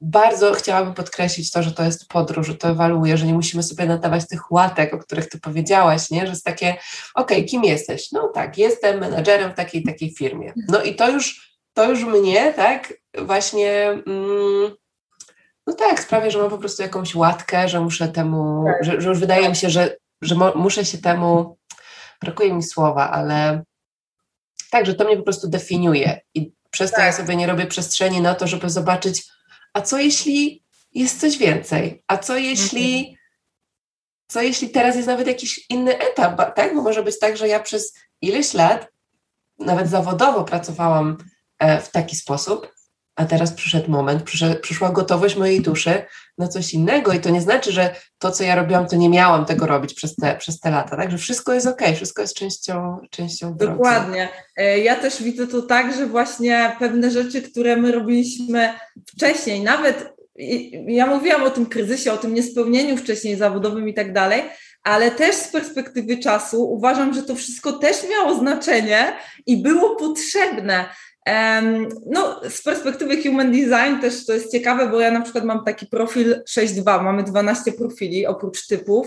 bardzo 0.00 0.52
chciałabym 0.52 0.94
podkreślić 0.94 1.50
to, 1.50 1.62
że 1.62 1.72
to 1.72 1.84
jest 1.84 2.08
podróż, 2.08 2.46
że 2.46 2.54
to 2.54 2.68
ewaluuje, 2.68 3.16
że 3.16 3.26
nie 3.26 3.34
musimy 3.34 3.62
sobie 3.62 3.86
nadawać 3.86 4.28
tych 4.28 4.52
łatek, 4.52 4.94
o 4.94 4.98
których 4.98 5.28
ty 5.28 5.40
powiedziałaś, 5.40 6.10
nie? 6.10 6.20
że 6.20 6.32
jest 6.32 6.44
takie, 6.44 6.76
okej, 7.14 7.36
okay, 7.36 7.44
kim 7.44 7.64
jesteś? 7.64 8.12
No 8.12 8.28
tak, 8.28 8.58
jestem 8.58 9.00
menadżerem 9.00 9.52
w 9.52 9.54
takiej 9.54 9.82
takiej 9.82 10.14
firmie. 10.14 10.52
No 10.68 10.82
i 10.82 10.94
to 10.94 11.10
już, 11.10 11.56
to 11.74 11.90
już 11.90 12.04
mnie, 12.04 12.52
tak, 12.54 12.94
właśnie, 13.18 13.88
mm, 14.06 14.76
no 15.66 15.74
tak, 15.74 16.00
sprawia, 16.00 16.30
że 16.30 16.38
mam 16.38 16.50
po 16.50 16.58
prostu 16.58 16.82
jakąś 16.82 17.14
łatkę, 17.14 17.68
że 17.68 17.80
muszę 17.80 18.08
temu, 18.08 18.64
tak. 18.66 18.84
że, 18.84 19.00
że 19.00 19.08
już 19.08 19.18
wydaje 19.18 19.48
mi 19.48 19.56
się, 19.56 19.70
że, 19.70 19.96
że 20.22 20.34
muszę 20.54 20.84
się 20.84 20.98
temu, 20.98 21.58
brakuje 22.20 22.54
mi 22.54 22.62
słowa, 22.62 23.10
ale 23.10 23.62
tak, 24.70 24.86
że 24.86 24.94
to 24.94 25.04
mnie 25.04 25.16
po 25.16 25.22
prostu 25.22 25.48
definiuje 25.48 26.20
i 26.34 26.52
przez 26.70 26.90
to 26.90 27.00
ja 27.00 27.06
tak. 27.06 27.16
sobie 27.16 27.36
nie 27.36 27.46
robię 27.46 27.66
przestrzeni 27.66 28.20
na 28.20 28.34
to, 28.34 28.46
żeby 28.46 28.70
zobaczyć, 28.70 29.24
a 29.76 29.80
co 29.80 29.98
jeśli 29.98 30.64
jest 30.94 31.20
coś 31.20 31.38
więcej. 31.38 32.02
A 32.06 32.18
co 32.18 32.36
jeśli, 32.36 32.98
mhm. 32.98 33.16
co 34.28 34.42
jeśli 34.42 34.68
teraz 34.70 34.96
jest 34.96 35.08
nawet 35.08 35.26
jakiś 35.26 35.66
inny 35.70 35.98
etap, 35.98 36.54
tak? 36.54 36.74
Bo 36.74 36.82
może 36.82 37.02
być 37.02 37.18
tak, 37.18 37.36
że 37.36 37.48
ja 37.48 37.60
przez 37.60 37.94
ileś 38.20 38.54
lat, 38.54 38.88
nawet 39.58 39.88
zawodowo 39.88 40.44
pracowałam 40.44 41.16
e, 41.58 41.80
w 41.80 41.90
taki 41.90 42.16
sposób, 42.16 42.72
a 43.16 43.24
teraz 43.24 43.52
przyszedł 43.52 43.90
moment, 43.90 44.22
przyszła 44.60 44.90
gotowość 44.90 45.36
mojej 45.36 45.60
duszy 45.60 46.02
na 46.38 46.48
coś 46.48 46.74
innego 46.74 47.12
i 47.12 47.20
to 47.20 47.30
nie 47.30 47.40
znaczy, 47.40 47.72
że 47.72 47.94
to, 48.18 48.30
co 48.30 48.44
ja 48.44 48.54
robiłam, 48.54 48.86
to 48.86 48.96
nie 48.96 49.08
miałam 49.08 49.44
tego 49.44 49.66
robić 49.66 49.94
przez 49.94 50.16
te, 50.16 50.36
przez 50.36 50.60
te 50.60 50.70
lata, 50.70 50.96
tak? 50.96 51.10
Że 51.10 51.18
wszystko 51.18 51.52
jest 51.52 51.66
ok, 51.66 51.80
wszystko 51.94 52.22
jest 52.22 52.34
częścią, 52.34 52.98
częścią 53.10 53.56
drogi. 53.56 53.72
Dokładnie. 53.72 54.28
E, 54.56 54.78
ja 54.78 54.96
też 54.96 55.22
widzę 55.22 55.46
to 55.46 55.62
tak, 55.62 55.96
że 55.96 56.06
właśnie 56.06 56.76
pewne 56.78 57.10
rzeczy, 57.10 57.42
które 57.42 57.76
my 57.76 57.92
robiliśmy 57.92 58.72
wcześniej, 59.06 59.62
nawet 59.62 60.16
ja 60.86 61.06
mówiłam 61.06 61.42
o 61.42 61.50
tym 61.50 61.66
kryzysie, 61.66 62.12
o 62.12 62.16
tym 62.16 62.34
niespełnieniu 62.34 62.96
wcześniej 62.96 63.36
zawodowym 63.36 63.88
i 63.88 63.94
tak 63.94 64.12
dalej, 64.12 64.42
ale 64.82 65.10
też 65.10 65.36
z 65.36 65.48
perspektywy 65.48 66.18
czasu 66.18 66.70
uważam, 66.70 67.14
że 67.14 67.22
to 67.22 67.34
wszystko 67.34 67.72
też 67.72 67.96
miało 68.10 68.38
znaczenie 68.38 69.12
i 69.46 69.56
było 69.56 69.96
potrzebne. 69.96 70.84
No, 72.06 72.40
z 72.50 72.62
perspektywy 72.62 73.22
human 73.22 73.52
design 73.52 74.00
też 74.00 74.26
to 74.26 74.32
jest 74.32 74.52
ciekawe, 74.52 74.88
bo 74.88 75.00
ja 75.00 75.10
na 75.10 75.20
przykład 75.20 75.44
mam 75.44 75.64
taki 75.64 75.86
profil 75.86 76.42
6.2, 76.48 77.02
mamy 77.02 77.22
12 77.22 77.72
profili 77.72 78.26
oprócz 78.26 78.66
typów 78.66 79.06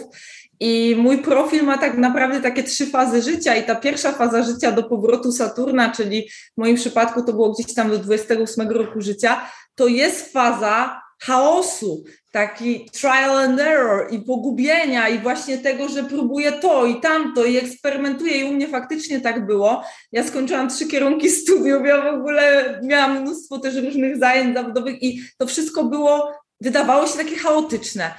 i 0.60 0.96
mój 0.98 1.18
profil 1.18 1.64
ma 1.64 1.78
tak 1.78 1.98
naprawdę 1.98 2.42
takie 2.42 2.64
trzy 2.64 2.86
fazy 2.86 3.22
życia 3.22 3.56
i 3.56 3.64
ta 3.64 3.76
pierwsza 3.76 4.12
faza 4.12 4.44
życia 4.44 4.72
do 4.72 4.84
powrotu 4.84 5.32
Saturna, 5.32 5.92
czyli 5.92 6.30
w 6.30 6.58
moim 6.58 6.76
przypadku 6.76 7.24
to 7.24 7.34
było 7.34 7.54
gdzieś 7.54 7.74
tam 7.74 7.90
do 7.90 7.98
28 7.98 8.70
roku 8.70 9.02
życia, 9.02 9.42
to 9.76 9.88
jest 9.88 10.34
faza 10.34 11.02
chaosu, 11.20 12.04
taki 12.32 12.90
trial 12.92 13.38
and 13.38 13.60
error 13.60 14.08
i 14.12 14.20
pogubienia 14.20 15.10
i 15.10 15.20
właśnie 15.20 15.58
tego, 15.58 15.90
że 15.90 16.04
próbuję 16.04 16.52
to 16.52 16.86
i 16.86 17.02
tamto 17.02 17.46
i 17.46 17.58
eksperymentuję 17.58 18.38
i 18.38 18.44
u 18.44 18.54
mnie 18.54 18.68
faktycznie 18.68 19.22
tak 19.22 19.46
było. 19.46 19.84
Ja 20.12 20.28
skończyłam 20.28 20.70
trzy 20.70 20.88
kierunki 20.88 21.30
studiów, 21.42 21.86
ja 21.86 22.12
w 22.12 22.16
ogóle 22.16 22.80
miałam 22.84 23.22
mnóstwo 23.22 23.60
też 23.60 23.76
różnych 23.76 24.18
zajęć 24.18 24.56
zawodowych 24.56 25.04
i 25.04 25.22
to 25.38 25.48
wszystko 25.48 25.84
było, 25.84 26.32
wydawało 26.62 27.08
się 27.08 27.18
takie 27.18 27.36
chaotyczne. 27.36 28.14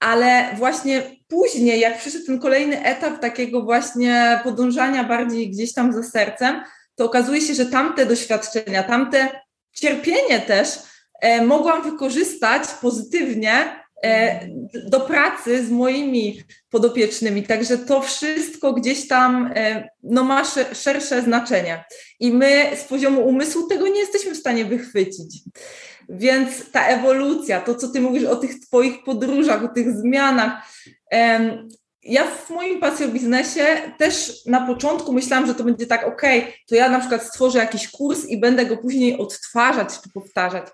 Ale 0.00 0.48
właśnie 0.56 1.02
później, 1.28 1.80
jak 1.80 1.98
przyszedł 1.98 2.26
ten 2.26 2.40
kolejny 2.40 2.84
etap 2.84 3.20
takiego 3.20 3.62
właśnie 3.62 4.40
podążania 4.44 5.04
bardziej 5.04 5.50
gdzieś 5.50 5.72
tam 5.72 5.92
za 5.92 6.02
sercem, 6.02 6.62
to 6.94 7.04
okazuje 7.04 7.40
się, 7.40 7.54
że 7.54 7.66
tamte 7.66 8.06
doświadczenia, 8.06 8.82
tamte 8.82 9.28
cierpienie 9.72 10.40
też, 10.40 10.68
mogłam 11.46 11.82
wykorzystać 11.82 12.62
pozytywnie 12.80 13.82
e, 14.04 14.40
do 14.88 15.00
pracy 15.00 15.66
z 15.66 15.70
moimi 15.70 16.42
podopiecznymi. 16.70 17.42
Także 17.42 17.78
to 17.78 18.02
wszystko 18.02 18.72
gdzieś 18.72 19.08
tam 19.08 19.52
e, 19.54 19.88
no, 20.02 20.24
ma 20.24 20.42
szersze 20.72 21.22
znaczenie. 21.22 21.84
I 22.20 22.32
my 22.32 22.70
z 22.76 22.84
poziomu 22.84 23.26
umysłu 23.26 23.68
tego 23.68 23.88
nie 23.88 24.00
jesteśmy 24.00 24.34
w 24.34 24.38
stanie 24.38 24.64
wychwycić. 24.64 25.40
Więc 26.08 26.70
ta 26.70 26.86
ewolucja, 26.86 27.60
to 27.60 27.74
co 27.74 27.88
ty 27.88 28.00
mówisz 28.00 28.24
o 28.24 28.36
tych 28.36 28.60
twoich 28.60 29.04
podróżach, 29.04 29.64
o 29.64 29.68
tych 29.68 29.96
zmianach, 29.96 30.52
ja 32.02 32.26
w 32.26 32.50
moim 32.50 32.80
pasjobiznesie 32.80 33.66
też 33.98 34.46
na 34.46 34.66
początku 34.66 35.12
myślałam, 35.12 35.46
że 35.46 35.54
to 35.54 35.64
będzie 35.64 35.86
tak, 35.86 36.06
ok, 36.06 36.22
to 36.68 36.74
ja 36.74 36.88
na 36.88 37.00
przykład 37.00 37.22
stworzę 37.22 37.58
jakiś 37.58 37.90
kurs 37.90 38.24
i 38.24 38.40
będę 38.40 38.66
go 38.66 38.76
później 38.76 39.18
odtwarzać 39.18 39.88
czy 40.02 40.10
powtarzać. 40.14 40.66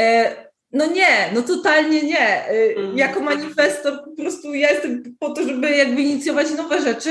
E, 0.00 0.36
no 0.72 0.86
nie, 0.86 1.30
no 1.34 1.42
totalnie 1.42 2.02
nie. 2.02 2.48
E, 2.48 2.76
mhm. 2.76 2.98
Jako 2.98 3.20
manifestor 3.20 4.04
po 4.04 4.22
prostu 4.22 4.54
ja 4.54 4.70
jestem 4.70 5.16
po 5.18 5.30
to, 5.30 5.42
żeby 5.42 5.70
jakby 5.70 6.02
inicjować 6.02 6.46
nowe 6.56 6.82
rzeczy 6.82 7.10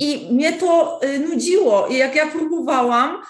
i 0.00 0.28
mnie 0.34 0.52
to 0.52 1.00
e, 1.02 1.18
nudziło. 1.18 1.86
I 1.86 1.96
jak 1.96 2.16
ja 2.16 2.26
próbowałam 2.26 3.22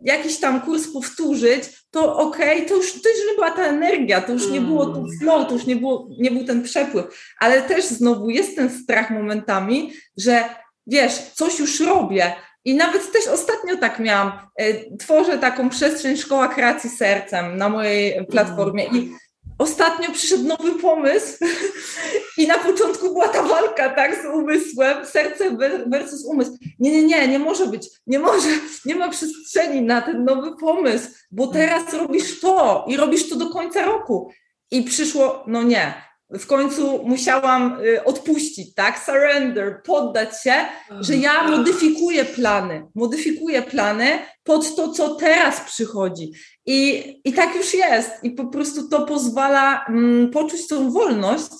jakiś 0.00 0.40
tam 0.40 0.60
kurs 0.60 0.88
powtórzyć, 0.92 1.64
to 1.90 2.16
okej, 2.16 2.56
okay, 2.56 2.68
to, 2.68 2.74
już, 2.74 3.02
to 3.02 3.08
już 3.08 3.18
nie 3.28 3.34
była 3.34 3.50
ta 3.50 3.62
energia, 3.62 4.20
to 4.20 4.32
już 4.32 4.50
nie 4.50 4.60
było 4.60 4.86
tu 4.86 4.98
mm. 4.98 5.10
flow, 5.20 5.48
to 5.48 5.54
już 5.54 5.66
nie, 5.66 5.76
było, 5.76 6.08
nie 6.18 6.30
był 6.30 6.44
ten 6.44 6.62
przepływ. 6.62 7.34
Ale 7.40 7.62
też 7.62 7.84
znowu 7.84 8.30
jest 8.30 8.56
ten 8.56 8.70
strach 8.70 9.10
momentami, 9.10 9.92
że 10.16 10.44
wiesz, 10.86 11.12
coś 11.34 11.58
już 11.58 11.80
robię, 11.80 12.32
i 12.64 12.74
nawet 12.74 13.12
też 13.12 13.28
ostatnio 13.28 13.76
tak 13.76 13.98
miałam. 13.98 14.32
E, 14.56 14.96
tworzę 14.96 15.38
taką 15.38 15.68
przestrzeń 15.70 16.16
Szkoła 16.16 16.48
Kreacji 16.48 16.90
Sercem 16.90 17.56
na 17.56 17.68
mojej 17.68 18.26
platformie 18.26 18.84
i 18.84 19.12
ostatnio 19.58 20.12
przyszedł 20.12 20.44
nowy 20.44 20.72
pomysł 20.72 21.44
i 22.38 22.46
na 22.46 22.58
początku 22.58 23.08
była 23.08 23.28
ta 23.28 23.42
walka 23.42 23.88
tak 23.88 24.22
z 24.22 24.26
umysłem, 24.26 25.06
serce 25.06 25.56
versus 25.86 26.24
umysł. 26.24 26.58
Nie, 26.78 26.90
nie, 26.90 27.04
nie, 27.04 27.28
nie 27.28 27.38
może 27.38 27.66
być, 27.66 27.88
nie 28.06 28.18
może, 28.18 28.48
nie 28.86 28.94
ma 28.94 29.08
przestrzeni 29.08 29.82
na 29.82 30.02
ten 30.02 30.24
nowy 30.24 30.56
pomysł, 30.56 31.08
bo 31.30 31.46
teraz 31.46 31.92
robisz 31.92 32.40
to 32.40 32.84
i 32.88 32.96
robisz 32.96 33.28
to 33.28 33.36
do 33.36 33.50
końca 33.50 33.84
roku. 33.84 34.30
I 34.70 34.82
przyszło, 34.82 35.44
no 35.46 35.62
nie, 35.62 35.94
w 36.38 36.46
końcu 36.46 37.02
musiałam 37.04 37.80
y, 37.84 38.04
odpuścić, 38.04 38.74
tak? 38.74 38.98
Surrender, 38.98 39.82
poddać 39.82 40.42
się, 40.42 40.54
że 41.00 41.16
ja 41.16 41.48
modyfikuję 41.48 42.24
plany, 42.24 42.86
modyfikuję 42.94 43.62
plany 43.62 44.18
pod 44.44 44.76
to, 44.76 44.92
co 44.92 45.14
teraz 45.14 45.60
przychodzi. 45.60 46.32
I, 46.66 47.14
i 47.24 47.32
tak 47.32 47.54
już 47.54 47.74
jest. 47.74 48.10
I 48.22 48.30
po 48.30 48.46
prostu 48.46 48.88
to 48.88 49.06
pozwala 49.06 49.84
mm, 49.88 50.30
poczuć 50.30 50.68
tą 50.68 50.90
wolność, 50.90 51.50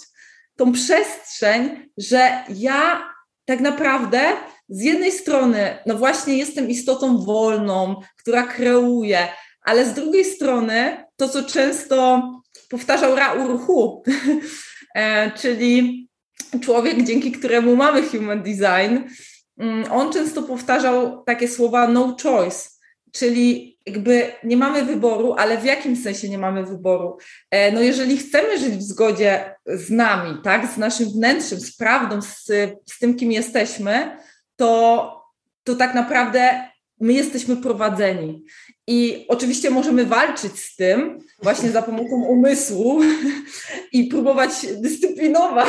tą 0.57 0.73
przestrzeń, 0.73 1.89
że 1.99 2.45
ja 2.49 3.11
tak 3.45 3.61
naprawdę 3.61 4.21
z 4.69 4.83
jednej 4.83 5.13
strony, 5.13 5.79
no 5.87 5.95
właśnie 5.95 6.37
jestem 6.37 6.71
istotą 6.71 7.25
wolną, 7.25 8.01
która 8.19 8.43
kreuje, 8.43 9.29
ale 9.65 9.87
z 9.87 9.95
drugiej 9.95 10.25
strony 10.25 11.05
to, 11.17 11.29
co 11.29 11.43
często 11.43 12.23
powtarzał 12.75 13.17
Raul 13.17 13.59
Hu, 13.59 14.03
e, 14.95 15.31
czyli 15.31 16.09
człowiek, 16.61 17.03
dzięki 17.03 17.33
któremu 17.33 17.77
mamy 17.77 18.03
human 18.03 18.43
design. 18.43 18.99
Mm, 19.59 19.93
on 19.93 20.13
często 20.13 20.43
powtarzał 20.43 21.25
takie 21.25 21.49
słowa 21.49 21.89
no 21.89 22.17
choice, 22.23 22.69
czyli 23.13 23.79
jakby 23.87 24.33
nie 24.45 24.57
mamy 24.57 24.85
wyboru, 24.85 25.35
ale 25.39 25.59
w 25.59 25.65
jakim 25.65 25.97
sensie 25.97 26.29
nie 26.29 26.39
mamy 26.39 26.67
wyboru? 26.67 27.19
E, 27.51 27.73
no 27.73 27.81
jeżeli 27.81 28.17
chcemy 28.17 28.59
żyć 28.59 28.75
w 28.75 28.83
zgodzie 28.83 29.55
z 29.67 29.91
nami, 29.91 30.39
tak, 30.45 30.67
z 30.67 30.77
naszym 30.77 31.09
wnętrzem, 31.09 31.61
z 31.61 31.77
prawdą, 31.77 32.23
z, 32.23 32.47
z 32.87 32.99
tym, 32.99 33.17
kim 33.17 33.33
jesteśmy, 33.33 34.17
to, 34.57 35.23
to 35.65 35.75
tak 35.75 35.95
naprawdę 35.95 36.69
my 37.01 37.13
jesteśmy 37.13 37.57
prowadzeni. 37.57 38.45
I 38.87 39.25
oczywiście 39.29 39.71
możemy 39.71 40.07
walczyć 40.07 40.61
z 40.61 40.77
tym 40.77 41.19
właśnie 41.43 41.71
za 41.71 41.83
pomocą 41.83 42.25
umysłu 42.25 43.01
i 43.93 44.05
próbować 44.05 44.51
dyscyplinować 44.77 45.69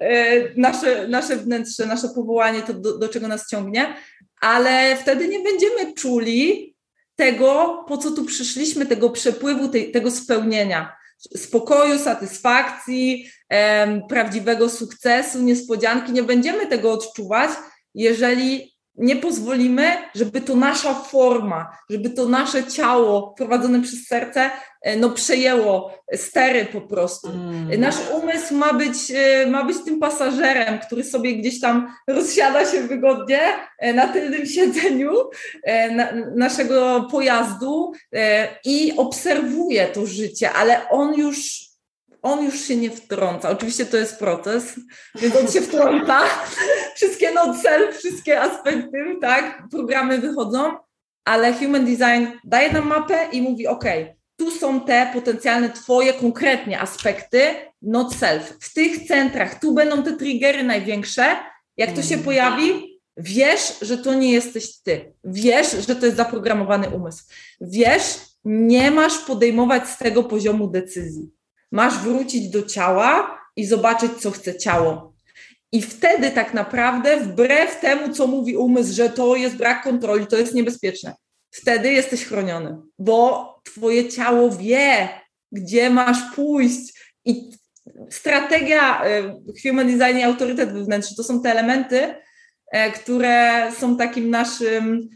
e, 0.00 0.60
nasze, 0.60 1.08
nasze 1.08 1.36
wnętrze, 1.36 1.86
nasze 1.86 2.08
powołanie, 2.08 2.62
to 2.62 2.74
do, 2.74 2.98
do 2.98 3.08
czego 3.08 3.28
nas 3.28 3.48
ciągnie, 3.48 3.96
ale 4.40 4.96
wtedy 4.96 5.28
nie 5.28 5.40
będziemy 5.40 5.94
czuli 5.94 6.74
tego, 7.16 7.84
po 7.88 7.98
co 7.98 8.10
tu 8.10 8.24
przyszliśmy, 8.24 8.86
tego 8.86 9.10
przepływu, 9.10 9.68
tej, 9.68 9.92
tego 9.92 10.10
spełnienia 10.10 11.02
spokoju, 11.36 11.98
satysfakcji, 11.98 13.26
em, 13.48 14.02
prawdziwego 14.08 14.68
sukcesu, 14.68 15.42
niespodzianki. 15.42 16.12
Nie 16.12 16.22
będziemy 16.22 16.66
tego 16.66 16.92
odczuwać, 16.92 17.50
jeżeli 17.94 18.71
nie 18.96 19.16
pozwolimy, 19.16 19.96
żeby 20.14 20.40
to 20.40 20.56
nasza 20.56 20.94
forma, 20.94 21.76
żeby 21.90 22.10
to 22.10 22.28
nasze 22.28 22.64
ciało 22.64 23.34
prowadzone 23.36 23.82
przez 23.82 24.06
serce 24.06 24.50
e, 24.82 24.96
no, 24.96 25.10
przejęło 25.10 25.92
stery 26.14 26.64
po 26.64 26.80
prostu. 26.80 27.30
Mm. 27.30 27.80
Nasz 27.80 27.96
umysł 28.22 28.54
ma 28.54 28.72
być, 28.72 28.96
e, 29.14 29.46
ma 29.46 29.64
być 29.64 29.76
tym 29.84 30.00
pasażerem, 30.00 30.78
który 30.78 31.04
sobie 31.04 31.36
gdzieś 31.36 31.60
tam 31.60 31.94
rozsiada 32.08 32.66
się 32.66 32.82
wygodnie 32.82 33.40
e, 33.78 33.92
na 33.92 34.08
tylnym 34.08 34.46
siedzeniu 34.46 35.12
na, 35.90 36.12
naszego 36.36 37.08
pojazdu 37.10 37.92
i 38.64 38.92
obserwuje 38.96 39.86
to 39.86 40.06
życie, 40.06 40.52
ale 40.52 40.88
on 40.88 41.14
już 41.14 41.71
on 42.22 42.44
już 42.44 42.60
się 42.60 42.76
nie 42.76 42.90
wtrąca. 42.90 43.50
Oczywiście 43.50 43.86
to 43.86 43.96
jest 43.96 44.18
proces, 44.18 44.80
więc 45.14 45.36
on 45.36 45.48
się 45.48 45.60
wtrąca. 45.60 46.20
Wszystkie 46.96 47.32
no 47.32 47.54
cel, 47.62 47.92
wszystkie 47.92 48.40
aspekty, 48.40 49.16
tak, 49.20 49.62
programy 49.70 50.18
wychodzą, 50.18 50.72
ale 51.24 51.52
Human 51.52 51.84
Design 51.84 52.26
daje 52.44 52.72
nam 52.72 52.86
mapę 52.86 53.28
i 53.32 53.42
mówi, 53.42 53.66
ok, 53.66 53.84
tu 54.36 54.50
są 54.50 54.80
te 54.80 55.10
potencjalne 55.14 55.70
twoje 55.70 56.12
konkretnie 56.12 56.80
aspekty 56.80 57.40
not 57.82 58.14
self. 58.14 58.56
W 58.60 58.74
tych 58.74 59.06
centrach, 59.06 59.60
tu 59.60 59.74
będą 59.74 60.02
te 60.02 60.12
triggery 60.12 60.62
największe. 60.62 61.36
Jak 61.76 61.92
to 61.92 62.02
się 62.02 62.14
mm. 62.14 62.24
pojawi, 62.24 63.00
wiesz, 63.16 63.78
że 63.82 63.98
to 63.98 64.14
nie 64.14 64.32
jesteś 64.32 64.78
ty. 64.82 65.14
Wiesz, 65.24 65.86
że 65.88 65.96
to 65.96 66.06
jest 66.06 66.16
zaprogramowany 66.16 66.88
umysł. 66.90 67.24
Wiesz, 67.60 68.16
nie 68.44 68.90
masz 68.90 69.18
podejmować 69.18 69.88
z 69.88 69.98
tego 69.98 70.24
poziomu 70.24 70.68
decyzji 70.68 71.30
masz 71.72 71.98
wrócić 71.98 72.48
do 72.48 72.62
ciała 72.62 73.38
i 73.56 73.66
zobaczyć, 73.66 74.12
co 74.12 74.30
chce 74.30 74.58
ciało. 74.58 75.12
I 75.72 75.82
wtedy 75.82 76.30
tak 76.30 76.54
naprawdę, 76.54 77.20
wbrew 77.20 77.80
temu, 77.80 78.14
co 78.14 78.26
mówi 78.26 78.56
umysł, 78.56 78.94
że 78.94 79.10
to 79.10 79.36
jest 79.36 79.56
brak 79.56 79.82
kontroli, 79.82 80.26
to 80.26 80.36
jest 80.36 80.54
niebezpieczne, 80.54 81.14
wtedy 81.50 81.92
jesteś 81.92 82.24
chroniony, 82.24 82.76
bo 82.98 83.48
twoje 83.64 84.08
ciało 84.08 84.50
wie, 84.50 85.08
gdzie 85.52 85.90
masz 85.90 86.18
pójść. 86.34 87.12
I 87.24 87.50
strategia 88.10 89.04
y, 89.06 89.34
human 89.62 89.98
design 89.98 90.18
i 90.18 90.22
autorytet 90.22 90.72
wewnętrzny 90.72 91.16
to 91.16 91.24
są 91.24 91.42
te 91.42 91.50
elementy, 91.50 92.14
e, 92.72 92.90
które 92.90 93.68
są 93.78 93.96
takim 93.96 94.30
naszym 94.30 95.08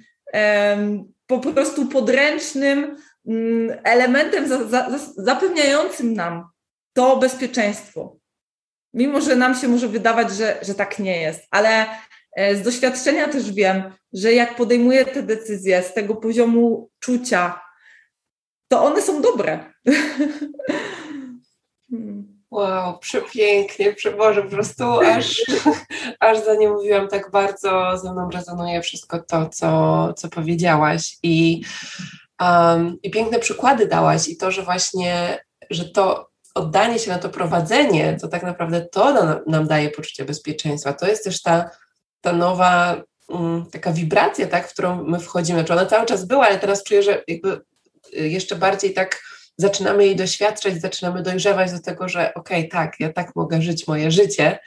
po 1.27 1.39
prostu 1.39 1.87
podręcznym 1.87 2.97
mm, 3.27 3.79
elementem 3.85 4.71
zapewniającym 5.17 6.15
nam 6.15 6.49
to 6.93 7.17
bezpieczeństwo. 7.17 8.17
Mimo, 8.95 9.21
że 9.21 9.37
nam 9.37 9.55
się 9.55 9.69
może 9.69 9.89
wydawać, 9.89 10.31
że, 10.31 10.59
że 10.63 10.75
tak 10.75 10.99
nie 10.99 11.21
jest, 11.21 11.47
ale 11.51 11.87
e, 12.37 12.57
z 12.57 12.63
doświadczenia 12.63 13.29
też 13.29 13.53
wiem, 13.53 13.83
że 14.13 14.33
jak 14.33 14.57
podejmuję 14.57 15.05
te 15.05 15.23
decyzje 15.23 15.83
z 15.83 15.95
tego 15.95 16.15
poziomu 16.15 16.91
czucia, 16.99 17.61
to 18.69 18.85
one 18.85 19.03
są 19.03 19.23
dobre. 19.23 19.65
Wow, 22.51 22.99
przepięknie, 22.99 23.95
Boże, 24.19 24.43
po 24.43 24.51
prostu 24.51 24.85
aż, 25.01 25.43
aż 26.21 26.45
za 26.45 26.55
nie 26.55 26.69
mówiłam 26.69 27.09
tak 27.09 27.31
bardzo, 27.31 27.99
ze 27.99 28.13
mną 28.13 28.31
rezonuje 28.31 28.83
wszystko 28.83 29.19
to, 29.19 29.49
co, 29.49 30.13
co 30.17 30.29
powiedziałaś 30.29 31.17
i, 31.23 31.63
um, 32.41 32.99
i 33.03 33.11
piękne 33.11 33.39
przykłady 33.39 33.87
dałaś 33.87 34.29
i 34.29 34.37
to, 34.37 34.51
że 34.51 34.63
właśnie, 34.63 35.39
że 35.71 35.85
to 35.85 36.31
oddanie 36.55 36.99
się 36.99 37.11
na 37.11 37.19
to 37.19 37.29
prowadzenie, 37.29 38.17
to 38.21 38.29
tak 38.29 38.43
naprawdę 38.43 38.81
to 38.81 39.13
nam, 39.13 39.39
nam 39.47 39.67
daje 39.67 39.91
poczucie 39.91 40.25
bezpieczeństwa. 40.25 40.93
To 40.93 41.07
jest 41.07 41.25
też 41.25 41.43
ta, 41.43 41.71
ta 42.21 42.33
nowa 42.33 43.03
um, 43.29 43.67
taka 43.73 43.93
wibracja, 43.93 44.47
tak, 44.47 44.69
w 44.69 44.73
którą 44.73 45.05
my 45.05 45.21
wchodzimy. 45.21 45.65
Czy 45.65 45.73
ona 45.73 45.87
cały 45.87 46.07
czas 46.07 46.25
była, 46.25 46.47
ale 46.47 46.59
teraz 46.59 46.83
czuję, 46.83 47.03
że 47.03 47.25
jakby 47.29 47.61
y, 48.19 48.29
jeszcze 48.29 48.57
bardziej 48.57 48.95
tak 48.95 49.23
zaczynamy 49.57 50.07
jej 50.07 50.17
doświadczać, 50.17 50.81
zaczynamy 50.81 51.23
dojrzewać 51.23 51.73
do 51.73 51.81
tego, 51.81 52.09
że 52.09 52.35
okej, 52.35 52.59
okay, 52.59 52.71
tak, 52.71 53.01
ja 53.01 53.13
tak 53.13 53.37
mogę 53.37 53.63
żyć 53.63 53.87
moje 53.87 54.11
życie 54.11 54.59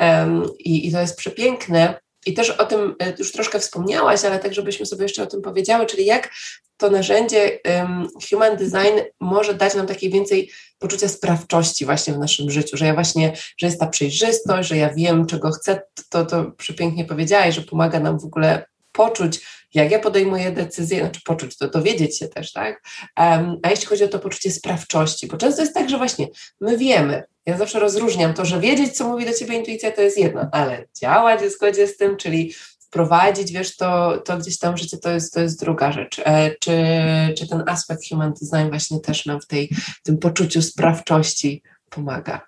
um, 0.00 0.44
i, 0.58 0.88
i 0.88 0.92
to 0.92 1.00
jest 1.00 1.16
przepiękne. 1.16 2.00
I 2.26 2.34
też 2.34 2.50
o 2.50 2.66
tym 2.66 2.94
e, 3.02 3.12
już 3.18 3.32
troszkę 3.32 3.60
wspomniałaś, 3.60 4.24
ale 4.24 4.38
tak, 4.38 4.54
żebyśmy 4.54 4.86
sobie 4.86 5.02
jeszcze 5.02 5.22
o 5.22 5.26
tym 5.26 5.42
powiedziały, 5.42 5.86
czyli 5.86 6.04
jak 6.04 6.30
to 6.78 6.90
narzędzie 6.90 7.58
um, 7.64 8.08
Human 8.30 8.56
Design 8.56 9.00
może 9.20 9.54
dać 9.54 9.74
nam 9.74 9.86
takiej 9.86 10.10
więcej 10.10 10.50
poczucia 10.78 11.08
sprawczości 11.08 11.84
właśnie 11.84 12.14
w 12.14 12.18
naszym 12.18 12.50
życiu, 12.50 12.76
że 12.76 12.86
ja 12.86 12.94
właśnie, 12.94 13.32
że 13.58 13.66
jest 13.66 13.80
ta 13.80 13.86
przejrzystość, 13.86 14.68
że 14.68 14.76
ja 14.76 14.94
wiem, 14.94 15.26
czego 15.26 15.50
chcę, 15.50 15.82
to, 16.08 16.24
to 16.24 16.44
przepięknie 16.50 17.04
powiedziałaś, 17.04 17.54
że 17.54 17.62
pomaga 17.62 18.00
nam 18.00 18.18
w 18.18 18.24
ogóle 18.24 18.64
poczuć, 18.92 19.40
jak 19.74 19.90
ja 19.90 19.98
podejmuję 19.98 20.50
decyzje, 20.50 21.00
znaczy 21.00 21.20
poczuć, 21.24 21.56
to 21.56 21.68
dowiedzieć 21.68 22.18
się 22.18 22.28
też, 22.28 22.52
tak? 22.52 22.82
Um, 23.18 23.56
a 23.62 23.70
jeśli 23.70 23.86
chodzi 23.86 24.04
o 24.04 24.08
to 24.08 24.18
poczucie 24.18 24.50
sprawczości, 24.50 25.26
bo 25.26 25.36
często 25.36 25.62
jest 25.62 25.74
tak, 25.74 25.90
że 25.90 25.98
właśnie 25.98 26.26
my 26.60 26.78
wiemy, 26.78 27.22
ja 27.46 27.56
zawsze 27.56 27.78
rozróżniam 27.78 28.34
to, 28.34 28.44
że 28.44 28.60
wiedzieć, 28.60 28.96
co 28.96 29.08
mówi 29.08 29.24
do 29.24 29.32
ciebie 29.32 29.54
intuicja, 29.54 29.90
to 29.90 30.02
jest 30.02 30.18
jedno, 30.18 30.48
ale 30.52 30.84
działać 31.00 31.40
w 31.40 31.52
zgodzie 31.52 31.86
z 31.86 31.96
tym, 31.96 32.16
czyli 32.16 32.54
wprowadzić, 32.88 33.52
wiesz, 33.52 33.76
to, 33.76 34.18
to 34.18 34.38
gdzieś 34.38 34.58
tam 34.58 34.76
życie 34.76 34.98
to 34.98 35.10
jest, 35.10 35.34
to 35.34 35.40
jest 35.40 35.60
druga 35.60 35.92
rzecz. 35.92 36.20
E, 36.24 36.50
czy, 36.60 36.72
czy 37.38 37.48
ten 37.48 37.64
aspekt 37.66 38.08
human 38.08 38.32
design 38.32 38.68
właśnie 38.68 39.00
też 39.00 39.26
nam 39.26 39.40
w, 39.40 39.46
tej, 39.46 39.68
w 39.68 40.02
tym 40.02 40.18
poczuciu 40.18 40.62
sprawczości 40.62 41.62
pomaga? 41.90 42.46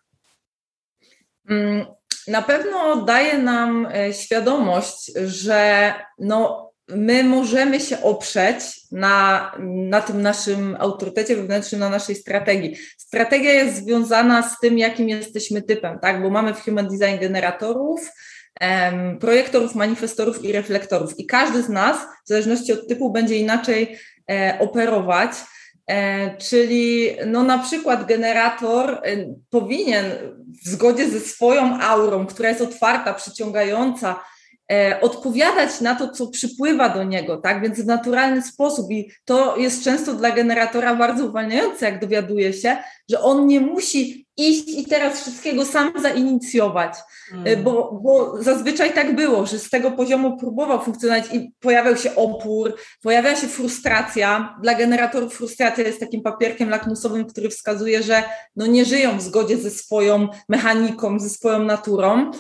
Mm, 1.49 1.87
na 2.29 2.43
pewno 2.43 3.05
daje 3.05 3.39
nam 3.39 3.87
e, 3.87 4.13
świadomość, 4.13 5.13
że 5.27 5.95
no, 6.19 6.71
my 6.89 7.25
możemy 7.25 7.81
się 7.81 8.03
oprzeć 8.03 8.63
na, 8.93 9.53
na 9.61 10.01
tym 10.01 10.23
naszym 10.23 10.77
autorytecie 10.79 11.37
wewnętrznym, 11.37 11.81
na 11.81 11.89
naszej 11.89 12.15
strategii. 12.17 12.77
Strategia 12.99 13.53
jest 13.53 13.77
związana 13.77 14.51
z 14.51 14.59
tym, 14.61 14.79
jakim 14.79 15.09
jesteśmy 15.09 15.63
typem, 15.63 15.99
tak? 15.99 16.23
Bo 16.23 16.31
mamy 16.31 16.55
w 16.55 16.65
Human 16.65 16.89
Design 16.89 17.21
generatorów, 17.21 18.11
projektorów, 19.21 19.75
manifestorów 19.75 20.45
i 20.45 20.53
reflektorów. 20.53 21.19
I 21.19 21.27
każdy 21.27 21.63
z 21.63 21.69
nas, 21.69 21.97
w 22.25 22.29
zależności 22.29 22.73
od 22.73 22.89
typu, 22.89 23.13
będzie 23.13 23.37
inaczej 23.37 23.97
e, 24.31 24.59
operować. 24.61 25.31
E, 25.91 26.37
czyli 26.37 27.11
no 27.27 27.43
na 27.43 27.59
przykład 27.59 28.07
generator 28.07 28.91
e, 28.91 29.35
powinien 29.51 30.05
w 30.65 30.69
zgodzie 30.69 31.11
ze 31.11 31.21
swoją 31.21 31.81
aurą, 31.81 32.27
która 32.27 32.49
jest 32.49 32.61
otwarta, 32.61 33.15
przyciągająca, 33.15 34.25
e, 34.73 35.01
odpowiadać 35.01 35.81
na 35.81 35.95
to, 35.95 36.09
co 36.09 36.27
przypływa 36.27 36.89
do 36.89 37.05
niego, 37.05 37.37
tak? 37.37 37.63
Więc 37.63 37.81
w 37.81 37.87
naturalny 37.87 38.43
sposób 38.43 38.91
i 38.91 39.11
to 39.25 39.57
jest 39.57 39.85
często 39.85 40.15
dla 40.15 40.31
generatora 40.31 40.95
bardzo 40.95 41.27
uwalniające, 41.27 41.87
jak 41.87 42.01
dowiaduje 42.01 42.53
się, 42.53 42.77
że 43.11 43.21
on 43.21 43.47
nie 43.47 43.61
musi 43.61 44.27
iść 44.49 44.69
i 44.69 44.85
teraz 44.85 45.21
wszystkiego 45.21 45.67
sam 45.67 45.93
zainicjować, 46.03 46.95
mm. 47.33 47.65
bo, 47.65 48.01
bo 48.03 48.43
zazwyczaj 48.43 48.95
tak 48.95 49.17
było, 49.17 49.47
że 49.47 49.59
z 49.59 49.71
tego 49.71 49.91
poziomu 49.91 50.37
próbował 50.37 50.85
funkcjonować 50.85 51.25
i 51.33 51.53
pojawiał 51.61 51.97
się 51.97 52.15
opór, 52.15 52.77
pojawia 53.03 53.37
się 53.37 53.47
frustracja. 53.47 54.57
Dla 54.63 54.75
generatorów 54.75 55.35
frustracja 55.35 55.85
jest 55.85 56.01
takim 56.01 56.23
papierkiem 56.23 56.71
lakmusowym, 56.71 57.27
który 57.27 57.49
wskazuje, 57.49 58.03
że 58.03 58.23
no 58.57 58.67
nie 58.67 58.85
żyją 58.85 59.19
w 59.19 59.23
zgodzie 59.23 59.57
ze 59.57 59.71
swoją 59.71 60.29
mechaniką, 60.49 61.19
ze 61.19 61.29
swoją 61.29 61.65
naturą. 61.65 62.31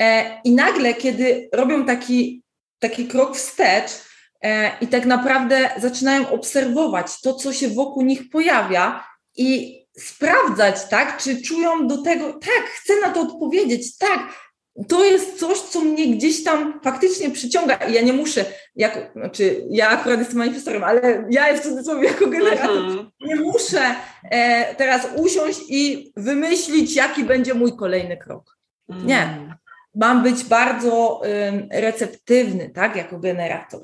E, 0.00 0.40
I 0.44 0.52
nagle, 0.52 0.94
kiedy 0.94 1.48
robią 1.52 1.84
taki, 1.86 2.42
taki 2.78 3.06
krok 3.06 3.36
wstecz, 3.36 3.90
e, 4.42 4.70
i 4.80 4.86
tak 4.86 5.06
naprawdę 5.06 5.70
zaczynają 5.78 6.30
obserwować 6.30 7.20
to, 7.20 7.34
co 7.34 7.52
się 7.52 7.68
wokół 7.68 8.02
nich 8.02 8.30
pojawia, 8.30 9.04
i 9.36 9.83
sprawdzać, 9.98 10.88
tak, 10.88 11.22
czy 11.22 11.42
czują 11.42 11.86
do 11.88 12.02
tego, 12.02 12.32
tak, 12.32 12.64
chcę 12.64 13.00
na 13.00 13.10
to 13.10 13.20
odpowiedzieć, 13.20 13.98
tak, 13.98 14.28
to 14.88 15.04
jest 15.04 15.38
coś, 15.38 15.58
co 15.58 15.80
mnie 15.80 16.06
gdzieś 16.16 16.44
tam 16.44 16.80
faktycznie 16.84 17.30
przyciąga 17.30 17.74
i 17.74 17.92
ja 17.92 18.02
nie 18.02 18.12
muszę, 18.12 18.44
jako, 18.76 19.00
znaczy 19.12 19.66
ja 19.70 19.88
akurat 19.88 20.18
jestem 20.18 20.38
manifestorem, 20.38 20.84
ale 20.84 21.24
ja 21.30 21.54
w 21.54 21.60
cudzysłowie 21.60 22.08
jako 22.08 22.26
generator 22.26 22.76
mhm. 22.76 23.10
nie 23.20 23.36
muszę 23.36 23.94
e, 24.30 24.74
teraz 24.74 25.08
usiąść 25.16 25.60
i 25.68 26.12
wymyślić, 26.16 26.96
jaki 26.96 27.24
będzie 27.24 27.54
mój 27.54 27.76
kolejny 27.76 28.16
krok. 28.16 28.58
Nie. 28.88 29.22
Mhm. 29.22 29.54
Mam 29.94 30.22
być 30.22 30.44
bardzo 30.44 31.22
y, 31.26 31.80
receptywny, 31.80 32.70
tak, 32.70 32.96
jako 32.96 33.18
generator. 33.18 33.80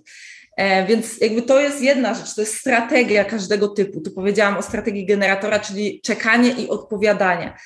E, 0.60 0.86
więc 0.86 1.20
jakby 1.20 1.42
to 1.42 1.60
jest 1.60 1.80
jedna 1.80 2.14
rzecz, 2.14 2.34
to 2.34 2.40
jest 2.40 2.54
strategia 2.54 3.24
każdego 3.24 3.68
typu. 3.68 4.00
Tu 4.00 4.10
powiedziałam 4.10 4.56
o 4.56 4.62
strategii 4.62 5.06
generatora, 5.06 5.58
czyli 5.58 6.00
czekanie 6.04 6.50
i 6.50 6.68
odpowiadanie. 6.68 7.56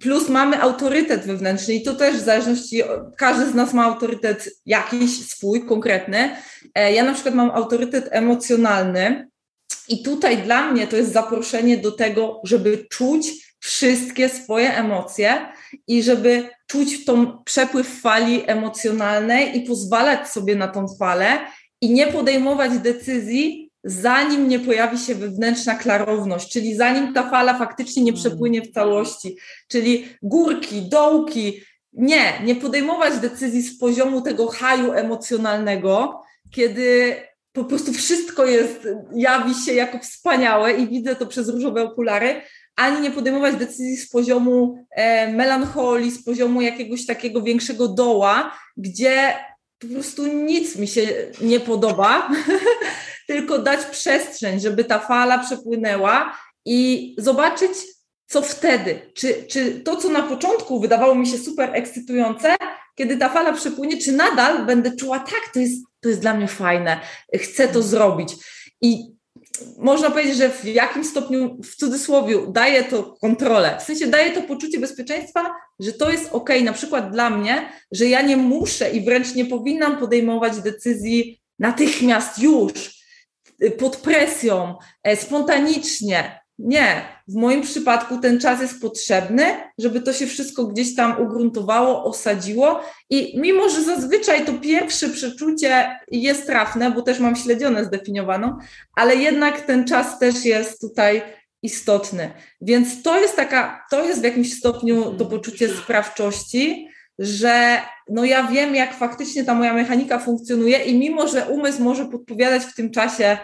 Plus 0.00 0.28
mamy 0.28 0.62
autorytet 0.62 1.26
wewnętrzny 1.26 1.74
i 1.74 1.82
to 1.82 1.94
też 1.94 2.16
w 2.16 2.24
zależności, 2.24 2.82
każdy 3.16 3.46
z 3.46 3.54
nas 3.54 3.74
ma 3.74 3.84
autorytet 3.84 4.50
jakiś 4.66 5.26
swój, 5.26 5.66
konkretny. 5.66 6.36
E, 6.74 6.92
ja 6.92 7.04
na 7.04 7.14
przykład 7.14 7.34
mam 7.34 7.50
autorytet 7.50 8.08
emocjonalny 8.10 9.28
i 9.88 10.02
tutaj 10.02 10.38
dla 10.38 10.70
mnie 10.70 10.86
to 10.86 10.96
jest 10.96 11.12
zaproszenie 11.12 11.76
do 11.78 11.92
tego, 11.92 12.40
żeby 12.44 12.86
czuć 12.90 13.26
wszystkie 13.60 14.28
swoje 14.28 14.76
emocje 14.76 15.46
i 15.86 16.02
żeby 16.02 16.48
czuć 16.66 17.04
tą 17.04 17.42
przepływ 17.44 18.00
fali 18.00 18.42
emocjonalnej 18.46 19.58
i 19.58 19.60
pozwalać 19.60 20.28
sobie 20.28 20.56
na 20.56 20.68
tą 20.68 20.86
falę 20.98 21.38
i 21.80 21.90
nie 21.90 22.06
podejmować 22.06 22.78
decyzji, 22.78 23.70
zanim 23.84 24.48
nie 24.48 24.58
pojawi 24.60 24.98
się 24.98 25.14
wewnętrzna 25.14 25.74
klarowność, 25.74 26.52
czyli 26.52 26.74
zanim 26.74 27.14
ta 27.14 27.30
fala 27.30 27.58
faktycznie 27.58 28.02
nie 28.02 28.12
przepłynie 28.12 28.62
w 28.62 28.72
całości, 28.72 29.36
czyli 29.68 30.08
górki, 30.22 30.82
dołki. 30.82 31.60
Nie, 31.92 32.32
nie 32.44 32.54
podejmować 32.54 33.18
decyzji 33.18 33.62
z 33.62 33.78
poziomu 33.78 34.22
tego 34.22 34.46
haju 34.46 34.92
emocjonalnego, 34.92 36.22
kiedy 36.50 37.16
po 37.52 37.64
prostu 37.64 37.92
wszystko 37.92 38.46
jest, 38.46 38.88
jawi 39.14 39.54
się 39.54 39.72
jako 39.72 39.98
wspaniałe 39.98 40.72
i 40.72 40.88
widzę 40.88 41.16
to 41.16 41.26
przez 41.26 41.48
różowe 41.48 41.82
okulary, 41.82 42.42
ani 42.76 43.00
nie 43.00 43.10
podejmować 43.10 43.56
decyzji 43.56 43.96
z 43.96 44.10
poziomu 44.10 44.84
e, 44.90 45.32
melancholii, 45.32 46.10
z 46.10 46.24
poziomu 46.24 46.60
jakiegoś 46.60 47.06
takiego 47.06 47.42
większego 47.42 47.88
doła, 47.88 48.58
gdzie 48.76 49.34
po 49.80 49.86
prostu 49.86 50.26
nic 50.26 50.76
mi 50.76 50.88
się 50.88 51.08
nie 51.40 51.60
podoba, 51.60 52.30
tylko 53.28 53.58
dać 53.58 53.84
przestrzeń, 53.86 54.60
żeby 54.60 54.84
ta 54.84 54.98
fala 54.98 55.38
przepłynęła 55.38 56.38
i 56.64 57.14
zobaczyć, 57.18 57.70
co 58.26 58.42
wtedy. 58.42 59.12
Czy, 59.14 59.44
czy 59.44 59.80
to, 59.80 59.96
co 59.96 60.08
na 60.08 60.22
początku 60.22 60.80
wydawało 60.80 61.14
mi 61.14 61.26
się 61.26 61.38
super 61.38 61.70
ekscytujące, 61.72 62.56
kiedy 62.94 63.16
ta 63.16 63.28
fala 63.28 63.52
przepłynie, 63.52 63.98
czy 63.98 64.12
nadal 64.12 64.66
będę 64.66 64.96
czuła, 64.96 65.18
tak, 65.18 65.52
to 65.54 65.60
jest, 65.60 65.84
to 66.00 66.08
jest 66.08 66.20
dla 66.20 66.34
mnie 66.34 66.48
fajne, 66.48 67.00
chcę 67.34 67.68
to 67.68 67.82
zrobić. 67.82 68.34
I 68.80 69.19
można 69.78 70.10
powiedzieć, 70.10 70.36
że 70.36 70.48
w 70.48 70.64
jakim 70.64 71.04
stopniu, 71.04 71.58
w 71.62 71.76
cudzysłowie, 71.76 72.36
daje 72.48 72.84
to 72.84 73.02
kontrolę. 73.20 73.76
W 73.80 73.82
sensie 73.82 74.06
daje 74.06 74.30
to 74.30 74.42
poczucie 74.42 74.80
bezpieczeństwa, 74.80 75.54
że 75.80 75.92
to 75.92 76.10
jest 76.10 76.28
ok, 76.32 76.50
na 76.64 76.72
przykład 76.72 77.12
dla 77.12 77.30
mnie, 77.30 77.72
że 77.92 78.06
ja 78.06 78.22
nie 78.22 78.36
muszę 78.36 78.90
i 78.90 79.04
wręcz 79.04 79.34
nie 79.34 79.44
powinnam 79.44 79.98
podejmować 79.98 80.60
decyzji 80.60 81.40
natychmiast 81.58 82.38
już, 82.38 82.72
pod 83.78 83.96
presją, 83.96 84.74
e, 85.02 85.16
spontanicznie. 85.16 86.40
Nie, 86.62 87.02
w 87.28 87.34
moim 87.34 87.62
przypadku 87.62 88.18
ten 88.18 88.40
czas 88.40 88.60
jest 88.60 88.80
potrzebny, 88.80 89.44
żeby 89.78 90.00
to 90.00 90.12
się 90.12 90.26
wszystko 90.26 90.64
gdzieś 90.64 90.94
tam 90.94 91.20
ugruntowało, 91.20 92.04
osadziło 92.04 92.80
i 93.10 93.40
mimo, 93.40 93.68
że 93.68 93.82
zazwyczaj 93.82 94.44
to 94.44 94.52
pierwsze 94.52 95.08
przeczucie 95.08 95.98
jest 96.10 96.46
trafne, 96.46 96.90
bo 96.90 97.02
też 97.02 97.18
mam 97.18 97.36
śledzionę 97.36 97.84
zdefiniowaną, 97.84 98.56
ale 98.96 99.16
jednak 99.16 99.60
ten 99.60 99.84
czas 99.84 100.18
też 100.18 100.44
jest 100.44 100.80
tutaj 100.80 101.22
istotny. 101.62 102.30
Więc 102.60 103.02
to 103.02 103.20
jest 103.20 103.36
taka, 103.36 103.86
to 103.90 104.04
jest 104.04 104.20
w 104.20 104.24
jakimś 104.24 104.58
stopniu 104.58 105.14
to 105.18 105.26
poczucie 105.26 105.68
sprawczości, 105.68 106.88
że 107.18 107.80
no 108.08 108.24
ja 108.24 108.46
wiem, 108.46 108.74
jak 108.74 108.94
faktycznie 108.94 109.44
ta 109.44 109.54
moja 109.54 109.74
mechanika 109.74 110.18
funkcjonuje 110.18 110.78
i 110.78 110.98
mimo, 110.98 111.28
że 111.28 111.44
umysł 111.44 111.82
może 111.82 112.06
podpowiadać 112.06 112.62
w 112.62 112.74
tym 112.74 112.90
czasie, 112.90 113.38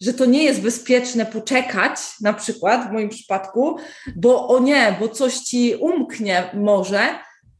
że 0.00 0.14
to 0.14 0.24
nie 0.24 0.44
jest 0.44 0.60
bezpieczne 0.60 1.26
poczekać, 1.26 1.98
na 2.20 2.32
przykład 2.32 2.88
w 2.88 2.92
moim 2.92 3.08
przypadku, 3.08 3.76
bo 4.16 4.48
o 4.48 4.58
nie, 4.58 4.96
bo 5.00 5.08
coś 5.08 5.38
ci 5.38 5.74
umknie 5.80 6.50
może, 6.54 7.00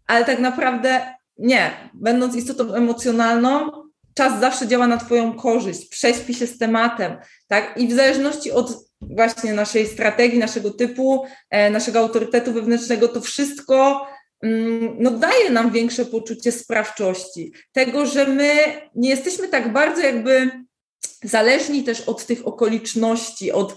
ale 0.07 0.25
tak 0.25 0.39
naprawdę 0.39 1.15
nie. 1.39 1.71
Będąc 1.95 2.37
istotą 2.37 2.75
emocjonalną, 2.75 3.71
czas 4.15 4.41
zawsze 4.41 4.69
działa 4.69 4.87
na 4.87 4.97
Twoją 4.97 5.33
korzyść, 5.33 5.89
prześpi 5.89 6.35
się 6.35 6.47
z 6.47 6.59
tematem, 6.59 7.17
tak? 7.49 7.75
I 7.77 7.89
w 7.89 7.93
zależności 7.93 8.53
od 8.53 8.91
właśnie 9.01 9.53
naszej 9.53 9.87
strategii, 9.87 10.39
naszego 10.39 10.71
typu, 10.71 11.25
e, 11.51 11.71
naszego 11.71 11.99
autorytetu 11.99 12.53
wewnętrznego, 12.53 13.09
to 13.09 13.21
wszystko 13.21 14.07
mm, 14.43 14.97
no, 14.99 15.11
daje 15.11 15.51
nam 15.51 15.71
większe 15.71 16.05
poczucie 16.05 16.53
sprawczości. 16.53 17.53
Tego, 17.73 18.07
że 18.07 18.27
my 18.27 18.55
nie 18.95 19.11
jesteśmy 19.11 19.49
tak 19.49 19.73
bardzo 19.73 20.01
jakby 20.01 20.51
zależni 21.25 21.85
też 21.85 22.01
od 22.01 22.27
tych 22.27 22.47
okoliczności, 22.47 23.53
od, 23.53 23.77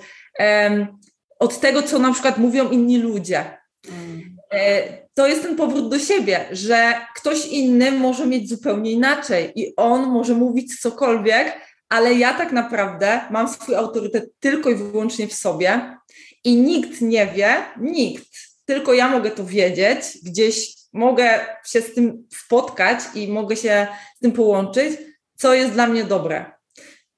od 1.39 1.59
tego, 1.59 1.83
co 1.83 1.99
na 1.99 2.13
przykład 2.13 2.37
mówią 2.37 2.69
inni 2.69 2.97
ludzie. 2.97 3.57
E, 4.53 4.83
to 5.13 5.27
jest 5.27 5.41
ten 5.41 5.55
powrót 5.55 5.89
do 5.89 5.99
siebie, 5.99 6.45
że 6.51 6.93
ktoś 7.15 7.45
inny 7.45 7.91
może 7.91 8.25
mieć 8.25 8.49
zupełnie 8.49 8.91
inaczej 8.91 9.51
i 9.55 9.75
on 9.75 10.07
może 10.07 10.33
mówić 10.33 10.79
cokolwiek, 10.79 11.53
ale 11.89 12.13
ja 12.13 12.33
tak 12.33 12.51
naprawdę 12.51 13.21
mam 13.31 13.47
swój 13.47 13.75
autorytet 13.75 14.29
tylko 14.39 14.69
i 14.69 14.75
wyłącznie 14.75 15.27
w 15.27 15.33
sobie 15.33 15.97
i 16.43 16.55
nikt 16.55 17.01
nie 17.01 17.27
wie, 17.27 17.55
nikt, 17.81 18.27
tylko 18.65 18.93
ja 18.93 19.09
mogę 19.09 19.31
to 19.31 19.45
wiedzieć, 19.45 19.99
gdzieś 20.23 20.73
mogę 20.93 21.39
się 21.65 21.81
z 21.81 21.93
tym 21.93 22.27
spotkać 22.45 22.99
i 23.15 23.27
mogę 23.27 23.55
się 23.55 23.87
z 24.17 24.19
tym 24.19 24.31
połączyć, 24.31 24.97
co 25.35 25.53
jest 25.53 25.71
dla 25.71 25.87
mnie 25.87 26.03
dobre 26.03 26.51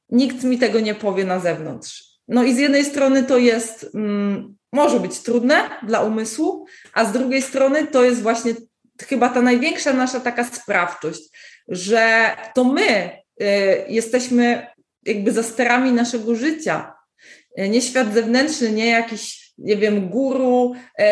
nikt 0.09 0.43
mi 0.43 0.59
tego 0.59 0.79
nie 0.79 0.95
powie 0.95 1.25
na 1.25 1.39
zewnątrz. 1.39 2.15
No 2.27 2.43
i 2.43 2.53
z 2.53 2.57
jednej 2.57 2.85
strony 2.85 3.23
to 3.23 3.37
jest, 3.37 3.89
mm, 3.95 4.55
może 4.71 4.99
być 4.99 5.19
trudne 5.19 5.69
dla 5.83 6.01
umysłu, 6.01 6.65
a 6.93 7.05
z 7.05 7.11
drugiej 7.11 7.41
strony 7.41 7.87
to 7.87 8.03
jest 8.03 8.21
właśnie 8.21 8.53
chyba 9.01 9.29
ta 9.29 9.41
największa 9.41 9.93
nasza 9.93 10.19
taka 10.19 10.43
sprawczość, 10.43 11.21
że 11.67 12.31
to 12.55 12.63
my 12.63 13.11
y, 13.41 13.45
jesteśmy 13.87 14.67
jakby 15.05 15.31
za 15.31 15.43
sterami 15.43 15.91
naszego 15.91 16.35
życia. 16.35 16.93
Y, 17.59 17.69
nie 17.69 17.81
świat 17.81 18.13
zewnętrzny, 18.13 18.71
nie 18.71 18.87
jakiś, 18.87 19.53
nie 19.57 19.77
wiem, 19.77 20.09
guru, 20.09 20.73
y, 20.99 21.05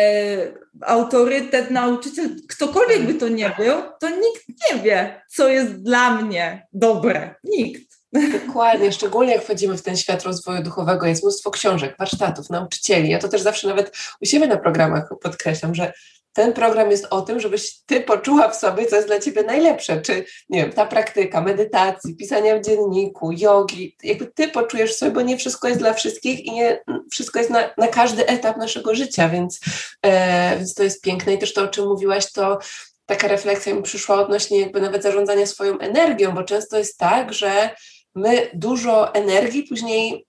autorytet, 0.80 1.70
nauczyciel, 1.70 2.30
ktokolwiek 2.48 3.02
by 3.02 3.14
to 3.14 3.28
nie 3.28 3.54
był, 3.58 3.74
to 4.00 4.10
nikt 4.10 4.44
nie 4.48 4.82
wie, 4.82 5.22
co 5.28 5.48
jest 5.48 5.82
dla 5.82 6.22
mnie 6.22 6.66
dobre. 6.72 7.34
Nikt. 7.44 7.93
Dokładnie, 8.14 8.92
szczególnie 8.92 9.32
jak 9.32 9.44
wchodzimy 9.44 9.76
w 9.76 9.82
ten 9.82 9.96
świat 9.96 10.22
rozwoju 10.22 10.62
duchowego, 10.62 11.06
jest 11.06 11.22
mnóstwo 11.22 11.50
książek, 11.50 11.96
warsztatów, 11.98 12.50
nauczycieli. 12.50 13.10
Ja 13.10 13.18
to 13.18 13.28
też 13.28 13.40
zawsze 13.40 13.68
nawet 13.68 13.96
u 14.22 14.26
siebie 14.26 14.46
na 14.46 14.56
programach 14.56 15.08
podkreślam, 15.22 15.74
że 15.74 15.92
ten 16.32 16.52
program 16.52 16.90
jest 16.90 17.06
o 17.10 17.22
tym, 17.22 17.40
żebyś 17.40 17.78
ty 17.86 18.00
poczuła 18.00 18.48
w 18.48 18.56
sobie, 18.56 18.86
co 18.86 18.96
jest 18.96 19.08
dla 19.08 19.20
ciebie 19.20 19.42
najlepsze. 19.42 20.02
Czy, 20.02 20.24
nie 20.48 20.62
wiem, 20.62 20.72
ta 20.72 20.86
praktyka 20.86 21.40
medytacji, 21.40 22.16
pisania 22.16 22.58
w 22.58 22.64
dzienniku, 22.64 23.32
jogi, 23.32 23.96
jakby 24.02 24.26
ty 24.26 24.48
poczujesz 24.48 24.94
sobie, 24.96 25.12
bo 25.12 25.22
nie 25.22 25.36
wszystko 25.36 25.68
jest 25.68 25.80
dla 25.80 25.92
wszystkich 25.92 26.44
i 26.44 26.52
nie 26.52 26.82
wszystko 27.12 27.38
jest 27.38 27.50
na, 27.50 27.70
na 27.78 27.88
każdy 27.88 28.26
etap 28.26 28.56
naszego 28.56 28.94
życia, 28.94 29.28
więc, 29.28 29.60
e, 30.02 30.56
więc 30.56 30.74
to 30.74 30.82
jest 30.82 31.02
piękne. 31.02 31.34
I 31.34 31.38
też 31.38 31.52
to, 31.54 31.62
o 31.62 31.68
czym 31.68 31.88
mówiłaś, 31.88 32.32
to 32.32 32.58
taka 33.06 33.28
refleksja 33.28 33.74
mi 33.74 33.82
przyszła 33.82 34.16
odnośnie 34.16 34.60
jakby 34.60 34.80
nawet 34.80 35.02
zarządzania 35.02 35.46
swoją 35.46 35.78
energią, 35.78 36.32
bo 36.32 36.42
często 36.42 36.78
jest 36.78 36.98
tak, 36.98 37.32
że 37.32 37.70
my 38.14 38.50
dużo 38.54 39.14
energii 39.14 39.62
później 39.62 40.26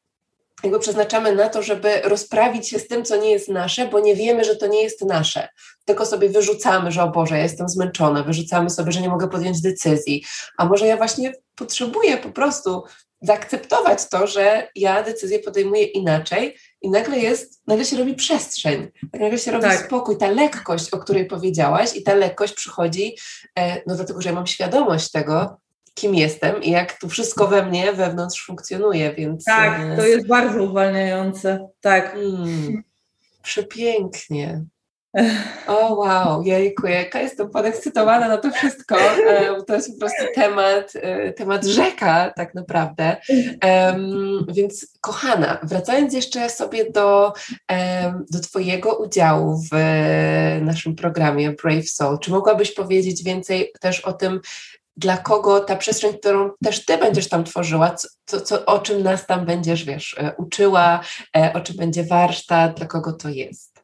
jakby 0.63 0.79
przeznaczamy 0.79 1.35
na 1.35 1.49
to, 1.49 1.63
żeby 1.63 2.01
rozprawić 2.03 2.69
się 2.69 2.79
z 2.79 2.87
tym, 2.87 3.05
co 3.05 3.17
nie 3.17 3.31
jest 3.31 3.49
nasze, 3.49 3.87
bo 3.87 3.99
nie 3.99 4.15
wiemy, 4.15 4.43
że 4.43 4.55
to 4.55 4.67
nie 4.67 4.83
jest 4.83 5.01
nasze. 5.01 5.47
Tylko 5.85 6.05
sobie 6.05 6.29
wyrzucamy, 6.29 6.91
że 6.91 7.03
o 7.03 7.07
Boże, 7.07 7.37
ja 7.37 7.43
jestem 7.43 7.69
zmęczona, 7.69 8.23
wyrzucamy 8.23 8.69
sobie, 8.69 8.91
że 8.91 9.01
nie 9.01 9.09
mogę 9.09 9.29
podjąć 9.29 9.61
decyzji. 9.61 10.25
A 10.57 10.65
może 10.65 10.87
ja 10.87 10.97
właśnie 10.97 11.33
potrzebuję 11.55 12.17
po 12.17 12.29
prostu 12.29 12.83
zaakceptować 13.21 14.09
to, 14.09 14.27
że 14.27 14.67
ja 14.75 15.03
decyzję 15.03 15.39
podejmuję 15.39 15.83
inaczej 15.83 16.55
i 16.81 16.89
nagle 16.89 17.19
jest, 17.19 17.61
nagle 17.67 17.85
się 17.85 17.97
robi 17.97 18.15
przestrzeń, 18.15 18.91
tak 19.11 19.21
nagle 19.21 19.37
się 19.37 19.51
robi 19.51 19.63
tak. 19.63 19.85
spokój, 19.85 20.17
ta 20.17 20.27
lekkość, 20.27 20.93
o 20.93 20.99
której 20.99 21.25
powiedziałaś 21.25 21.95
i 21.95 22.03
ta 22.03 22.15
lekkość 22.15 22.53
przychodzi, 22.53 23.15
e, 23.59 23.81
no 23.87 23.95
dlatego, 23.95 24.21
że 24.21 24.29
ja 24.29 24.35
mam 24.35 24.47
świadomość 24.47 25.11
tego, 25.11 25.57
kim 25.95 26.15
jestem 26.15 26.63
i 26.63 26.71
jak 26.71 26.99
tu 26.99 27.09
wszystko 27.09 27.47
we 27.47 27.65
mnie 27.65 27.93
wewnątrz 27.93 28.45
funkcjonuje, 28.45 29.13
więc... 29.13 29.43
Tak, 29.43 29.81
e, 29.81 29.95
to 29.95 30.05
jest 30.05 30.27
bardzo 30.27 30.63
uwalniające, 30.63 31.67
tak. 31.81 32.13
Hmm, 32.13 32.83
przepięknie. 33.41 34.65
O 35.67 35.95
wow, 35.95 36.43
jejku, 36.43 36.87
jaka 36.87 37.21
jestem 37.21 37.49
podekscytowana 37.49 38.27
na 38.27 38.37
to 38.37 38.51
wszystko. 38.51 38.95
To 39.67 39.75
jest 39.75 39.93
po 39.93 39.99
prostu 39.99 40.23
temat, 40.35 40.93
e, 40.95 41.33
temat 41.33 41.65
rzeka 41.65 42.33
tak 42.35 42.55
naprawdę. 42.55 43.17
Um, 43.63 44.45
więc 44.49 44.97
kochana, 45.01 45.59
wracając 45.63 46.13
jeszcze 46.13 46.49
sobie 46.49 46.91
do, 46.91 47.33
um, 47.69 48.25
do 48.31 48.39
Twojego 48.39 48.97
udziału 48.97 49.61
w 49.71 49.75
naszym 50.61 50.95
programie 50.95 51.51
Brave 51.51 51.89
Soul, 51.89 52.19
czy 52.19 52.31
mogłabyś 52.31 52.71
powiedzieć 52.71 53.23
więcej 53.23 53.71
też 53.81 53.99
o 53.99 54.13
tym, 54.13 54.41
dla 54.97 55.17
kogo 55.17 55.59
ta 55.59 55.75
przestrzeń, 55.75 56.17
którą 56.17 56.51
też 56.63 56.85
ty 56.85 56.97
będziesz 56.97 57.29
tam 57.29 57.43
tworzyła, 57.43 57.95
co, 58.25 58.41
co, 58.41 58.65
o 58.65 58.79
czym 58.79 59.03
nas 59.03 59.25
tam 59.25 59.45
będziesz, 59.45 59.83
wiesz, 59.83 60.15
e, 60.19 60.33
uczyła, 60.37 61.01
e, 61.37 61.53
o 61.53 61.61
czym 61.61 61.75
będzie 61.75 62.03
warsztat, 62.03 62.77
dla 62.77 62.87
kogo 62.87 63.13
to 63.13 63.29
jest. 63.29 63.83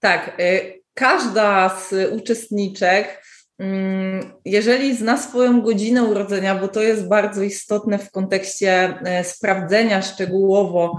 Tak, 0.00 0.36
e, 0.40 0.60
każda 0.94 1.68
z 1.68 2.12
uczestniczek, 2.12 3.22
mm, 3.58 4.32
jeżeli 4.44 4.96
zna 4.96 5.18
swoją 5.18 5.62
godzinę 5.62 6.04
urodzenia, 6.04 6.54
bo 6.54 6.68
to 6.68 6.82
jest 6.82 7.08
bardzo 7.08 7.42
istotne 7.42 7.98
w 7.98 8.10
kontekście 8.10 8.98
sprawdzenia 9.22 10.02
szczegółowo 10.02 10.98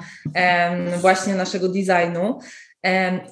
właśnie 1.01 1.35
naszego 1.35 1.69
designu, 1.69 2.39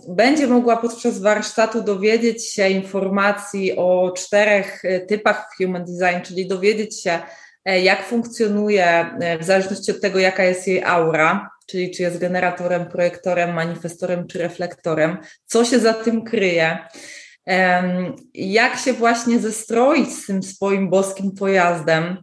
będzie 0.08 0.48
mogła 0.48 0.78
podczas 0.78 1.20
warsztatu 1.20 1.84
dowiedzieć 1.84 2.54
się 2.54 2.70
informacji 2.70 3.76
o 3.78 4.12
czterech 4.18 4.86
e, 4.86 5.00
typach 5.00 5.50
human 5.58 5.86
design, 5.86 6.22
czyli 6.24 6.48
dowiedzieć 6.48 7.02
się, 7.04 7.20
e, 7.66 7.82
jak 7.82 8.06
funkcjonuje 8.06 8.86
e, 8.86 9.38
w 9.38 9.44
zależności 9.44 9.92
od 9.92 10.02
tego, 10.02 10.20
jaka 10.20 10.44
jest 10.44 10.68
jej 10.68 10.84
aura, 10.84 11.50
czyli 11.68 11.92
czy 11.92 12.04
jest 12.04 12.18
generatorem, 12.18 12.86
projektorem, 12.86 13.54
manifestorem 13.54 14.28
czy 14.28 14.40
reflektorem, 14.40 15.18
co 15.46 15.66
się 15.66 15.80
za 15.80 15.94
tym 15.94 16.24
kryje, 16.24 16.78
jak 18.34 18.80
się 18.80 18.94
właśnie 18.94 19.40
zestroić 19.40 20.14
z 20.14 20.26
tym 20.26 20.44
swoim 20.44 20.90
boskim 20.90 21.32
pojazdem, 21.32 22.18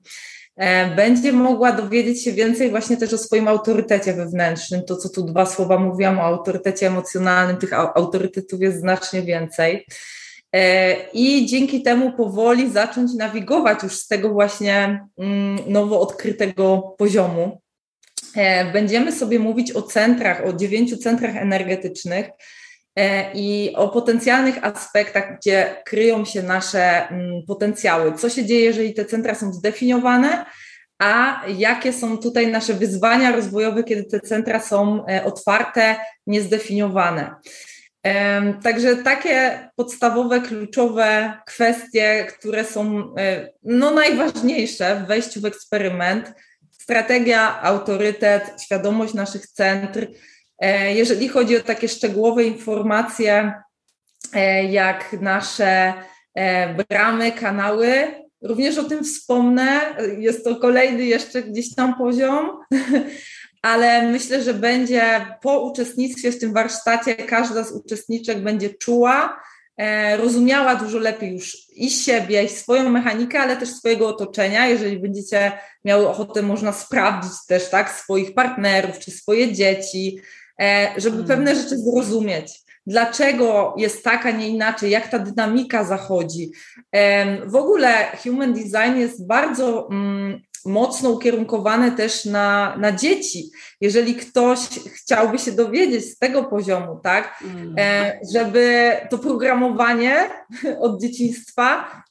będzie 0.97 1.33
mogła 1.33 1.73
dowiedzieć 1.73 2.25
się 2.25 2.33
więcej 2.33 2.71
właśnie 2.71 2.97
też 2.97 3.13
o 3.13 3.19
swoim 3.19 3.49
autorytecie 3.49 4.13
wewnętrznym. 4.13 4.85
To, 4.85 4.97
co 4.97 5.09
tu 5.09 5.23
dwa 5.23 5.47
słowa 5.47 5.79
mówiłam 5.79 6.19
o 6.19 6.23
autorytecie 6.23 6.87
emocjonalnym, 6.87 7.57
tych 7.57 7.73
autorytetów 7.73 8.61
jest 8.61 8.81
znacznie 8.81 9.23
więcej. 9.23 9.87
E, 10.53 10.97
I 11.13 11.47
dzięki 11.47 11.83
temu 11.83 12.13
powoli 12.13 12.71
zacząć 12.71 13.15
nawigować 13.15 13.83
już 13.83 13.93
z 13.93 14.07
tego 14.07 14.31
właśnie 14.31 15.07
mm, 15.19 15.59
nowo 15.67 16.01
odkrytego 16.01 16.95
poziomu. 16.99 17.61
E, 18.37 18.73
będziemy 18.73 19.13
sobie 19.13 19.39
mówić 19.39 19.73
o 19.73 19.83
centrach, 19.83 20.47
o 20.47 20.53
dziewięciu 20.53 20.97
centrach 20.97 21.37
energetycznych, 21.37 22.27
E, 22.27 22.35
i 23.35 23.73
o 23.77 23.89
potencjalnych 23.89 24.65
aspektach, 24.65 25.37
gdzie 25.37 25.77
kryją 25.85 26.25
się 26.25 26.43
nasze 26.43 27.09
mm, 27.09 27.43
potencjały. 27.47 28.13
Co 28.13 28.29
się 28.31 28.45
dzieje, 28.45 28.65
jeżeli 28.65 28.95
te 28.95 29.05
centra 29.05 29.35
są 29.35 29.53
zdefiniowane, 29.53 30.47
a 30.99 31.43
jakie 31.49 31.93
są 31.93 32.19
tutaj 32.19 32.53
nasze 32.53 32.75
wyzwania 32.75 33.33
rozwojowe, 33.33 33.85
kiedy 33.85 34.05
te 34.05 34.21
centra 34.21 34.61
są 34.61 35.05
otwarte, 35.25 35.97
niezdefiniowane. 36.27 37.35
Także 38.63 38.97
takie 38.97 39.69
podstawowe, 39.77 40.41
kluczowe 40.41 41.33
kwestie, 41.47 42.27
które 42.29 42.65
są 42.65 43.15
no, 43.63 43.91
najważniejsze 43.91 45.03
w 45.05 45.09
wejściu 45.09 45.41
w 45.41 45.45
eksperyment, 45.45 46.33
strategia, 46.71 47.63
autorytet, 47.63 48.63
świadomość 48.65 49.15
naszych 49.15 49.47
centr. 49.47 50.07
E, 50.59 50.95
jeżeli 50.95 51.29
chodzi 51.29 51.57
o 51.57 51.61
takie 51.61 51.89
szczegółowe 51.89 52.45
informacje, 52.45 53.53
e, 54.33 54.65
jak 54.65 55.17
nasze 55.21 55.95
e, 56.35 56.75
bramy, 56.75 57.33
kanały, 57.33 58.07
również 58.43 58.79
o 58.79 58.85
tym 58.85 59.05
wspomnę. 59.05 59.81
Jest 60.19 60.45
to 60.45 60.57
kolejny 60.57 61.05
jeszcze 61.05 61.43
gdzieś 61.43 61.75
tam 61.75 61.95
poziom, 61.99 62.51
ale 63.63 64.03
myślę, 64.03 64.43
że 64.43 64.55
będzie 64.55 65.27
po 65.43 65.61
uczestnictwie 65.61 66.33
w 66.33 66.39
tym 66.39 66.53
warsztacie 66.53 67.15
każda 67.15 67.65
z 67.65 67.73
uczestniczek 67.73 68.39
będzie 68.43 68.71
czuła, 68.75 69.41
rozumiała 70.19 70.75
dużo 70.75 70.99
lepiej 70.99 71.33
już 71.33 71.57
i 71.73 71.91
siebie, 71.91 72.45
i 72.45 72.49
swoją 72.49 72.91
mechanikę, 72.91 73.41
ale 73.41 73.57
też 73.57 73.69
swojego 73.69 74.09
otoczenia. 74.09 74.67
Jeżeli 74.67 74.99
będziecie 74.99 75.53
miały 75.85 76.09
ochotę, 76.09 76.43
można 76.43 76.73
sprawdzić 76.73 77.33
też 77.49 77.71
tak 77.71 77.91
swoich 77.91 78.35
partnerów 78.35 78.99
czy 78.99 79.11
swoje 79.11 79.53
dzieci, 79.53 80.21
żeby 80.97 81.17
hmm. 81.17 81.27
pewne 81.27 81.55
rzeczy 81.55 81.79
zrozumieć. 81.79 82.67
Dlaczego 82.87 83.75
jest 83.79 84.05
tak, 84.05 84.27
a 84.27 84.31
nie 84.31 84.49
inaczej, 84.49 84.91
jak 84.91 85.09
ta 85.09 85.19
dynamika 85.19 85.85
zachodzi. 85.85 86.53
W 87.47 87.55
ogóle 87.55 88.17
human 88.23 88.55
design 88.55 88.97
jest 88.97 89.27
bardzo 89.27 89.89
mm, 89.91 90.41
mocno 90.67 91.11
ukierunkowane 91.11 91.93
też 91.93 92.25
na, 92.25 92.77
na 92.79 92.93
dzieci. 92.93 93.51
Jeżeli 93.81 94.15
ktoś 94.15 94.59
chciałby 94.95 95.39
się 95.39 95.53
dowiedzieć 95.53 96.05
z 96.05 96.19
tego 96.19 96.45
poziomu, 96.45 97.01
tak, 97.03 97.43
mm. 97.45 97.75
e, 97.79 98.21
żeby 98.35 98.93
to 99.11 99.19
programowanie 99.19 100.31
od 100.81 101.01
dzieciństwa 101.01 101.85
e, 101.85 102.03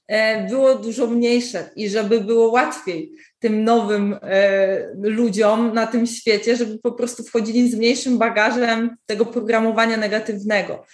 było 0.50 0.76
dużo 0.76 1.08
mniejsze 1.08 1.70
i 1.76 1.90
żeby 1.90 2.22
było 2.22 2.52
łatwiej 2.52 3.12
tym 3.40 3.64
nowym 3.64 4.20
e, 4.22 4.94
ludziom 4.96 5.74
na 5.74 5.88
tym 5.88 6.08
świecie, 6.08 6.56
żeby 6.56 6.80
po 6.80 6.92
prostu 6.92 7.24
wchodzili 7.24 7.72
z 7.72 7.76
mniejszym 7.76 8.18
bagażem 8.18 8.96
tego 9.06 9.26
programowania 9.26 9.98
negatywnego. 9.98 10.86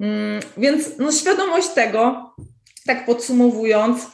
Mm, 0.00 0.40
więc 0.56 0.98
no, 0.98 1.12
świadomość 1.12 1.68
tego, 1.68 2.34
tak 2.86 3.06
podsumowując, 3.06 4.06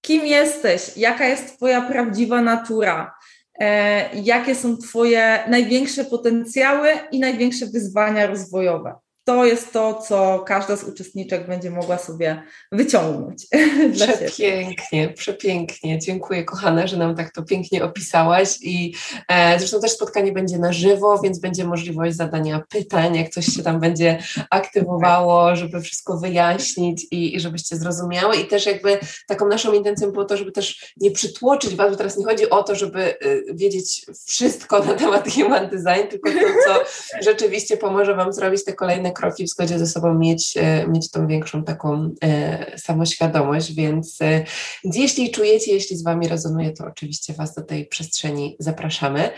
kim 0.00 0.26
jesteś, 0.26 0.96
jaka 0.96 1.26
jest 1.26 1.56
Twoja 1.56 1.82
prawdziwa 1.82 2.42
natura, 2.42 3.14
e, 3.60 4.16
jakie 4.16 4.54
są 4.54 4.76
Twoje 4.76 5.38
największe 5.48 6.04
potencjały 6.04 6.88
i 7.12 7.20
największe 7.20 7.66
wyzwania 7.66 8.26
rozwojowe 8.26 8.94
to 9.28 9.44
jest 9.44 9.72
to, 9.72 9.94
co 9.94 10.44
każda 10.46 10.76
z 10.76 10.84
uczestniczek 10.84 11.46
będzie 11.46 11.70
mogła 11.70 11.98
sobie 11.98 12.42
wyciągnąć. 12.72 13.46
Przepięknie, 13.94 15.08
przepięknie. 15.08 15.98
Dziękuję, 15.98 16.44
kochana, 16.44 16.86
że 16.86 16.96
nam 16.96 17.16
tak 17.16 17.32
to 17.32 17.42
pięknie 17.42 17.84
opisałaś. 17.84 18.58
I 18.62 18.94
e, 19.28 19.58
zresztą 19.58 19.80
też 19.80 19.92
spotkanie 19.92 20.32
będzie 20.32 20.58
na 20.58 20.72
żywo, 20.72 21.20
więc 21.22 21.38
będzie 21.38 21.64
możliwość 21.64 22.16
zadania 22.16 22.62
pytań, 22.68 23.16
jak 23.16 23.28
coś 23.28 23.46
się 23.46 23.62
tam 23.62 23.80
będzie 23.80 24.18
aktywowało, 24.50 25.56
żeby 25.56 25.80
wszystko 25.80 26.18
wyjaśnić 26.18 27.06
i, 27.10 27.36
i 27.36 27.40
żebyście 27.40 27.76
zrozumiały. 27.76 28.36
I 28.36 28.46
też 28.46 28.66
jakby 28.66 28.98
taką 29.26 29.48
naszą 29.48 29.72
intencją 29.72 30.10
było 30.10 30.24
to, 30.24 30.36
żeby 30.36 30.52
też 30.52 30.94
nie 30.96 31.10
przytłoczyć 31.10 31.74
Was, 31.74 31.90
bo 31.90 31.96
teraz 31.96 32.18
nie 32.18 32.24
chodzi 32.24 32.50
o 32.50 32.62
to, 32.62 32.74
żeby 32.74 33.14
y, 33.24 33.44
wiedzieć 33.54 34.06
wszystko 34.26 34.84
na 34.84 34.94
temat 34.94 35.28
human 35.30 35.68
design, 35.68 36.08
tylko 36.10 36.30
to, 36.30 36.38
co 36.66 36.80
rzeczywiście 37.30 37.76
pomoże 37.76 38.14
Wam 38.14 38.32
zrobić 38.32 38.64
te 38.64 38.72
kolejne 38.72 39.17
kroki 39.18 39.44
w 39.44 39.48
zgodzie 39.48 39.78
ze 39.78 39.86
sobą 39.86 40.14
mieć, 40.14 40.56
e, 40.56 40.86
mieć 40.88 41.10
tą 41.10 41.26
większą 41.26 41.64
taką 41.64 42.10
e, 42.24 42.78
samoświadomość, 42.78 43.74
więc, 43.74 44.22
e, 44.22 44.44
więc 44.84 44.96
jeśli 44.96 45.30
czujecie, 45.30 45.72
jeśli 45.72 45.96
z 45.96 46.02
Wami 46.02 46.28
rezonuje, 46.28 46.72
to 46.72 46.84
oczywiście 46.86 47.32
Was 47.32 47.54
do 47.54 47.62
tej 47.62 47.86
przestrzeni 47.86 48.56
zapraszamy. 48.58 49.30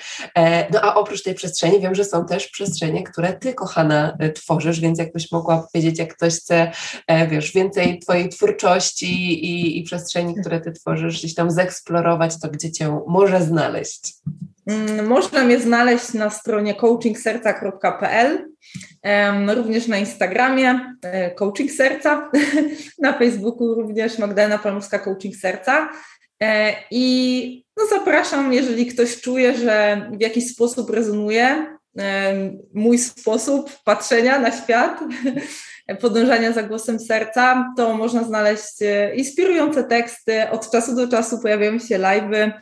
No 0.73 0.81
a 0.83 0.95
oprócz 0.95 1.23
tej 1.23 1.35
przestrzeni 1.35 1.81
wiem, 1.81 1.95
że 1.95 2.05
są 2.05 2.27
też 2.27 2.49
przestrzenie, 2.49 3.03
które 3.03 3.33
Ty, 3.33 3.55
kochana, 3.55 4.19
tworzysz, 4.35 4.81
więc 4.81 4.99
jakbyś 4.99 5.33
mogła 5.33 5.69
powiedzieć, 5.73 5.99
jak 5.99 6.17
ktoś 6.17 6.35
chce, 6.35 6.73
wiesz, 7.31 7.53
więcej 7.53 7.99
Twojej 7.99 8.29
twórczości 8.29 9.45
i, 9.45 9.79
i 9.79 9.83
przestrzeni, 9.83 10.35
które 10.41 10.61
Ty 10.61 10.73
tworzysz, 10.73 11.19
gdzieś 11.19 11.35
tam 11.35 11.51
zeksplorować, 11.51 12.41
to 12.41 12.49
gdzie 12.49 12.73
Cię 12.73 13.01
może 13.09 13.43
znaleźć? 13.43 14.15
Mm, 14.71 15.07
można 15.07 15.45
mnie 15.45 15.61
znaleźć 15.61 16.13
na 16.13 16.31
stronie 16.31 16.75
coachingserca.pl, 16.75 18.49
również 19.55 19.87
na 19.87 19.99
Instagramie 19.99 20.97
e, 21.03 21.31
Coaching 21.31 21.71
Serca, 21.71 22.31
na 23.03 23.13
Facebooku 23.13 23.75
również 23.75 24.19
Magdalena 24.19 24.59
Palmuska 24.59 24.99
Coaching 24.99 25.37
Serca. 25.37 25.89
E, 26.43 26.75
I 26.91 27.65
no 27.77 27.87
zapraszam, 27.87 28.53
jeżeli 28.53 28.87
ktoś 28.87 29.21
czuje, 29.21 29.57
że 29.59 30.09
w 30.19 30.21
jakiś 30.21 30.53
sposób 30.53 30.91
rezonuje 30.91 31.67
mój 32.75 32.99
sposób 32.99 33.71
patrzenia 33.85 34.39
na 34.39 34.53
świat, 34.53 35.01
podążania 36.01 36.53
za 36.53 36.63
głosem 36.63 37.01
serca, 37.01 37.73
to 37.77 37.95
można 37.95 38.25
znaleźć 38.25 38.83
e, 38.83 39.15
inspirujące 39.15 39.85
teksty. 39.85 40.51
Od 40.51 40.71
czasu 40.71 40.97
do 40.97 41.09
czasu 41.09 41.39
pojawiają 41.39 41.79
się 41.79 41.99
live'y 41.99 42.53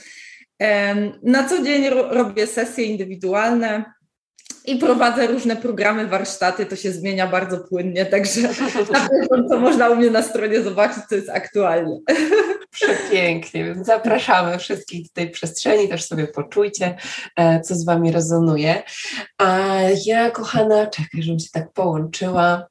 na 1.23 1.49
co 1.49 1.63
dzień 1.63 1.91
robię 1.91 2.47
sesje 2.47 2.85
indywidualne 2.85 3.85
i 4.69 4.77
prowadzę 4.77 5.27
różne 5.27 5.57
programy, 5.57 6.07
warsztaty, 6.07 6.67
to 6.67 6.77
się 6.77 6.93
zmienia 6.93 7.27
bardzo 7.27 7.59
płynnie, 7.59 8.07
także 8.07 8.41
na 8.93 9.09
pewno 9.31 9.59
można 9.59 9.91
u 9.91 9.97
mnie 9.97 10.11
na 10.11 10.23
stronie 10.23 10.63
zobaczyć, 10.63 11.05
co 11.09 11.15
jest 11.15 11.31
aktualnie. 11.31 11.99
Przepięknie, 12.71 13.65
więc 13.65 13.87
zapraszamy 13.87 14.59
wszystkich 14.59 15.03
do 15.03 15.13
tej 15.15 15.31
przestrzeni, 15.31 15.89
też 15.89 16.05
sobie 16.05 16.27
poczujcie, 16.27 16.97
e, 17.37 17.61
co 17.61 17.75
z 17.75 17.85
Wami 17.85 18.13
rezonuje. 18.13 18.83
A 19.39 19.77
ja, 20.07 20.31
kochana, 20.31 20.87
czekaj, 20.87 21.23
żebym 21.23 21.39
się 21.39 21.51
tak 21.53 21.73
połączyła. 21.73 22.67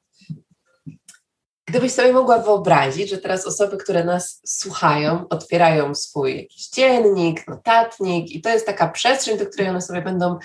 Gdybyś 1.68 1.92
sobie 1.92 2.12
mogła 2.12 2.38
wyobrazić, 2.38 3.10
że 3.10 3.18
teraz 3.18 3.46
osoby, 3.46 3.76
które 3.76 4.04
nas 4.04 4.40
słuchają, 4.46 5.24
otwierają 5.28 5.94
swój 5.94 6.36
jakiś 6.36 6.68
dziennik, 6.68 7.48
notatnik 7.48 8.30
i 8.30 8.40
to 8.40 8.50
jest 8.50 8.66
taka 8.66 8.88
przestrzeń, 8.88 9.38
do 9.38 9.46
której 9.46 9.68
one 9.68 9.82
sobie 9.82 10.02
będą 10.02 10.38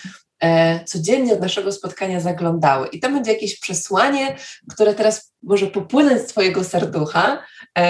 E, 0.43 0.83
codziennie 0.85 1.33
od 1.33 1.41
naszego 1.41 1.71
spotkania 1.71 2.19
zaglądały. 2.19 2.87
I 2.87 2.99
to 2.99 3.09
będzie 3.09 3.33
jakieś 3.33 3.59
przesłanie, 3.59 4.35
które 4.73 4.93
teraz 4.93 5.33
może 5.43 5.67
popłynąć 5.67 6.21
z 6.21 6.25
Twojego 6.25 6.63
serducha, 6.63 7.43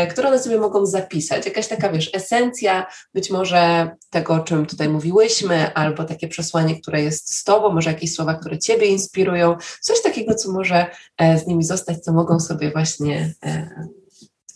które 0.09 0.27
one 0.27 0.39
sobie 0.39 0.57
mogą 0.57 0.85
zapisać. 0.85 1.45
Jakaś 1.45 1.67
taka, 1.67 1.89
wiesz, 1.89 2.09
esencja 2.13 2.85
być 3.13 3.29
może 3.29 3.91
tego, 4.09 4.33
o 4.33 4.39
czym 4.39 4.65
tutaj 4.65 4.89
mówiłyśmy, 4.89 5.73
albo 5.73 6.03
takie 6.03 6.27
przesłanie, 6.27 6.81
które 6.81 7.03
jest 7.03 7.35
z 7.35 7.43
Tobą, 7.43 7.73
może 7.73 7.89
jakieś 7.89 8.13
słowa, 8.13 8.33
które 8.33 8.59
Ciebie 8.59 8.87
inspirują, 8.87 9.55
coś 9.81 10.01
takiego, 10.01 10.35
co 10.35 10.51
może 10.51 10.85
e, 11.17 11.39
z 11.39 11.47
nimi 11.47 11.63
zostać, 11.63 11.99
co 11.99 12.13
mogą 12.13 12.39
sobie 12.39 12.71
właśnie 12.71 13.33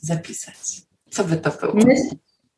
zapisać. 0.02 0.56
Co 1.12 1.24
by 1.24 1.38
to 1.38 1.52
było? 1.62 1.74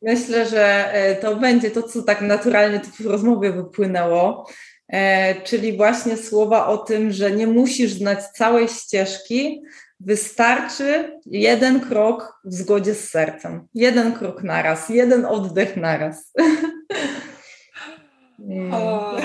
Myślę, 0.02 0.50
że 0.50 0.94
to 1.22 1.36
będzie 1.36 1.72
to, 1.72 1.84
co 1.84 2.04
tak 2.04 2.22
naturalnie 2.22 2.82
w 3.00 3.06
rozmowie 3.06 3.52
wypłynęło, 3.52 4.46
E, 4.90 5.42
czyli 5.42 5.78
właśnie 5.78 6.18
słowa 6.18 6.68
o 6.68 6.78
tym, 6.78 7.12
że 7.12 7.32
nie 7.32 7.48
musisz 7.48 7.94
znać 7.94 8.24
całej 8.24 8.68
ścieżki, 8.68 9.62
wystarczy 10.00 11.20
jeden 11.26 11.80
krok 11.80 12.42
w 12.46 12.54
zgodzie 12.54 12.96
z 12.96 13.10
sercem. 13.10 13.68
Jeden 13.74 14.14
krok 14.14 14.44
naraz, 14.44 14.90
jeden 14.90 15.26
oddech 15.26 15.78
naraz. 15.78 16.34
O, 18.72 19.18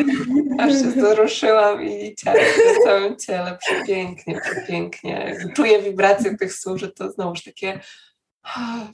aż 0.59 0.73
się 0.73 0.91
wzruszyłam 0.91 1.83
i 1.83 2.15
ciało 2.15 2.39
na 2.39 2.85
całym 2.85 3.17
ciele. 3.17 3.59
Przepięknie, 3.61 4.41
przepięknie. 4.41 5.37
Czuję 5.55 5.83
wibrację 5.83 6.37
tych 6.37 6.55
słów, 6.55 6.81
że 6.81 6.93
to 6.93 7.11
znowuż 7.11 7.43
takie 7.43 7.81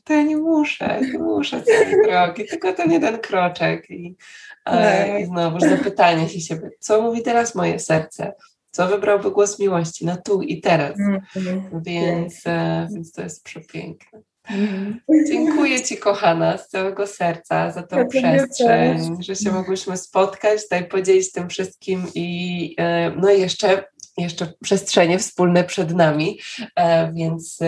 to 0.04 0.12
ja 0.12 0.22
nie 0.22 0.36
muszę, 0.36 1.00
nie 1.12 1.18
muszę 1.18 1.62
całej 1.62 2.02
drogi, 2.02 2.46
tylko 2.46 2.72
ten 2.72 2.92
jeden 2.92 3.18
kroczek 3.18 3.90
i, 3.90 4.16
tak. 4.64 5.20
i 5.20 5.26
znowu 5.26 5.60
zapytanie 5.60 6.28
się 6.28 6.40
siebie, 6.40 6.70
co 6.80 7.02
mówi 7.02 7.22
teraz 7.22 7.54
moje 7.54 7.78
serce, 7.78 8.32
co 8.70 8.88
wybrałby 8.88 9.30
głos 9.30 9.58
miłości 9.58 10.06
na 10.06 10.16
tu 10.16 10.42
i 10.42 10.60
teraz, 10.60 10.96
mm-hmm. 10.98 11.60
więc, 11.86 12.46
e, 12.46 12.88
więc 12.94 13.12
to 13.12 13.22
jest 13.22 13.44
przepiękne. 13.44 14.22
Mm. 14.50 15.00
Dziękuję 15.28 15.82
Ci, 15.82 15.96
kochana, 15.96 16.58
z 16.58 16.68
całego 16.68 17.06
serca 17.06 17.70
za 17.70 17.82
tą 17.82 17.98
ja 17.98 18.04
przestrzeń, 18.04 19.22
że 19.22 19.36
się 19.36 19.52
mogłyśmy 19.52 19.96
spotkać, 19.96 20.62
tutaj 20.62 20.88
podzielić 20.88 21.32
tym 21.32 21.48
wszystkim 21.48 22.06
i 22.14 22.74
e, 22.78 23.10
no 23.16 23.30
i 23.30 23.40
jeszcze 23.40 23.84
jeszcze 24.18 24.52
przestrzenie 24.62 25.18
wspólne 25.18 25.64
przed 25.64 25.94
nami, 25.94 26.38
e, 26.76 27.12
więc, 27.12 27.58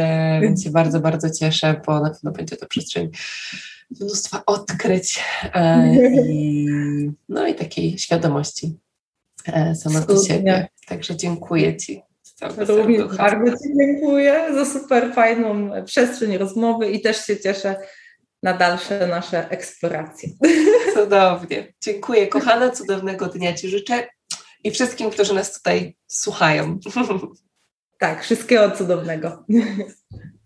więc 0.42 0.64
się 0.64 0.70
bardzo, 0.70 1.00
bardzo 1.00 1.30
cieszę, 1.30 1.80
bo 1.86 2.00
na 2.00 2.10
pewno 2.10 2.32
będzie 2.32 2.56
to 2.56 2.66
przestrzeń 2.66 3.10
mnóstwa 4.00 4.42
odkryć 4.46 5.24
i, 6.28 6.66
no 7.28 7.46
i 7.46 7.54
takiej 7.54 7.98
świadomości 7.98 8.76
e, 9.46 9.74
samego 9.74 10.22
siebie. 10.22 10.68
Także 10.86 11.16
dziękuję 11.16 11.76
Ci. 11.76 12.02
Również 12.68 13.16
bardzo 13.16 13.58
Ci 13.58 13.76
dziękuję 13.78 14.46
za 14.54 14.64
super 14.64 15.14
fajną 15.14 15.70
przestrzeń 15.84 16.38
rozmowy 16.38 16.90
i 16.90 17.00
też 17.00 17.26
się 17.26 17.40
cieszę 17.40 17.76
na 18.42 18.54
dalsze 18.54 19.06
nasze 19.06 19.50
eksploracje. 19.50 20.28
Cudownie. 20.94 21.74
Dziękuję. 21.80 22.26
Kochana, 22.26 22.70
cudownego 22.70 23.26
dnia 23.26 23.52
Ci 23.52 23.68
życzę 23.68 24.08
i 24.64 24.70
wszystkim, 24.70 25.10
którzy 25.10 25.34
nas 25.34 25.52
tutaj 25.52 25.96
słuchają. 26.06 26.78
Tak, 27.98 28.22
wszystkiego 28.22 28.70
cudownego. 28.70 29.44